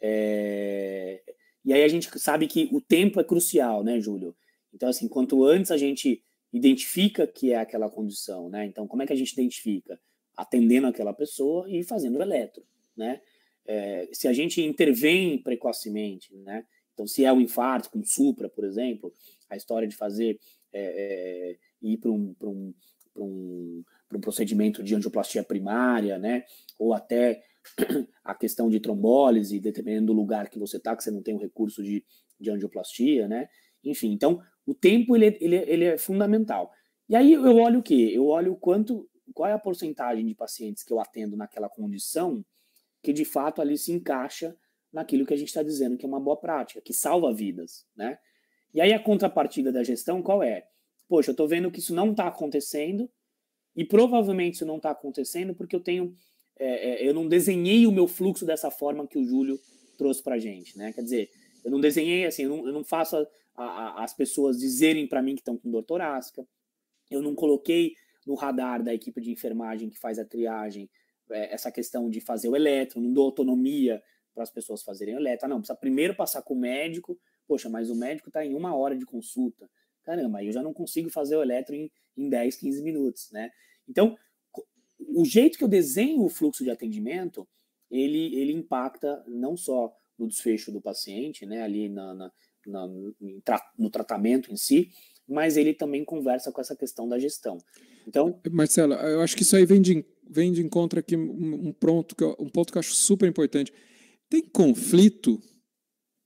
é... 0.00 1.22
e 1.64 1.72
aí 1.72 1.82
a 1.82 1.88
gente 1.88 2.08
sabe 2.18 2.46
que 2.46 2.68
o 2.72 2.80
tempo 2.80 3.20
é 3.20 3.24
crucial, 3.24 3.82
né, 3.82 4.00
Júlio? 4.00 4.34
Então, 4.72 4.88
assim, 4.88 5.08
quanto 5.08 5.44
antes 5.44 5.70
a 5.70 5.76
gente 5.76 6.22
identifica 6.52 7.26
que 7.26 7.52
é 7.52 7.56
aquela 7.56 7.88
condição, 7.88 8.48
né? 8.48 8.66
Então, 8.66 8.86
como 8.86 9.02
é 9.02 9.06
que 9.06 9.12
a 9.12 9.16
gente 9.16 9.32
identifica? 9.32 9.98
Atendendo 10.36 10.86
aquela 10.86 11.12
pessoa 11.12 11.70
e 11.70 11.82
fazendo 11.82 12.18
o 12.18 12.22
eletro, 12.22 12.62
né? 12.96 13.20
É, 13.64 14.08
se 14.12 14.26
a 14.26 14.32
gente 14.32 14.60
intervém 14.60 15.38
precocemente, 15.38 16.34
né? 16.36 16.64
Então, 16.92 17.06
se 17.06 17.24
é 17.24 17.32
um 17.32 17.40
infarto 17.40 17.90
com 17.90 18.04
supra, 18.04 18.48
por 18.48 18.64
exemplo, 18.64 19.12
a 19.48 19.56
história 19.56 19.88
de 19.88 19.96
fazer 19.96 20.38
é, 20.72 20.82
é, 20.82 21.56
ir 21.80 21.96
para 21.98 22.10
um, 22.10 22.34
um, 22.42 22.74
um, 23.16 23.84
um 24.16 24.20
procedimento 24.20 24.82
de 24.82 24.94
angioplastia 24.94 25.42
primária, 25.42 26.18
né? 26.18 26.44
Ou 26.78 26.92
até 26.92 27.42
a 28.24 28.34
questão 28.34 28.68
de 28.68 28.80
trombólise, 28.80 29.60
dependendo 29.60 30.06
do 30.06 30.12
lugar 30.12 30.48
que 30.48 30.58
você 30.58 30.76
está, 30.76 30.96
que 30.96 31.02
você 31.02 31.10
não 31.10 31.22
tem 31.22 31.34
o 31.34 31.38
recurso 31.38 31.82
de, 31.82 32.04
de 32.38 32.50
angioplastia, 32.50 33.28
né? 33.28 33.48
Enfim, 33.84 34.12
então 34.12 34.40
o 34.66 34.74
tempo 34.74 35.16
ele, 35.16 35.36
ele, 35.40 35.56
ele 35.56 35.84
é 35.84 35.98
fundamental. 35.98 36.70
E 37.08 37.16
aí 37.16 37.32
eu 37.32 37.56
olho 37.56 37.80
o 37.80 37.82
quê? 37.82 38.10
Eu 38.12 38.26
olho 38.26 38.56
quanto, 38.56 39.08
qual 39.34 39.48
é 39.48 39.52
a 39.52 39.58
porcentagem 39.58 40.24
de 40.24 40.34
pacientes 40.34 40.82
que 40.82 40.92
eu 40.92 41.00
atendo 41.00 41.36
naquela 41.36 41.68
condição 41.68 42.44
que 43.02 43.12
de 43.12 43.24
fato 43.24 43.60
ali 43.60 43.76
se 43.76 43.92
encaixa 43.92 44.56
naquilo 44.92 45.26
que 45.26 45.34
a 45.34 45.36
gente 45.36 45.48
está 45.48 45.62
dizendo 45.62 45.96
que 45.96 46.04
é 46.04 46.08
uma 46.08 46.20
boa 46.20 46.36
prática, 46.36 46.80
que 46.80 46.92
salva 46.92 47.32
vidas, 47.34 47.86
né? 47.96 48.18
E 48.72 48.80
aí 48.80 48.92
a 48.92 49.02
contrapartida 49.02 49.72
da 49.72 49.82
gestão 49.82 50.22
qual 50.22 50.42
é? 50.42 50.66
Poxa, 51.08 51.30
eu 51.30 51.32
estou 51.32 51.48
vendo 51.48 51.70
que 51.70 51.80
isso 51.80 51.94
não 51.94 52.12
está 52.12 52.28
acontecendo 52.28 53.10
e 53.76 53.84
provavelmente 53.84 54.54
isso 54.54 54.66
não 54.66 54.76
está 54.76 54.90
acontecendo 54.90 55.54
porque 55.54 55.74
eu 55.74 55.80
tenho, 55.80 56.14
é, 56.58 56.90
é, 56.90 57.08
eu 57.08 57.14
não 57.14 57.26
desenhei 57.26 57.86
o 57.86 57.92
meu 57.92 58.06
fluxo 58.06 58.44
dessa 58.44 58.70
forma 58.70 59.06
que 59.06 59.18
o 59.18 59.24
Júlio 59.24 59.58
trouxe 59.96 60.22
para 60.22 60.38
gente, 60.38 60.76
né? 60.76 60.92
Quer 60.92 61.02
dizer, 61.02 61.30
eu 61.64 61.70
não 61.70 61.80
desenhei 61.80 62.26
assim, 62.26 62.42
eu 62.42 62.48
não, 62.50 62.66
eu 62.66 62.72
não 62.72 62.84
faço 62.84 63.16
a, 63.16 63.64
a, 63.64 64.04
as 64.04 64.14
pessoas 64.14 64.58
dizerem 64.58 65.06
para 65.06 65.22
mim 65.22 65.34
que 65.34 65.40
estão 65.40 65.56
com 65.56 65.70
dor 65.70 65.82
torácica. 65.82 66.46
Eu 67.10 67.22
não 67.22 67.34
coloquei 67.34 67.94
no 68.26 68.34
radar 68.34 68.82
da 68.82 68.94
equipe 68.94 69.20
de 69.20 69.30
enfermagem 69.30 69.88
que 69.88 69.98
faz 69.98 70.18
a 70.18 70.24
triagem 70.24 70.88
é, 71.30 71.54
essa 71.54 71.70
questão 71.70 72.10
de 72.10 72.20
fazer 72.20 72.48
o 72.48 72.56
eletro, 72.56 73.00
não 73.00 73.12
dou 73.12 73.26
autonomia 73.26 74.02
para 74.34 74.42
as 74.42 74.50
pessoas 74.50 74.82
fazerem 74.82 75.14
o 75.14 75.18
eletro. 75.18 75.46
Ah, 75.46 75.48
não, 75.48 75.58
precisa 75.58 75.76
primeiro 75.76 76.14
passar 76.14 76.42
com 76.42 76.54
o 76.54 76.58
médico. 76.58 77.18
Poxa, 77.46 77.68
mas 77.68 77.90
o 77.90 77.94
médico 77.94 78.28
está 78.28 78.44
em 78.44 78.54
uma 78.54 78.74
hora 78.74 78.96
de 78.96 79.04
consulta. 79.04 79.68
Caramba, 80.04 80.42
eu 80.42 80.52
já 80.52 80.62
não 80.62 80.72
consigo 80.72 81.10
fazer 81.10 81.36
o 81.36 81.42
eletro 81.42 81.74
em, 81.74 81.90
em 82.16 82.28
10, 82.28 82.56
15 82.56 82.82
minutos, 82.82 83.30
né? 83.30 83.50
Então, 83.88 84.16
o 85.08 85.24
jeito 85.24 85.58
que 85.58 85.64
eu 85.64 85.68
desenho 85.68 86.22
o 86.22 86.28
fluxo 86.28 86.64
de 86.64 86.70
atendimento, 86.70 87.46
ele, 87.90 88.34
ele 88.34 88.52
impacta 88.52 89.22
não 89.26 89.56
só 89.56 89.94
no 90.18 90.28
desfecho 90.28 90.70
do 90.70 90.80
paciente, 90.80 91.44
né, 91.44 91.62
ali 91.62 91.88
na, 91.88 92.14
na, 92.14 92.32
na, 92.66 92.88
no 93.78 93.90
tratamento 93.90 94.52
em 94.52 94.56
si, 94.56 94.90
mas 95.28 95.56
ele 95.56 95.74
também 95.74 96.04
conversa 96.04 96.52
com 96.52 96.60
essa 96.60 96.76
questão 96.76 97.08
da 97.08 97.18
gestão. 97.18 97.58
Então, 98.06 98.40
Marcelo, 98.50 98.94
eu 98.94 99.20
acho 99.20 99.36
que 99.36 99.42
isso 99.42 99.56
aí 99.56 99.64
vem 99.64 99.80
de, 99.80 100.04
vem 100.28 100.52
de 100.52 100.62
encontro 100.62 100.98
aqui 100.98 101.16
um, 101.16 101.68
um, 101.68 101.72
pronto, 101.72 102.14
um 102.38 102.48
ponto 102.48 102.72
que 102.72 102.78
eu 102.78 102.80
acho 102.80 102.94
super 102.94 103.28
importante. 103.28 103.72
Tem 104.28 104.42
conflito 104.42 105.40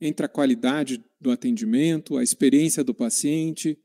entre 0.01 0.26
a 0.26 0.28
qualidade 0.28 1.03
do 1.20 1.30
atendimento, 1.30 2.16
a 2.16 2.22
experiência 2.22 2.84
do 2.84 2.94
paciente, 2.94 3.78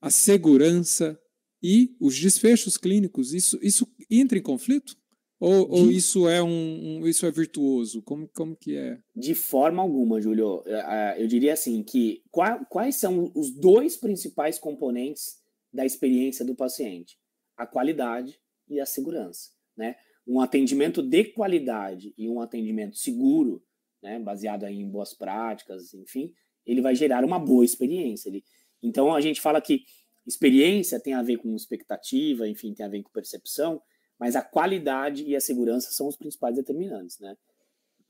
a 0.00 0.10
segurança 0.10 1.18
e 1.62 1.96
os 2.00 2.18
desfechos 2.18 2.76
clínicos. 2.76 3.32
Isso, 3.32 3.58
isso 3.62 3.86
entra 4.10 4.38
em 4.38 4.42
conflito? 4.42 4.96
Ou, 5.40 5.70
ou, 5.70 5.90
isso 5.90 6.28
é 6.28 6.42
um, 6.42 6.48
um, 6.48 7.06
isso 7.06 7.24
é 7.24 7.30
virtuoso? 7.30 8.02
Como, 8.02 8.28
como 8.34 8.56
que 8.56 8.76
é? 8.76 8.98
De 9.14 9.34
forma 9.34 9.80
alguma, 9.80 10.20
Júlio. 10.20 10.64
É, 10.66 10.72
é, 11.18 11.22
eu 11.22 11.28
diria 11.28 11.52
assim 11.52 11.82
que 11.82 12.22
quais 12.68 12.96
são 12.96 13.30
os 13.34 13.50
dois 13.52 13.96
principais 13.96 14.58
componentes 14.58 15.36
da 15.72 15.86
experiência 15.86 16.44
do 16.44 16.56
paciente? 16.56 17.16
A 17.56 17.66
qualidade 17.66 18.40
e 18.68 18.80
a 18.80 18.86
segurança, 18.86 19.50
né? 19.76 19.94
Um 20.26 20.40
atendimento 20.40 21.02
de 21.02 21.24
qualidade 21.24 22.12
e 22.18 22.28
um 22.28 22.40
atendimento 22.40 22.98
seguro, 22.98 23.62
né, 24.02 24.18
baseado 24.18 24.64
em 24.64 24.88
boas 24.88 25.14
práticas, 25.14 25.94
enfim, 25.94 26.32
ele 26.64 26.80
vai 26.80 26.94
gerar 26.94 27.24
uma 27.24 27.38
boa 27.38 27.64
experiência. 27.64 28.28
Ele, 28.28 28.44
então 28.82 29.14
a 29.14 29.20
gente 29.20 29.40
fala 29.40 29.60
que 29.60 29.84
experiência 30.26 31.00
tem 31.00 31.14
a 31.14 31.22
ver 31.22 31.38
com 31.38 31.54
expectativa, 31.54 32.48
enfim, 32.48 32.74
tem 32.74 32.84
a 32.84 32.88
ver 32.88 33.02
com 33.02 33.10
percepção 33.10 33.80
mas 34.18 34.34
a 34.34 34.42
qualidade 34.42 35.24
e 35.24 35.36
a 35.36 35.40
segurança 35.40 35.92
são 35.92 36.08
os 36.08 36.16
principais 36.16 36.56
determinantes, 36.56 37.18
né? 37.20 37.36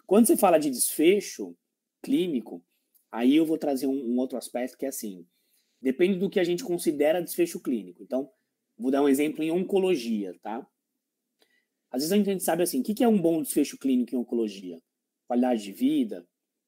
Quando 0.07 0.27
você 0.27 0.37
fala 0.37 0.59
de 0.59 0.71
desfecho 0.71 1.55
clínico, 2.03 2.65
aí 3.13 3.37
eu 3.37 3.45
vou 3.45 3.59
trazer 3.59 3.87
um, 3.87 4.15
um 4.15 4.19
outro 4.19 4.39
aspecto 4.39 4.79
que 4.79 4.87
é 4.87 4.89
assim, 4.89 5.27
depende 5.83 6.19
do 6.19 6.31
que 6.31 6.41
a 6.41 6.45
gente 6.45 6.65
considera 6.65 7.23
desfecho 7.23 7.61
clínico. 7.61 8.03
Então, 8.03 8.31
vou 8.79 8.91
dar 8.91 9.03
um 9.03 9.09
exemplo 9.09 9.45
em 9.45 9.51
oncologia, 9.51 10.35
tá? 10.43 10.67
Às 11.91 12.03
vezes 12.03 12.13
a 12.13 12.17
gente 12.17 12.43
sabe 12.43 12.63
assim, 12.63 12.81
o 12.81 12.83
que 12.83 13.05
é 13.05 13.09
um 13.09 13.21
bom 13.21 13.43
desfecho 13.43 13.79
clínico 13.79 14.15
em 14.15 14.19
oncologia? 14.19 14.81
Qualidade 15.29 15.63
de 15.63 15.73
vida, 15.73 16.27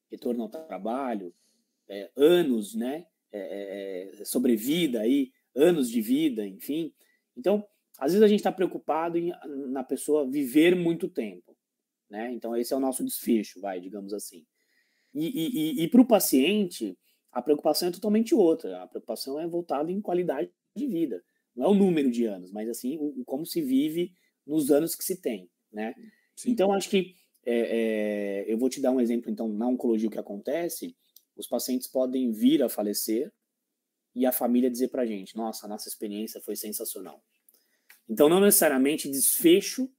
retorno 0.09 0.43
ao 0.43 0.49
trabalho, 0.49 1.33
é, 1.89 2.09
anos, 2.15 2.73
né? 2.73 3.05
É, 3.33 4.11
é, 4.13 4.21
é 4.21 4.25
sobrevida 4.25 5.01
aí, 5.01 5.31
anos 5.53 5.89
de 5.89 6.01
vida, 6.01 6.47
enfim. 6.47 6.93
Então, 7.35 7.65
às 7.97 8.11
vezes 8.13 8.23
a 8.23 8.27
gente 8.27 8.39
está 8.39 8.51
preocupado 8.51 9.17
em, 9.17 9.31
na 9.69 9.83
pessoa 9.83 10.29
viver 10.29 10.75
muito 10.75 11.09
tempo, 11.09 11.57
né? 12.09 12.31
Então 12.31 12.55
esse 12.55 12.73
é 12.73 12.75
o 12.75 12.79
nosso 12.79 13.03
desfecho, 13.03 13.59
vai, 13.59 13.79
digamos 13.79 14.13
assim. 14.13 14.45
E, 15.13 15.27
e, 15.27 15.81
e, 15.81 15.83
e 15.83 15.87
para 15.87 16.01
o 16.01 16.07
paciente, 16.07 16.97
a 17.31 17.41
preocupação 17.41 17.89
é 17.89 17.91
totalmente 17.91 18.33
outra. 18.33 18.81
A 18.83 18.87
preocupação 18.87 19.39
é 19.39 19.47
voltada 19.47 19.91
em 19.91 20.01
qualidade 20.01 20.49
de 20.75 20.87
vida. 20.87 21.23
Não 21.55 21.65
é 21.65 21.69
o 21.69 21.73
número 21.73 22.09
de 22.09 22.25
anos, 22.25 22.51
mas 22.51 22.69
assim, 22.69 22.97
o, 22.97 23.21
o 23.21 23.25
como 23.25 23.45
se 23.45 23.61
vive 23.61 24.13
nos 24.45 24.71
anos 24.71 24.95
que 24.95 25.03
se 25.03 25.21
tem, 25.21 25.49
né? 25.71 25.93
Sim. 26.35 26.51
Então, 26.51 26.71
acho 26.71 26.89
que 26.89 27.15
é, 27.45 28.45
é, 28.45 28.51
eu 28.51 28.57
vou 28.57 28.69
te 28.69 28.79
dar 28.79 28.91
um 28.91 28.99
exemplo, 29.01 29.31
então, 29.31 29.47
na 29.47 29.67
oncologia, 29.67 30.07
o 30.07 30.11
que 30.11 30.19
acontece, 30.19 30.95
os 31.35 31.47
pacientes 31.47 31.87
podem 31.87 32.31
vir 32.31 32.61
a 32.61 32.69
falecer, 32.69 33.31
e 34.13 34.25
a 34.25 34.31
família 34.31 34.69
dizer 34.69 34.89
para 34.89 35.03
a 35.03 35.05
gente: 35.05 35.35
nossa, 35.35 35.65
a 35.65 35.69
nossa 35.69 35.87
experiência 35.87 36.41
foi 36.41 36.55
sensacional. 36.55 37.23
Então, 38.07 38.27
não 38.27 38.39
necessariamente 38.39 39.09
desfecho 39.09 39.89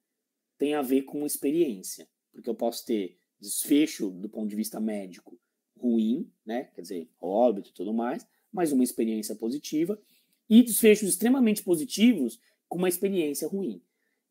tem 0.59 0.74
a 0.74 0.82
ver 0.82 1.03
com 1.03 1.26
experiência, 1.26 2.09
porque 2.32 2.49
eu 2.49 2.55
posso 2.55 2.84
ter 2.84 3.16
desfecho 3.40 4.11
do 4.11 4.28
ponto 4.28 4.49
de 4.49 4.55
vista 4.55 4.78
médico 4.78 5.38
ruim, 5.76 6.30
né? 6.45 6.64
Quer 6.74 6.82
dizer, 6.82 7.11
óbito 7.20 7.70
e 7.70 7.72
tudo 7.72 7.93
mais, 7.93 8.24
mas 8.53 8.70
uma 8.70 8.84
experiência 8.84 9.34
positiva, 9.34 10.01
e 10.49 10.62
desfechos 10.62 11.09
extremamente 11.09 11.62
positivos 11.62 12.38
com 12.68 12.78
uma 12.78 12.88
experiência 12.88 13.49
ruim. 13.49 13.82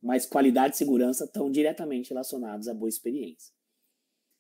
Mas 0.01 0.25
qualidade 0.25 0.75
e 0.75 0.77
segurança 0.77 1.25
estão 1.25 1.51
diretamente 1.51 2.09
relacionados 2.09 2.67
à 2.67 2.73
boa 2.73 2.89
experiência. 2.89 3.53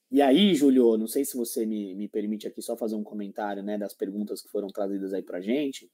E 0.09 0.21
aí, 0.21 0.53
Julio, 0.55 0.97
não 0.97 1.07
sei 1.07 1.23
se 1.23 1.37
você 1.37 1.65
me, 1.65 1.95
me 1.95 2.07
permite 2.07 2.47
aqui 2.47 2.61
só 2.61 2.75
fazer 2.75 2.95
um 2.95 3.03
comentário 3.03 3.63
né, 3.63 3.77
das 3.77 3.93
perguntas 3.93 4.41
que 4.41 4.49
foram 4.49 4.67
trazidas 4.67 5.13
aí 5.13 5.21
para 5.21 5.39
gente. 5.39 5.89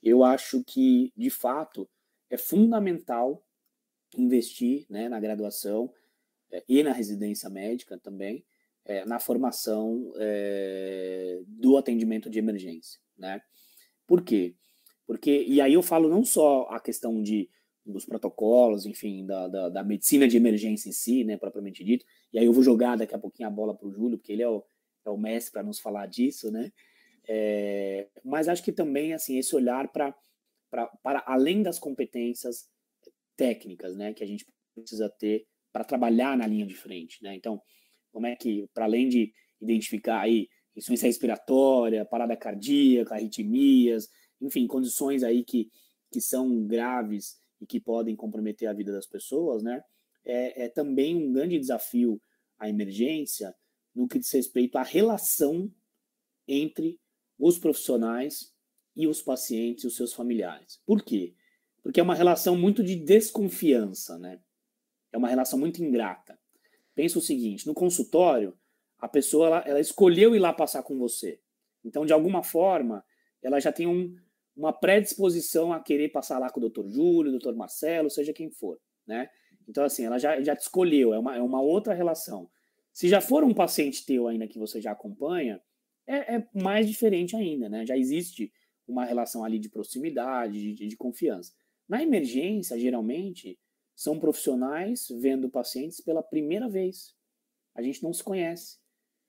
Eu 0.00 0.22
acho 0.22 0.62
que, 0.62 1.12
de 1.16 1.28
fato, 1.28 1.88
é 2.30 2.36
fundamental 2.36 3.44
investir 4.16 4.86
né, 4.88 5.08
na 5.08 5.18
graduação 5.18 5.92
é, 6.52 6.62
e 6.68 6.82
na 6.82 6.92
residência 6.92 7.50
médica 7.50 7.98
também, 7.98 8.44
é, 8.84 9.04
na 9.04 9.18
formação 9.18 10.12
é, 10.16 11.42
do 11.46 11.76
atendimento 11.76 12.30
de 12.30 12.38
emergência. 12.38 13.00
Né? 13.18 13.40
Por 14.06 14.22
quê? 14.22 14.54
Porque, 15.06 15.44
e 15.46 15.60
aí 15.60 15.74
eu 15.74 15.82
falo 15.82 16.08
não 16.08 16.24
só 16.24 16.68
a 16.70 16.78
questão 16.78 17.22
de 17.22 17.50
dos 17.92 18.04
protocolos, 18.04 18.86
enfim, 18.86 19.24
da, 19.24 19.48
da, 19.48 19.68
da, 19.68 19.84
medicina 19.84 20.28
de 20.28 20.36
emergência 20.36 20.88
em 20.88 20.92
si, 20.92 21.24
né, 21.24 21.36
propriamente 21.36 21.82
dito. 21.82 22.04
E 22.32 22.38
aí 22.38 22.44
eu 22.44 22.52
vou 22.52 22.62
jogar 22.62 22.96
daqui 22.96 23.14
a 23.14 23.18
pouquinho 23.18 23.48
a 23.48 23.52
bola 23.52 23.74
para 23.74 23.88
o 23.88 23.90
Júlio, 23.90 24.18
porque 24.18 24.32
ele 24.32 24.42
é 24.42 24.48
o, 24.48 24.62
é 25.04 25.10
o 25.10 25.16
mestre 25.16 25.52
para 25.52 25.62
nos 25.62 25.80
falar 25.80 26.06
disso, 26.06 26.50
né? 26.50 26.70
É, 27.26 28.08
mas 28.24 28.48
acho 28.48 28.62
que 28.62 28.72
também, 28.72 29.12
assim, 29.12 29.38
esse 29.38 29.54
olhar 29.54 29.88
para 29.88 30.14
para 30.70 31.24
além 31.26 31.62
das 31.62 31.78
competências 31.78 32.68
técnicas, 33.34 33.96
né, 33.96 34.12
que 34.12 34.22
a 34.22 34.26
gente 34.26 34.46
precisa 34.74 35.08
ter 35.08 35.46
para 35.72 35.82
trabalhar 35.82 36.36
na 36.36 36.46
linha 36.46 36.66
de 36.66 36.74
frente, 36.74 37.22
né? 37.22 37.34
Então, 37.34 37.60
como 38.12 38.26
é 38.26 38.36
que, 38.36 38.68
para 38.74 38.84
além 38.84 39.08
de 39.08 39.32
identificar 39.60 40.20
aí 40.20 40.48
insuficiência 40.76 41.06
respiratória, 41.06 42.04
parada 42.04 42.36
cardíaca, 42.36 43.14
arritmias, 43.14 44.10
enfim, 44.40 44.66
condições 44.66 45.22
aí 45.22 45.42
que, 45.42 45.70
que 46.12 46.20
são 46.20 46.66
graves 46.66 47.38
e 47.60 47.66
que 47.66 47.80
podem 47.80 48.16
comprometer 48.16 48.68
a 48.68 48.72
vida 48.72 48.92
das 48.92 49.06
pessoas, 49.06 49.62
né? 49.62 49.82
É, 50.24 50.64
é 50.64 50.68
também 50.68 51.16
um 51.16 51.32
grande 51.32 51.58
desafio 51.58 52.20
a 52.58 52.68
emergência 52.68 53.54
no 53.94 54.08
que 54.08 54.18
diz 54.18 54.30
respeito 54.32 54.76
à 54.76 54.82
relação 54.82 55.72
entre 56.46 57.00
os 57.38 57.58
profissionais 57.58 58.52
e 58.96 59.06
os 59.06 59.22
pacientes 59.22 59.84
e 59.84 59.86
os 59.86 59.96
seus 59.96 60.12
familiares. 60.12 60.80
Por 60.84 61.02
quê? 61.02 61.34
Porque 61.82 62.00
é 62.00 62.02
uma 62.02 62.14
relação 62.14 62.56
muito 62.56 62.82
de 62.82 62.96
desconfiança, 62.96 64.18
né? 64.18 64.40
É 65.12 65.16
uma 65.16 65.28
relação 65.28 65.58
muito 65.58 65.82
ingrata. 65.82 66.38
Pensa 66.94 67.18
o 67.18 67.22
seguinte: 67.22 67.66
no 67.66 67.74
consultório, 67.74 68.58
a 68.98 69.08
pessoa 69.08 69.46
ela, 69.46 69.58
ela 69.60 69.80
escolheu 69.80 70.34
ir 70.34 70.40
lá 70.40 70.52
passar 70.52 70.82
com 70.82 70.98
você. 70.98 71.40
Então, 71.84 72.04
de 72.04 72.12
alguma 72.12 72.42
forma, 72.42 73.04
ela 73.40 73.60
já 73.60 73.72
tem 73.72 73.86
um, 73.86 74.16
uma 74.58 74.72
predisposição 74.72 75.72
a 75.72 75.80
querer 75.80 76.08
passar 76.08 76.38
lá 76.38 76.50
com 76.50 76.60
o 76.60 76.68
Dr. 76.68 76.88
Júlio, 76.88 77.38
Dr. 77.38 77.54
Marcelo, 77.54 78.10
seja 78.10 78.32
quem 78.32 78.50
for, 78.50 78.76
né? 79.06 79.30
Então, 79.68 79.84
assim, 79.84 80.04
ela 80.04 80.18
já, 80.18 80.40
já 80.42 80.56
te 80.56 80.62
escolheu, 80.62 81.14
é 81.14 81.18
uma, 81.18 81.36
é 81.36 81.40
uma 81.40 81.62
outra 81.62 81.94
relação. 81.94 82.50
Se 82.92 83.08
já 83.08 83.20
for 83.20 83.44
um 83.44 83.54
paciente 83.54 84.04
teu 84.04 84.26
ainda 84.26 84.48
que 84.48 84.58
você 84.58 84.80
já 84.80 84.90
acompanha, 84.90 85.62
é, 86.06 86.36
é 86.36 86.48
mais 86.52 86.88
diferente 86.88 87.36
ainda, 87.36 87.68
né? 87.68 87.86
Já 87.86 87.96
existe 87.96 88.52
uma 88.86 89.04
relação 89.04 89.44
ali 89.44 89.60
de 89.60 89.68
proximidade, 89.68 90.74
de, 90.74 90.88
de 90.88 90.96
confiança. 90.96 91.52
Na 91.88 92.02
emergência, 92.02 92.76
geralmente, 92.78 93.56
são 93.94 94.18
profissionais 94.18 95.06
vendo 95.20 95.48
pacientes 95.48 96.00
pela 96.00 96.22
primeira 96.22 96.68
vez. 96.68 97.14
A 97.76 97.82
gente 97.82 98.02
não 98.02 98.12
se 98.12 98.24
conhece, 98.24 98.78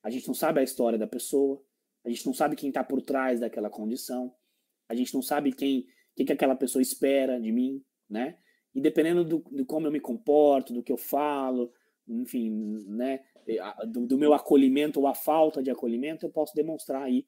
a 0.01 0.09
gente 0.09 0.27
não 0.27 0.33
sabe 0.33 0.59
a 0.59 0.63
história 0.63 0.97
da 0.97 1.05
pessoa, 1.05 1.61
a 2.03 2.09
gente 2.09 2.25
não 2.25 2.33
sabe 2.33 2.55
quem 2.55 2.69
está 2.69 2.83
por 2.83 3.01
trás 3.01 3.39
daquela 3.39 3.69
condição. 3.69 4.33
A 4.89 4.95
gente 4.95 5.13
não 5.13 5.21
sabe 5.21 5.53
quem, 5.53 5.85
que, 6.15 6.25
que 6.25 6.33
aquela 6.33 6.55
pessoa 6.55 6.81
espera 6.81 7.39
de 7.39 7.51
mim, 7.51 7.81
né? 8.09 8.37
E 8.73 8.81
dependendo 8.81 9.23
do, 9.23 9.39
do 9.39 9.65
como 9.65 9.87
eu 9.87 9.91
me 9.91 9.99
comporto, 9.99 10.73
do 10.73 10.83
que 10.83 10.91
eu 10.91 10.97
falo, 10.97 11.71
enfim, 12.07 12.49
né, 12.87 13.21
do, 13.87 14.05
do, 14.05 14.17
meu 14.17 14.33
acolhimento 14.33 14.99
ou 14.99 15.07
a 15.07 15.13
falta 15.13 15.61
de 15.61 15.71
acolhimento, 15.71 16.25
eu 16.25 16.29
posso 16.29 16.53
demonstrar 16.55 17.03
aí 17.03 17.25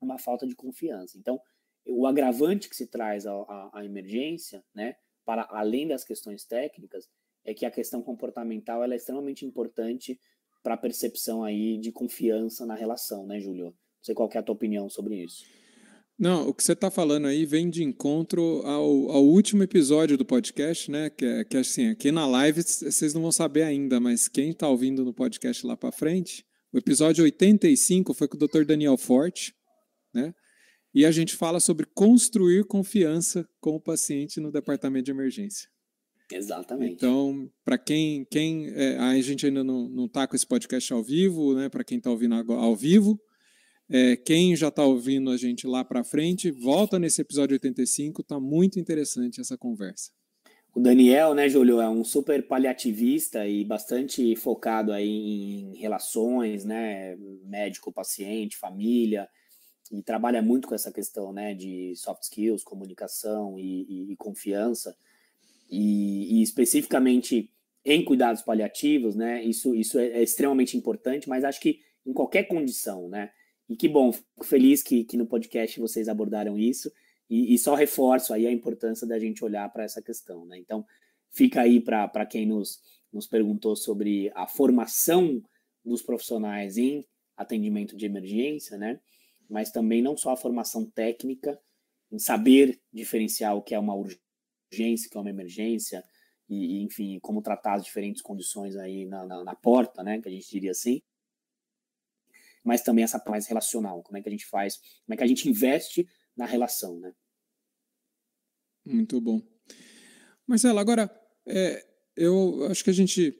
uma 0.00 0.18
falta 0.18 0.46
de 0.46 0.54
confiança. 0.54 1.18
Então, 1.18 1.40
o 1.86 2.06
agravante 2.06 2.68
que 2.68 2.76
se 2.76 2.86
traz 2.86 3.26
à, 3.26 3.84
emergência, 3.84 4.64
né, 4.74 4.96
para 5.24 5.46
além 5.50 5.86
das 5.86 6.04
questões 6.04 6.44
técnicas, 6.44 7.08
é 7.44 7.52
que 7.52 7.66
a 7.66 7.70
questão 7.70 8.02
comportamental 8.02 8.82
ela 8.82 8.94
é 8.94 8.96
extremamente 8.96 9.44
importante 9.44 10.18
para 10.62 10.74
a 10.74 10.78
percepção 10.78 11.44
aí 11.44 11.76
de 11.76 11.92
confiança 11.92 12.64
na 12.64 12.74
relação, 12.74 13.26
né, 13.26 13.38
Júlio? 13.38 13.66
Não 13.66 13.74
sei 14.02 14.14
qual 14.14 14.30
é 14.32 14.38
a 14.38 14.42
tua 14.42 14.54
opinião 14.54 14.88
sobre 14.88 15.22
isso. 15.22 15.44
Não, 16.18 16.48
o 16.48 16.54
que 16.54 16.62
você 16.62 16.72
está 16.72 16.90
falando 16.90 17.26
aí 17.26 17.44
vem 17.44 17.68
de 17.68 17.82
encontro 17.82 18.62
ao, 18.64 19.10
ao, 19.10 19.24
último 19.24 19.64
episódio 19.64 20.16
do 20.16 20.24
podcast, 20.24 20.88
né? 20.88 21.10
Que, 21.10 21.24
é, 21.24 21.44
que 21.44 21.56
é 21.56 21.60
assim, 21.60 21.88
aqui 21.88 22.12
na 22.12 22.24
live 22.24 22.62
vocês 22.62 23.12
não 23.12 23.22
vão 23.22 23.32
saber 23.32 23.64
ainda, 23.64 23.98
mas 23.98 24.28
quem 24.28 24.50
está 24.50 24.68
ouvindo 24.68 25.04
no 25.04 25.12
podcast 25.12 25.66
lá 25.66 25.76
para 25.76 25.90
frente, 25.90 26.46
o 26.72 26.78
episódio 26.78 27.24
85 27.24 28.14
foi 28.14 28.28
com 28.28 28.36
o 28.36 28.46
Dr. 28.46 28.64
Daniel 28.64 28.96
Forte, 28.96 29.54
né? 30.12 30.32
E 30.94 31.04
a 31.04 31.10
gente 31.10 31.34
fala 31.34 31.58
sobre 31.58 31.84
construir 31.92 32.64
confiança 32.64 33.48
com 33.60 33.74
o 33.74 33.80
paciente 33.80 34.38
no 34.38 34.52
departamento 34.52 35.06
de 35.06 35.10
emergência. 35.10 35.68
Exatamente. 36.30 36.94
Então, 36.94 37.50
para 37.64 37.76
quem, 37.76 38.24
quem 38.30 38.68
é, 38.68 38.96
a 38.98 39.20
gente 39.20 39.46
ainda 39.46 39.64
não 39.64 40.06
está 40.06 40.26
com 40.28 40.36
esse 40.36 40.46
podcast 40.46 40.92
ao 40.92 41.02
vivo, 41.02 41.54
né? 41.54 41.68
Para 41.68 41.82
quem 41.82 41.98
está 41.98 42.10
ouvindo 42.10 42.34
ao 42.52 42.76
vivo, 42.76 43.20
é, 43.88 44.16
quem 44.16 44.56
já 44.56 44.68
está 44.68 44.84
ouvindo 44.84 45.30
a 45.30 45.36
gente 45.36 45.66
lá 45.66 45.84
para 45.84 46.04
frente, 46.04 46.50
volta 46.50 46.98
nesse 46.98 47.20
episódio 47.20 47.54
85, 47.54 48.22
está 48.22 48.40
muito 48.40 48.78
interessante 48.78 49.40
essa 49.40 49.56
conversa. 49.58 50.10
O 50.74 50.80
Daniel, 50.80 51.34
né, 51.34 51.48
Júlio, 51.48 51.80
é 51.80 51.88
um 51.88 52.02
super 52.02 52.48
paliativista 52.48 53.46
e 53.46 53.64
bastante 53.64 54.34
focado 54.34 54.92
aí 54.92 55.08
em 55.08 55.76
relações, 55.76 56.64
né, 56.64 57.16
médico-paciente, 57.44 58.56
família, 58.56 59.28
e 59.92 60.02
trabalha 60.02 60.42
muito 60.42 60.66
com 60.66 60.74
essa 60.74 60.90
questão, 60.90 61.32
né, 61.32 61.54
de 61.54 61.94
soft 61.94 62.24
skills, 62.24 62.64
comunicação 62.64 63.56
e, 63.56 63.86
e, 63.88 64.12
e 64.12 64.16
confiança, 64.16 64.96
e, 65.70 66.40
e, 66.40 66.42
especificamente 66.42 67.50
em 67.84 68.04
cuidados 68.04 68.42
paliativos, 68.42 69.14
né, 69.14 69.44
isso, 69.44 69.76
isso 69.76 69.96
é, 69.98 70.08
é 70.08 70.22
extremamente 70.24 70.76
importante, 70.76 71.28
mas 71.28 71.44
acho 71.44 71.60
que 71.60 71.80
em 72.04 72.12
qualquer 72.12 72.44
condição, 72.44 73.08
né, 73.08 73.30
e 73.68 73.76
que 73.76 73.88
bom, 73.88 74.12
fico 74.12 74.44
feliz 74.44 74.82
que, 74.82 75.04
que 75.04 75.16
no 75.16 75.26
podcast 75.26 75.80
vocês 75.80 76.08
abordaram 76.08 76.58
isso 76.58 76.92
e, 77.28 77.54
e 77.54 77.58
só 77.58 77.74
reforço 77.74 78.32
aí 78.34 78.46
a 78.46 78.52
importância 78.52 79.06
da 79.06 79.18
gente 79.18 79.44
olhar 79.44 79.70
para 79.72 79.84
essa 79.84 80.02
questão, 80.02 80.44
né? 80.44 80.58
Então, 80.58 80.84
fica 81.30 81.62
aí 81.62 81.80
para 81.80 82.26
quem 82.26 82.46
nos, 82.46 82.80
nos 83.12 83.26
perguntou 83.26 83.74
sobre 83.74 84.30
a 84.34 84.46
formação 84.46 85.42
dos 85.84 86.02
profissionais 86.02 86.76
em 86.76 87.04
atendimento 87.36 87.96
de 87.96 88.06
emergência, 88.06 88.76
né? 88.76 89.00
Mas 89.48 89.70
também 89.70 90.02
não 90.02 90.16
só 90.16 90.30
a 90.32 90.36
formação 90.36 90.84
técnica, 90.84 91.58
em 92.12 92.18
saber 92.18 92.80
diferenciar 92.92 93.56
o 93.56 93.62
que 93.62 93.74
é 93.74 93.78
uma 93.78 93.94
urgência, 93.94 95.08
o 95.08 95.10
que 95.10 95.16
é 95.16 95.20
uma 95.20 95.30
emergência, 95.30 96.04
e, 96.48 96.82
enfim, 96.82 97.18
como 97.20 97.42
tratar 97.42 97.74
as 97.74 97.84
diferentes 97.84 98.22
condições 98.22 98.76
aí 98.76 99.06
na, 99.06 99.26
na, 99.26 99.42
na 99.42 99.54
porta, 99.54 100.02
né? 100.02 100.20
Que 100.20 100.28
a 100.28 100.32
gente 100.32 100.48
diria 100.48 100.70
assim, 100.70 101.02
mas 102.64 102.82
também 102.82 103.04
essa 103.04 103.22
mais 103.28 103.46
relacional, 103.46 104.02
como 104.02 104.16
é 104.16 104.22
que 104.22 104.28
a 104.28 104.32
gente 104.32 104.46
faz, 104.46 104.76
como 105.04 105.14
é 105.14 105.16
que 105.16 105.22
a 105.22 105.26
gente 105.26 105.48
investe 105.48 106.08
na 106.36 106.46
relação, 106.46 106.98
né? 106.98 107.12
Muito 108.84 109.20
bom. 109.20 109.40
Marcelo, 110.46 110.78
agora, 110.78 111.10
é, 111.46 111.86
eu 112.16 112.66
acho 112.70 112.82
que 112.82 112.90
a 112.90 112.94
gente 112.94 113.38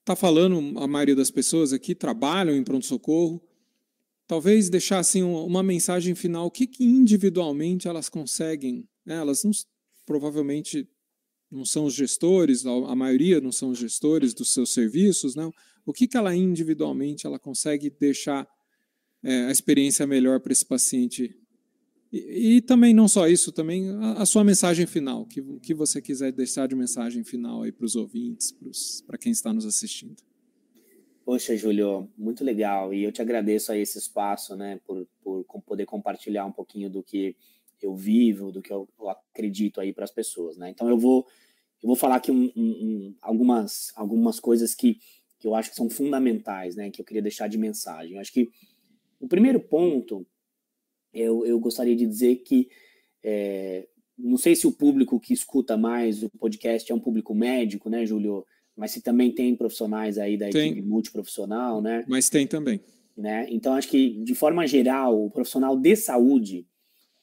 está 0.00 0.14
falando, 0.14 0.78
a 0.78 0.86
maioria 0.86 1.16
das 1.16 1.30
pessoas 1.30 1.72
aqui 1.72 1.94
trabalham 1.94 2.54
em 2.54 2.64
pronto-socorro, 2.64 3.42
talvez 4.26 4.70
deixar 4.70 4.98
assim 4.98 5.22
uma 5.22 5.62
mensagem 5.62 6.14
final, 6.14 6.46
o 6.46 6.50
que, 6.50 6.66
que 6.66 6.84
individualmente 6.84 7.88
elas 7.88 8.08
conseguem, 8.08 8.88
né? 9.04 9.16
elas 9.16 9.44
não, 9.44 9.50
provavelmente 10.06 10.88
não 11.50 11.64
são 11.64 11.84
os 11.84 11.94
gestores, 11.94 12.64
a 12.64 12.94
maioria 12.94 13.40
não 13.40 13.50
são 13.50 13.70
os 13.70 13.78
gestores 13.78 14.32
dos 14.32 14.52
seus 14.52 14.72
serviços, 14.72 15.34
não, 15.34 15.52
o 15.84 15.92
que, 15.92 16.06
que 16.06 16.16
ela 16.16 16.34
individualmente 16.34 17.26
ela 17.26 17.38
consegue 17.38 17.90
deixar 17.90 18.48
é, 19.22 19.46
a 19.46 19.50
experiência 19.50 20.06
melhor 20.06 20.40
para 20.40 20.52
esse 20.52 20.64
paciente. 20.64 21.36
E, 22.12 22.56
e, 22.56 22.60
também 22.60 22.94
não 22.94 23.08
só 23.08 23.28
isso, 23.28 23.52
também 23.52 23.90
a, 23.90 24.22
a, 24.22 24.26
sua 24.26 24.44
mensagem 24.44 24.86
final, 24.86 25.26
que, 25.26 25.40
o 25.40 25.60
que 25.60 25.74
você 25.74 26.00
quiser 26.00 26.32
deixar 26.32 26.66
de 26.68 26.74
mensagem 26.74 27.24
final 27.24 27.62
aí 27.62 27.72
para 27.72 27.84
os 27.84 27.96
ouvintes, 27.96 28.54
para 29.06 29.18
quem 29.18 29.32
está 29.32 29.52
nos 29.52 29.64
assistindo. 29.64 30.16
Poxa, 31.24 31.56
Júlio, 31.56 32.08
muito 32.16 32.42
legal. 32.42 32.92
E 32.92 33.04
eu 33.04 33.12
te 33.12 33.22
agradeço 33.22 33.70
aí 33.70 33.80
esse 33.80 33.98
espaço, 33.98 34.56
né, 34.56 34.80
por, 34.84 35.06
por 35.22 35.44
poder 35.62 35.86
compartilhar 35.86 36.44
um 36.44 36.52
pouquinho 36.52 36.90
do 36.90 37.02
que 37.02 37.36
eu 37.80 37.94
vivo, 37.94 38.50
do 38.50 38.60
que 38.60 38.72
eu 38.72 38.88
acredito 39.40 39.80
aí 39.80 39.92
para 39.92 40.04
as 40.04 40.10
pessoas, 40.10 40.56
né? 40.56 40.70
Então 40.70 40.88
eu 40.88 40.98
vou 40.98 41.26
eu 41.82 41.86
vou 41.86 41.96
falar 41.96 42.16
aqui 42.16 42.30
um, 42.30 42.52
um, 42.54 42.62
um, 42.62 43.14
algumas 43.22 43.90
algumas 43.96 44.38
coisas 44.38 44.74
que, 44.74 44.98
que 45.38 45.46
eu 45.46 45.54
acho 45.54 45.70
que 45.70 45.76
são 45.76 45.88
fundamentais, 45.88 46.76
né? 46.76 46.90
Que 46.90 47.00
eu 47.00 47.04
queria 47.04 47.22
deixar 47.22 47.48
de 47.48 47.56
mensagem. 47.56 48.14
Eu 48.14 48.20
acho 48.20 48.32
que 48.32 48.48
o 49.18 49.26
primeiro 49.26 49.58
ponto 49.58 50.26
eu, 51.12 51.44
eu 51.46 51.58
gostaria 51.58 51.96
de 51.96 52.06
dizer 52.06 52.36
que 52.36 52.68
é, 53.22 53.88
não 54.16 54.36
sei 54.36 54.54
se 54.54 54.66
o 54.66 54.72
público 54.72 55.18
que 55.18 55.32
escuta 55.32 55.76
mais 55.76 56.22
o 56.22 56.28
podcast 56.28 56.90
é 56.90 56.94
um 56.94 57.00
público 57.00 57.34
médico, 57.34 57.88
né, 57.88 58.04
Júlio? 58.04 58.44
Mas 58.76 58.92
se 58.92 59.02
também 59.02 59.32
tem 59.32 59.56
profissionais 59.56 60.16
aí 60.18 60.36
da 60.36 60.48
tem. 60.48 60.72
equipe 60.72 60.86
multiprofissional, 60.86 61.82
né? 61.82 62.04
Mas 62.06 62.30
tem 62.30 62.46
também. 62.46 62.80
Né? 63.16 63.46
Então, 63.50 63.74
acho 63.74 63.88
que, 63.88 64.22
de 64.22 64.34
forma 64.34 64.66
geral, 64.66 65.26
o 65.26 65.30
profissional 65.30 65.76
de 65.76 65.96
saúde, 65.96 66.66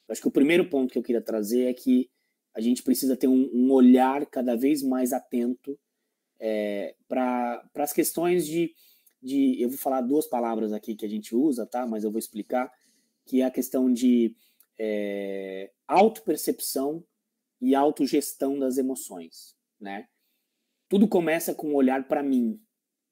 acho 0.09 0.21
que 0.21 0.27
o 0.27 0.31
primeiro 0.31 0.69
ponto 0.69 0.91
que 0.91 0.97
eu 0.97 1.03
queria 1.03 1.21
trazer 1.21 1.65
é 1.65 1.73
que 1.73 2.09
a 2.53 2.61
gente 2.61 2.81
precisa 2.81 3.15
ter 3.15 3.27
um, 3.27 3.49
um 3.53 3.71
olhar 3.71 4.25
cada 4.25 4.55
vez 4.55 4.81
mais 4.81 5.13
atento 5.13 5.79
é, 6.39 6.95
para 7.07 7.69
as 7.75 7.93
questões 7.93 8.47
de, 8.47 8.73
de. 9.21 9.61
Eu 9.61 9.69
vou 9.69 9.77
falar 9.77 10.01
duas 10.01 10.27
palavras 10.27 10.73
aqui 10.73 10.95
que 10.95 11.05
a 11.05 11.09
gente 11.09 11.35
usa, 11.35 11.65
tá? 11.65 11.85
Mas 11.85 12.03
eu 12.03 12.11
vou 12.11 12.19
explicar, 12.19 12.71
que 13.25 13.41
é 13.41 13.45
a 13.45 13.51
questão 13.51 13.91
de 13.91 14.35
é, 14.79 15.71
autopercepção 15.87 17.03
e 17.59 17.75
autogestão 17.75 18.57
das 18.57 18.77
emoções, 18.77 19.55
né? 19.79 20.07
Tudo 20.89 21.07
começa 21.07 21.53
com 21.53 21.71
um 21.71 21.75
olhar 21.75 22.07
para 22.07 22.23
mim, 22.23 22.61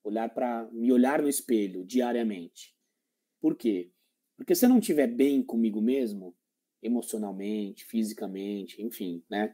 olhar 0.04 0.30
para 0.34 0.68
me 0.72 0.92
olhar 0.92 1.22
no 1.22 1.30
espelho 1.30 1.84
diariamente. 1.84 2.76
Por 3.42 3.56
quê? 3.56 3.92
Porque 4.38 4.56
se 4.56 4.66
eu 4.66 4.70
não 4.70 4.80
estiver 4.80 5.08
bem 5.08 5.44
comigo 5.44 5.82
mesmo, 5.82 6.36
emocionalmente, 6.86 7.86
fisicamente, 7.86 8.82
enfim, 8.82 9.24
né? 9.30 9.54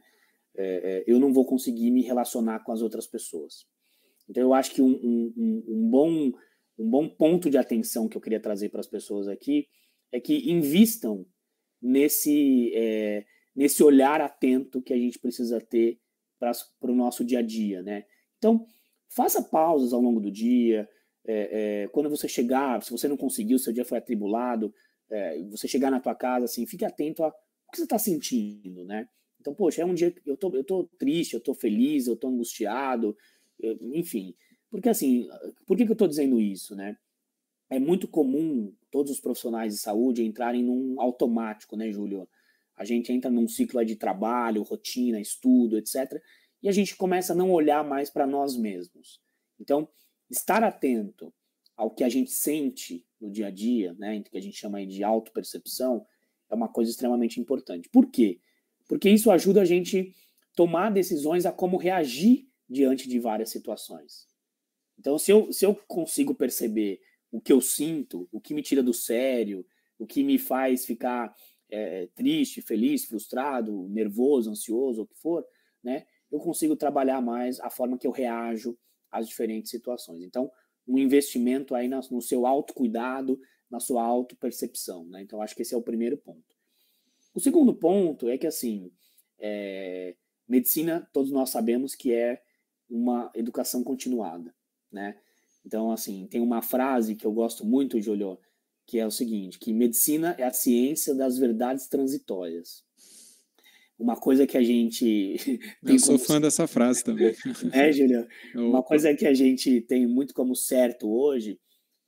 É, 0.54 0.64
é, 0.64 1.04
eu 1.06 1.18
não 1.18 1.32
vou 1.32 1.46
conseguir 1.46 1.90
me 1.90 2.02
relacionar 2.02 2.60
com 2.60 2.72
as 2.72 2.82
outras 2.82 3.06
pessoas. 3.06 3.66
Então 4.28 4.42
eu 4.42 4.52
acho 4.52 4.72
que 4.72 4.82
um, 4.82 4.92
um, 4.92 5.64
um 5.68 5.90
bom 5.90 6.32
um 6.78 6.88
bom 6.88 7.08
ponto 7.08 7.50
de 7.50 7.58
atenção 7.58 8.08
que 8.08 8.16
eu 8.16 8.20
queria 8.20 8.40
trazer 8.40 8.68
para 8.70 8.80
as 8.80 8.86
pessoas 8.86 9.28
aqui 9.28 9.68
é 10.10 10.20
que 10.20 10.50
invistam 10.50 11.26
nesse, 11.80 12.72
é, 12.74 13.24
nesse 13.54 13.82
olhar 13.82 14.20
atento 14.20 14.82
que 14.82 14.92
a 14.92 14.96
gente 14.96 15.18
precisa 15.18 15.60
ter 15.60 15.98
para 16.38 16.90
o 16.90 16.94
nosso 16.94 17.24
dia 17.24 17.38
a 17.38 17.42
dia, 17.42 17.82
né? 17.82 18.04
Então, 18.36 18.66
faça 19.08 19.42
pausas 19.42 19.92
ao 19.92 20.00
longo 20.00 20.20
do 20.20 20.30
dia. 20.30 20.88
É, 21.24 21.84
é, 21.84 21.88
quando 21.88 22.10
você 22.10 22.26
chegar, 22.26 22.82
se 22.82 22.90
você 22.90 23.06
não 23.06 23.16
conseguiu, 23.16 23.58
seu 23.58 23.72
dia 23.72 23.84
foi 23.84 23.98
atribulado, 23.98 24.74
é, 25.12 25.42
você 25.44 25.68
chegar 25.68 25.90
na 25.90 26.00
tua 26.00 26.14
casa, 26.14 26.46
assim, 26.46 26.66
fique 26.66 26.84
atento 26.84 27.22
a 27.22 27.28
o 27.28 27.72
que 27.72 27.78
você 27.78 27.84
está 27.84 27.98
sentindo, 27.98 28.84
né? 28.84 29.08
Então, 29.40 29.54
poxa, 29.54 29.80
é 29.80 29.84
um 29.84 29.94
dia 29.94 30.10
que 30.10 30.20
eu 30.28 30.36
tô, 30.36 30.54
eu 30.54 30.62
tô 30.62 30.84
triste, 30.98 31.34
eu 31.34 31.40
tô 31.40 31.54
feliz, 31.54 32.06
eu 32.06 32.14
tô 32.14 32.28
angustiado, 32.28 33.16
eu, 33.58 33.78
enfim. 33.94 34.34
Porque 34.70 34.88
assim, 34.88 35.28
por 35.66 35.76
que, 35.76 35.84
que 35.84 35.90
eu 35.90 35.94
estou 35.94 36.06
dizendo 36.06 36.38
isso, 36.40 36.76
né? 36.76 36.98
É 37.70 37.78
muito 37.78 38.06
comum 38.06 38.74
todos 38.90 39.10
os 39.10 39.20
profissionais 39.20 39.72
de 39.72 39.80
saúde 39.80 40.22
entrarem 40.22 40.62
num 40.62 41.00
automático, 41.00 41.76
né, 41.76 41.90
Júlio? 41.90 42.28
A 42.76 42.84
gente 42.84 43.10
entra 43.10 43.30
num 43.30 43.48
ciclo 43.48 43.82
de 43.84 43.96
trabalho, 43.96 44.62
rotina, 44.62 45.18
estudo, 45.18 45.78
etc. 45.78 46.22
E 46.62 46.68
a 46.68 46.72
gente 46.72 46.94
começa 46.96 47.32
a 47.32 47.36
não 47.36 47.50
olhar 47.50 47.82
mais 47.82 48.10
para 48.10 48.26
nós 48.26 48.56
mesmos. 48.56 49.20
Então, 49.58 49.88
estar 50.30 50.62
atento 50.62 51.32
ao 51.82 51.90
que 51.90 52.04
a 52.04 52.08
gente 52.08 52.30
sente 52.30 53.04
no 53.20 53.28
dia 53.28 53.48
a 53.48 53.50
dia, 53.50 53.92
né, 53.94 54.22
que 54.22 54.38
a 54.38 54.40
gente 54.40 54.56
chama 54.56 54.86
de 54.86 55.02
autopercepção, 55.02 56.06
é 56.48 56.54
uma 56.54 56.68
coisa 56.68 56.88
extremamente 56.88 57.40
importante. 57.40 57.88
Por 57.88 58.08
quê? 58.08 58.38
Porque 58.86 59.10
isso 59.10 59.32
ajuda 59.32 59.62
a 59.62 59.64
gente 59.64 60.14
tomar 60.54 60.90
decisões 60.90 61.44
a 61.44 61.50
como 61.50 61.76
reagir 61.76 62.46
diante 62.68 63.08
de 63.08 63.18
várias 63.18 63.50
situações. 63.50 64.28
Então, 64.96 65.18
se 65.18 65.32
eu, 65.32 65.52
se 65.52 65.66
eu 65.66 65.74
consigo 65.74 66.36
perceber 66.36 67.00
o 67.32 67.40
que 67.40 67.52
eu 67.52 67.60
sinto, 67.60 68.28
o 68.30 68.40
que 68.40 68.54
me 68.54 68.62
tira 68.62 68.80
do 68.80 68.94
sério, 68.94 69.66
o 69.98 70.06
que 70.06 70.22
me 70.22 70.38
faz 70.38 70.86
ficar 70.86 71.34
é, 71.68 72.06
triste, 72.14 72.62
feliz, 72.62 73.06
frustrado, 73.06 73.88
nervoso, 73.88 74.52
ansioso, 74.52 75.02
o 75.02 75.06
que 75.08 75.16
for, 75.16 75.44
né? 75.82 76.06
Eu 76.30 76.38
consigo 76.38 76.76
trabalhar 76.76 77.20
mais 77.20 77.58
a 77.58 77.68
forma 77.68 77.98
que 77.98 78.06
eu 78.06 78.12
reajo 78.12 78.78
às 79.10 79.26
diferentes 79.26 79.68
situações. 79.68 80.22
Então, 80.22 80.48
um 80.86 80.98
investimento 80.98 81.74
aí 81.74 81.88
no 81.88 82.20
seu 82.20 82.46
autocuidado, 82.46 83.40
na 83.70 83.80
sua 83.80 84.02
autopercepção, 84.02 85.06
né? 85.06 85.22
Então, 85.22 85.40
acho 85.40 85.54
que 85.54 85.62
esse 85.62 85.74
é 85.74 85.76
o 85.76 85.82
primeiro 85.82 86.16
ponto. 86.16 86.56
O 87.34 87.40
segundo 87.40 87.74
ponto 87.74 88.28
é 88.28 88.36
que, 88.36 88.46
assim, 88.46 88.90
é, 89.38 90.14
medicina, 90.46 91.08
todos 91.12 91.30
nós 91.30 91.50
sabemos 91.50 91.94
que 91.94 92.12
é 92.12 92.42
uma 92.88 93.30
educação 93.34 93.82
continuada, 93.82 94.54
né? 94.90 95.16
Então, 95.64 95.90
assim, 95.90 96.26
tem 96.26 96.40
uma 96.40 96.60
frase 96.60 97.14
que 97.14 97.26
eu 97.26 97.32
gosto 97.32 97.64
muito, 97.64 98.00
Júlio, 98.00 98.38
que 98.84 98.98
é 98.98 99.06
o 99.06 99.10
seguinte, 99.10 99.58
que 99.58 99.72
medicina 99.72 100.34
é 100.38 100.42
a 100.42 100.52
ciência 100.52 101.14
das 101.14 101.38
verdades 101.38 101.86
transitórias. 101.86 102.84
Uma 103.98 104.16
coisa 104.16 104.46
que 104.46 104.56
a 104.56 104.62
gente... 104.62 105.44
eu 105.84 105.98
sou 105.98 106.18
fã 106.18 106.40
dessa 106.40 106.66
frase 106.66 107.04
também. 107.04 107.34
é, 107.72 107.92
Júlio? 107.92 108.26
Uma 108.54 108.82
coisa 108.82 109.14
que 109.14 109.26
a 109.26 109.34
gente 109.34 109.80
tem 109.82 110.06
muito 110.06 110.34
como 110.34 110.56
certo 110.56 111.10
hoje, 111.10 111.58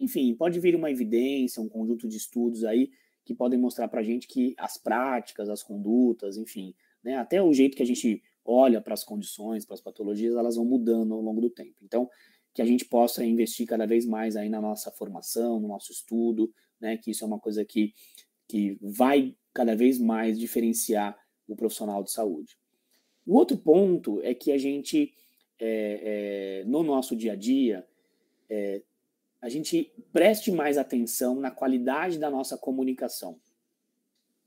enfim, 0.00 0.34
pode 0.34 0.58
vir 0.58 0.74
uma 0.74 0.90
evidência, 0.90 1.62
um 1.62 1.68
conjunto 1.68 2.08
de 2.08 2.16
estudos 2.16 2.64
aí 2.64 2.90
que 3.24 3.34
podem 3.34 3.58
mostrar 3.58 3.88
para 3.88 4.00
a 4.00 4.04
gente 4.04 4.26
que 4.26 4.54
as 4.58 4.76
práticas, 4.76 5.48
as 5.48 5.62
condutas, 5.62 6.36
enfim, 6.36 6.74
né, 7.02 7.16
até 7.16 7.42
o 7.42 7.52
jeito 7.52 7.76
que 7.76 7.82
a 7.82 7.86
gente 7.86 8.22
olha 8.44 8.80
para 8.80 8.92
as 8.92 9.02
condições, 9.02 9.64
para 9.64 9.74
as 9.74 9.80
patologias, 9.80 10.34
elas 10.34 10.56
vão 10.56 10.64
mudando 10.64 11.14
ao 11.14 11.20
longo 11.20 11.40
do 11.40 11.48
tempo. 11.48 11.76
Então, 11.82 12.08
que 12.52 12.60
a 12.60 12.66
gente 12.66 12.84
possa 12.84 13.24
investir 13.24 13.66
cada 13.66 13.86
vez 13.86 14.06
mais 14.06 14.36
aí 14.36 14.48
na 14.48 14.60
nossa 14.60 14.90
formação, 14.90 15.58
no 15.58 15.68
nosso 15.68 15.90
estudo, 15.90 16.52
né, 16.80 16.96
que 16.96 17.10
isso 17.10 17.24
é 17.24 17.26
uma 17.26 17.40
coisa 17.40 17.64
que, 17.64 17.92
que 18.48 18.78
vai 18.80 19.34
cada 19.52 19.74
vez 19.74 19.98
mais 19.98 20.38
diferenciar 20.38 21.16
o 21.48 21.56
profissional 21.56 22.02
de 22.02 22.10
saúde. 22.10 22.56
O 23.26 23.36
outro 23.36 23.56
ponto 23.56 24.20
é 24.22 24.34
que 24.34 24.52
a 24.52 24.58
gente, 24.58 25.14
é, 25.58 26.62
é, 26.62 26.64
no 26.66 26.82
nosso 26.82 27.16
dia 27.16 27.32
a 27.32 27.36
dia, 27.36 27.86
é, 28.48 28.82
a 29.40 29.48
gente 29.48 29.92
preste 30.12 30.50
mais 30.50 30.78
atenção 30.78 31.40
na 31.40 31.50
qualidade 31.50 32.18
da 32.18 32.30
nossa 32.30 32.56
comunicação. 32.56 33.38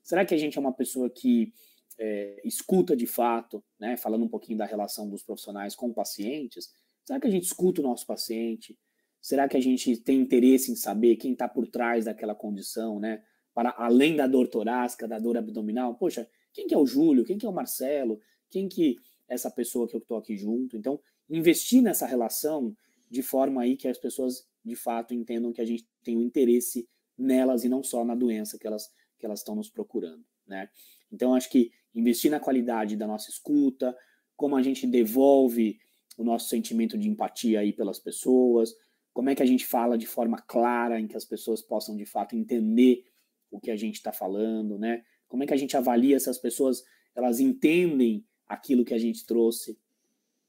Será 0.03 0.25
que 0.25 0.33
a 0.33 0.37
gente 0.37 0.57
é 0.57 0.61
uma 0.61 0.73
pessoa 0.73 1.09
que 1.09 1.53
é, 1.99 2.41
escuta 2.45 2.95
de 2.95 3.05
fato, 3.05 3.63
né, 3.79 3.97
falando 3.97 4.25
um 4.25 4.29
pouquinho 4.29 4.57
da 4.57 4.65
relação 4.65 5.09
dos 5.09 5.23
profissionais 5.23 5.75
com 5.75 5.91
pacientes, 5.93 6.71
Será 7.07 7.21
que 7.21 7.27
a 7.27 7.31
gente 7.31 7.45
escuta 7.45 7.79
o 7.79 7.83
nosso 7.85 8.05
paciente? 8.05 8.77
Será 9.21 9.47
que 9.47 9.55
a 9.55 9.61
gente 9.61 9.95
tem 9.95 10.19
interesse 10.19 10.73
em 10.73 10.75
saber 10.75 11.15
quem 11.15 11.31
está 11.31 11.47
por 11.47 11.65
trás 11.65 12.03
daquela 12.03 12.35
condição, 12.35 12.99
né? 12.99 13.23
Para 13.53 13.73
além 13.77 14.17
da 14.17 14.27
dor 14.27 14.49
torácica, 14.49 15.07
da 15.07 15.17
dor 15.17 15.37
abdominal, 15.37 15.95
poxa, 15.95 16.29
quem 16.57 16.65
que 16.65 16.73
é 16.73 16.77
o 16.77 16.87
Júlio? 16.87 17.23
Quem 17.23 17.37
que 17.37 17.45
é 17.45 17.49
o 17.49 17.53
Marcelo? 17.53 18.19
Quem 18.49 18.67
que 18.67 18.95
é 19.29 19.35
essa 19.35 19.51
pessoa 19.51 19.87
que 19.87 19.95
eu 19.95 19.99
estou 19.99 20.17
aqui 20.17 20.35
junto? 20.35 20.75
Então, 20.75 20.99
investir 21.29 21.83
nessa 21.83 22.07
relação 22.07 22.75
de 23.11 23.21
forma 23.21 23.61
aí 23.61 23.77
que 23.77 23.87
as 23.87 23.99
pessoas 23.99 24.43
de 24.65 24.75
fato 24.75 25.13
entendam 25.13 25.53
que 25.53 25.61
a 25.61 25.65
gente 25.65 25.87
tem 26.03 26.17
um 26.17 26.21
interesse 26.23 26.89
nelas 27.15 27.63
e 27.63 27.69
não 27.69 27.83
só 27.83 28.03
na 28.03 28.15
doença 28.15 28.57
que 28.57 28.65
elas 28.65 28.89
que 29.19 29.25
elas 29.25 29.39
estão 29.39 29.55
nos 29.55 29.69
procurando, 29.69 30.23
né? 30.47 30.69
Então, 31.11 31.35
acho 31.35 31.49
que 31.49 31.71
investir 31.93 32.29
na 32.29 32.39
qualidade 32.39 32.95
da 32.95 33.05
nossa 33.05 33.29
escuta, 33.29 33.95
como 34.35 34.55
a 34.55 34.61
gente 34.61 34.85
devolve 34.87 35.79
o 36.17 36.23
nosso 36.23 36.49
sentimento 36.49 36.97
de 36.97 37.07
empatia 37.07 37.59
aí 37.59 37.71
pelas 37.71 37.99
pessoas, 37.99 38.75
como 39.13 39.29
é 39.29 39.35
que 39.35 39.41
a 39.43 39.45
gente 39.47 39.65
fala 39.65 39.97
de 39.97 40.05
forma 40.05 40.39
clara, 40.41 40.99
em 40.99 41.07
que 41.07 41.17
as 41.17 41.25
pessoas 41.25 41.61
possam 41.61 41.95
de 41.95 42.05
fato 42.05 42.35
entender 42.35 43.03
o 43.49 43.59
que 43.59 43.71
a 43.71 43.75
gente 43.75 43.95
está 43.95 44.11
falando, 44.11 44.77
né? 44.77 45.03
Como 45.27 45.43
é 45.43 45.47
que 45.47 45.53
a 45.53 45.57
gente 45.57 45.75
avalia 45.75 46.19
se 46.19 46.29
as 46.29 46.37
pessoas 46.37 46.83
elas 47.15 47.39
entendem 47.39 48.25
aquilo 48.47 48.85
que 48.85 48.93
a 48.93 48.97
gente 48.97 49.25
trouxe, 49.25 49.77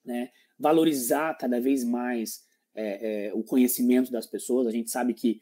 né? 0.04 0.30
Valorizar 0.58 1.34
cada 1.34 1.60
vez 1.60 1.84
mais 1.84 2.44
é, 2.74 3.28
é, 3.28 3.34
o 3.34 3.42
conhecimento 3.42 4.10
das 4.10 4.26
pessoas. 4.26 4.66
A 4.66 4.70
gente 4.70 4.90
sabe 4.90 5.14
que 5.14 5.40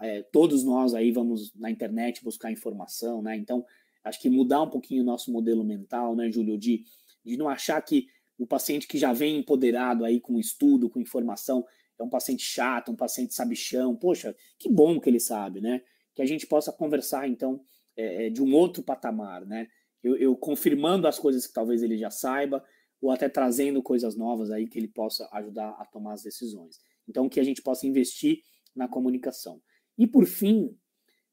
é, 0.00 0.22
todos 0.22 0.64
nós 0.64 0.94
aí 0.94 1.12
vamos 1.12 1.54
na 1.54 1.70
internet 1.70 2.22
buscar 2.24 2.50
informação, 2.50 3.22
né? 3.22 3.36
Então 3.36 3.64
acho 4.02 4.20
que 4.20 4.28
mudar 4.28 4.62
um 4.62 4.70
pouquinho 4.70 5.02
o 5.02 5.06
nosso 5.06 5.32
modelo 5.32 5.64
mental, 5.64 6.14
né, 6.14 6.30
Júlio, 6.30 6.58
de, 6.58 6.84
de 7.24 7.36
não 7.36 7.48
achar 7.48 7.80
que 7.80 8.08
o 8.38 8.46
paciente 8.46 8.86
que 8.86 8.98
já 8.98 9.12
vem 9.12 9.38
empoderado 9.38 10.04
aí 10.04 10.20
com 10.20 10.38
estudo, 10.38 10.90
com 10.90 11.00
informação, 11.00 11.64
é 11.98 12.02
um 12.02 12.08
paciente 12.08 12.42
chato, 12.42 12.90
um 12.90 12.96
paciente 12.96 13.34
sabichão. 13.34 13.94
Poxa, 13.94 14.34
que 14.58 14.68
bom 14.68 15.00
que 15.00 15.08
ele 15.08 15.20
sabe, 15.20 15.60
né? 15.60 15.82
Que 16.14 16.22
a 16.22 16.26
gente 16.26 16.46
possa 16.46 16.72
conversar, 16.72 17.28
então, 17.28 17.64
é, 17.96 18.26
é, 18.26 18.30
de 18.30 18.42
um 18.42 18.54
outro 18.54 18.82
patamar, 18.82 19.44
né? 19.46 19.68
Eu, 20.02 20.16
eu, 20.16 20.36
confirmando 20.36 21.06
as 21.06 21.18
coisas 21.18 21.46
que 21.46 21.52
talvez 21.52 21.82
ele 21.82 21.96
já 21.96 22.10
saiba, 22.10 22.62
ou 23.00 23.10
até 23.10 23.28
trazendo 23.28 23.82
coisas 23.82 24.16
novas 24.16 24.50
aí 24.50 24.66
que 24.66 24.78
ele 24.78 24.88
possa 24.88 25.28
ajudar 25.32 25.70
a 25.70 25.84
tomar 25.86 26.14
as 26.14 26.22
decisões. 26.22 26.78
Então, 27.08 27.28
que 27.28 27.40
a 27.40 27.44
gente 27.44 27.62
possa 27.62 27.86
investir 27.86 28.42
na 28.74 28.88
comunicação. 28.88 29.62
E, 29.96 30.06
por 30.06 30.26
fim, 30.26 30.76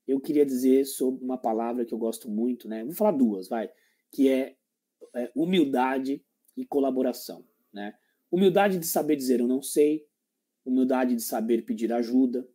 eu 0.08 0.20
queria 0.20 0.46
dizer 0.46 0.86
sobre 0.86 1.24
uma 1.24 1.38
palavra 1.38 1.86
que 1.86 1.94
eu 1.94 1.98
gosto 1.98 2.30
muito, 2.30 2.68
né? 2.68 2.84
Vou 2.84 2.94
falar 2.94 3.12
duas, 3.12 3.48
vai, 3.48 3.70
que 4.12 4.30
é, 4.30 4.56
é 5.16 5.32
humildade 5.36 6.24
e 6.56 6.66
colaboração, 6.66 7.46
né? 7.74 7.94
Humildade 8.30 8.78
de 8.78 8.86
saber 8.86 9.16
dizer 9.16 9.40
eu 9.40 9.48
não 9.48 9.62
sei, 9.62 10.06
humildade 10.66 11.16
de 11.16 11.22
saber 11.22 11.64
pedir 11.64 11.92
ajuda, 11.92 12.48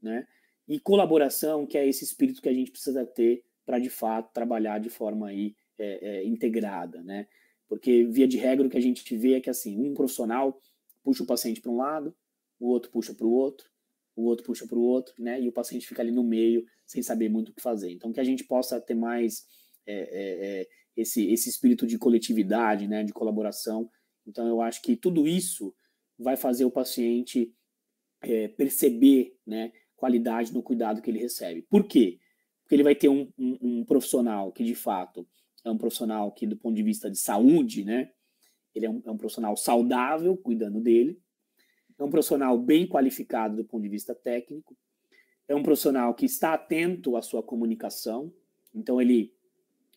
né? 0.00 0.26
E 0.68 0.80
colaboração, 0.80 1.66
que 1.66 1.78
é 1.78 1.86
esse 1.86 2.04
espírito 2.04 2.42
que 2.42 2.48
a 2.48 2.52
gente 2.52 2.70
precisa 2.70 3.04
ter 3.06 3.44
para 3.64 3.78
de 3.78 3.90
fato 3.90 4.32
trabalhar 4.32 4.78
de 4.78 4.88
forma 4.88 5.28
aí 5.28 5.54
é, 5.78 6.18
é, 6.18 6.24
integrada, 6.24 7.02
né? 7.02 7.26
Porque 7.68 8.04
via 8.04 8.26
de 8.26 8.36
regra 8.36 8.66
o 8.66 8.70
que 8.70 8.76
a 8.76 8.82
gente 8.82 9.16
vê 9.16 9.34
é 9.34 9.40
que 9.40 9.50
assim 9.50 9.78
um 9.78 9.94
profissional 9.94 10.60
puxa 11.02 11.22
o 11.22 11.26
paciente 11.26 11.60
para 11.60 11.70
um 11.70 11.76
lado, 11.76 12.14
o 12.58 12.68
outro 12.68 12.90
puxa 12.90 13.14
para 13.14 13.26
o 13.26 13.32
outro, 13.32 13.68
o 14.14 14.22
outro 14.24 14.44
puxa 14.44 14.66
para 14.66 14.78
o 14.78 14.82
outro, 14.82 15.14
né? 15.18 15.40
E 15.40 15.48
o 15.48 15.52
paciente 15.52 15.86
fica 15.86 16.02
ali 16.02 16.10
no 16.10 16.22
meio 16.22 16.64
sem 16.86 17.02
saber 17.02 17.28
muito 17.28 17.50
o 17.50 17.52
que 17.52 17.62
fazer. 17.62 17.90
Então 17.90 18.12
que 18.12 18.20
a 18.20 18.24
gente 18.24 18.44
possa 18.44 18.80
ter 18.80 18.94
mais 18.94 19.46
é, 19.86 19.94
é, 19.94 20.60
é 20.60 20.68
esse 20.96 21.30
esse 21.30 21.48
espírito 21.48 21.86
de 21.86 21.98
coletividade, 21.98 22.88
né? 22.88 23.04
De 23.04 23.12
colaboração. 23.12 23.90
Então 24.26 24.46
eu 24.46 24.60
acho 24.60 24.80
que 24.82 24.96
tudo 24.96 25.26
isso 25.28 25.74
vai 26.18 26.36
fazer 26.36 26.64
o 26.64 26.70
paciente 26.70 27.52
é, 28.22 28.48
perceber, 28.48 29.36
né? 29.46 29.72
Qualidade 29.96 30.52
no 30.52 30.62
cuidado 30.62 31.00
que 31.00 31.10
ele 31.10 31.18
recebe. 31.18 31.62
Por 31.62 31.84
quê? 31.84 32.18
Porque 32.62 32.74
ele 32.74 32.82
vai 32.82 32.94
ter 32.94 33.08
um, 33.08 33.28
um, 33.38 33.58
um 33.60 33.84
profissional 33.84 34.52
que 34.52 34.64
de 34.64 34.74
fato 34.74 35.26
é 35.64 35.70
um 35.70 35.78
profissional 35.78 36.30
que, 36.30 36.46
do 36.46 36.56
ponto 36.56 36.76
de 36.76 36.82
vista 36.82 37.10
de 37.10 37.18
saúde, 37.18 37.84
né? 37.84 38.10
Ele 38.74 38.86
é 38.86 38.90
um, 38.90 39.02
é 39.04 39.10
um 39.10 39.16
profissional 39.16 39.56
saudável, 39.56 40.36
cuidando 40.36 40.80
dele. 40.80 41.20
É 41.98 42.04
um 42.04 42.10
profissional 42.10 42.58
bem 42.58 42.86
qualificado 42.86 43.56
do 43.56 43.64
ponto 43.64 43.82
de 43.82 43.88
vista 43.88 44.14
técnico. 44.14 44.76
É 45.48 45.54
um 45.54 45.62
profissional 45.62 46.14
que 46.14 46.26
está 46.26 46.54
atento 46.54 47.16
à 47.16 47.22
sua 47.22 47.42
comunicação. 47.42 48.32
Então, 48.74 49.00
ele. 49.00 49.34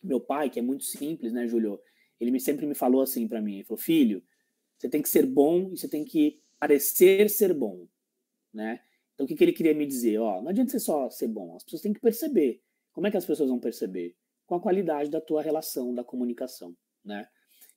Meu 0.02 0.18
pai, 0.18 0.48
que 0.48 0.58
é 0.58 0.62
muito 0.62 0.84
simples, 0.84 1.32
né, 1.32 1.46
Júlio? 1.46 1.78
Ele 2.18 2.30
me, 2.30 2.40
sempre 2.40 2.66
me 2.66 2.74
falou 2.74 3.02
assim 3.02 3.28
para 3.28 3.40
mim: 3.40 3.56
ele 3.56 3.64
falou, 3.64 3.78
filho, 3.78 4.22
você 4.78 4.88
tem 4.88 5.02
que 5.02 5.08
ser 5.08 5.26
bom 5.26 5.70
e 5.72 5.78
você 5.78 5.88
tem 5.88 6.04
que 6.04 6.40
parecer 6.58 7.28
ser 7.28 7.52
bom, 7.52 7.86
né? 8.52 8.80
Então, 9.20 9.26
o 9.26 9.28
que, 9.28 9.36
que 9.36 9.44
ele 9.44 9.52
queria 9.52 9.74
me 9.74 9.86
dizer? 9.86 10.18
Ó, 10.18 10.40
não 10.40 10.48
adianta 10.48 10.70
você 10.70 10.80
só 10.80 11.10
ser 11.10 11.28
bom, 11.28 11.54
as 11.54 11.62
pessoas 11.62 11.82
têm 11.82 11.92
que 11.92 12.00
perceber. 12.00 12.62
Como 12.92 13.06
é 13.06 13.10
que 13.10 13.16
as 13.16 13.26
pessoas 13.26 13.50
vão 13.50 13.60
perceber? 13.60 14.16
com 14.50 14.56
a 14.56 14.60
qualidade 14.60 15.08
da 15.08 15.20
tua 15.20 15.40
relação, 15.40 15.94
da 15.94 16.02
comunicação, 16.02 16.76
né? 17.04 17.28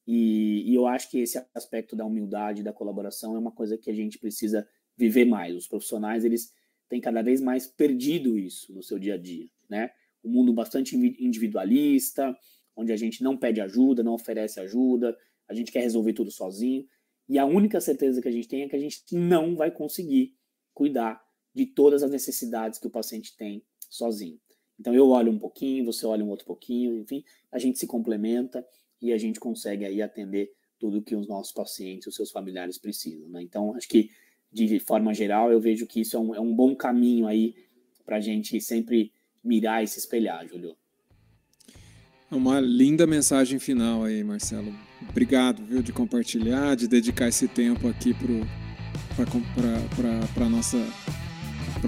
E, 0.08 0.72
e, 0.72 0.74
eu 0.74 0.88
acho 0.88 1.08
que 1.08 1.20
esse 1.20 1.40
aspecto 1.54 1.96
da 1.96 2.04
humildade, 2.04 2.64
da 2.64 2.74
colaboração 2.74 3.36
é 3.36 3.40
uma 3.40 3.52
coisa 3.52 3.78
que 3.78 3.92
a 3.92 3.94
gente 3.94 4.18
precisa 4.18 4.68
viver 4.98 5.24
mais. 5.24 5.56
Os 5.56 5.68
profissionais, 5.68 6.26
eles 6.26 6.52
têm 6.90 7.00
cada 7.00 7.22
vez 7.22 7.40
mais 7.40 7.68
perdido 7.68 8.40
isso 8.40 8.74
no 8.74 8.82
seu 8.82 8.98
dia 8.98 9.14
a 9.14 9.18
dia, 9.18 9.48
né? 9.70 9.92
Um 10.24 10.32
mundo 10.32 10.52
bastante 10.52 10.96
individualista, 10.96 12.36
onde 12.76 12.92
a 12.92 12.98
gente 12.98 13.22
não 13.22 13.38
pede 13.38 13.62
ajuda, 13.62 14.02
não 14.02 14.16
oferece 14.16 14.60
ajuda, 14.60 15.16
a 15.48 15.54
gente 15.54 15.72
quer 15.72 15.82
resolver 15.82 16.14
tudo 16.14 16.32
sozinho. 16.32 16.88
E 17.30 17.38
a 17.38 17.46
única 17.46 17.80
certeza 17.80 18.20
que 18.20 18.28
a 18.28 18.32
gente 18.32 18.48
tem 18.48 18.64
é 18.64 18.68
que 18.68 18.76
a 18.76 18.80
gente 18.80 19.04
não 19.12 19.56
vai 19.56 19.70
conseguir 19.70 20.34
cuidar 20.74 21.22
de 21.54 21.66
todas 21.66 22.04
as 22.04 22.12
necessidades 22.12 22.80
que 22.80 22.88
o 22.88 22.92
paciente 22.92 23.36
tem 23.36 23.64
sozinho. 23.90 24.40
Então 24.80 24.94
eu 24.94 25.10
olho 25.10 25.32
um 25.32 25.40
pouquinho, 25.40 25.86
você 25.86 26.06
olha 26.06 26.24
um 26.24 26.30
outro 26.30 26.46
pouquinho, 26.46 26.98
enfim, 26.98 27.24
a 27.52 27.60
gente 27.60 27.78
se 27.78 27.86
complementa 27.86 28.66
e 29.02 29.14
a 29.14 29.18
gente 29.18 29.40
consegue 29.40 29.86
aí 29.86 30.02
atender 30.02 30.52
tudo 30.80 31.02
que 31.02 31.16
os 31.16 31.28
nossos 31.28 31.54
pacientes, 31.54 32.08
os 32.08 32.16
seus 32.16 32.32
familiares 32.32 32.78
precisam. 32.78 33.30
Né? 33.30 33.44
Então 33.44 33.76
acho 33.76 33.88
que 33.88 34.10
de 34.52 34.80
forma 34.80 35.14
geral 35.14 35.52
eu 35.52 35.60
vejo 35.60 35.86
que 35.86 36.02
isso 36.02 36.18
é 36.18 36.20
um, 36.20 36.36
é 36.36 36.40
um 36.40 36.56
bom 36.56 36.76
caminho 36.76 37.28
aí 37.28 37.56
para 38.06 38.18
a 38.18 38.22
gente 38.22 38.60
sempre 38.60 39.12
mirar 39.44 39.84
e 39.84 39.88
se 39.88 40.00
espelhar, 40.00 40.48
Júlio. 40.48 40.76
É 42.32 42.36
uma 42.36 42.60
linda 42.60 43.06
mensagem 43.06 43.60
final 43.60 44.04
aí, 44.04 44.24
Marcelo. 44.24 44.74
Obrigado, 45.08 45.64
viu, 45.64 45.84
de 45.84 45.94
compartilhar, 45.94 46.76
de 46.76 46.88
dedicar 46.88 47.28
esse 47.28 47.48
tempo 47.48 47.88
aqui 47.88 48.14
para 48.14 48.36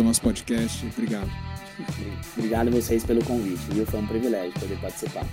o 0.02 0.04
nosso 0.06 0.22
podcast. 0.22 0.86
Obrigado. 0.86 1.30
Obrigado 2.38 2.68
a 2.70 2.72
vocês 2.72 3.04
pelo 3.04 3.24
convite, 3.24 3.62
viu? 3.72 3.86
Foi 3.86 4.00
um 4.00 4.08
privilégio 4.08 4.54
poder 4.60 4.78
participar. 4.80 5.26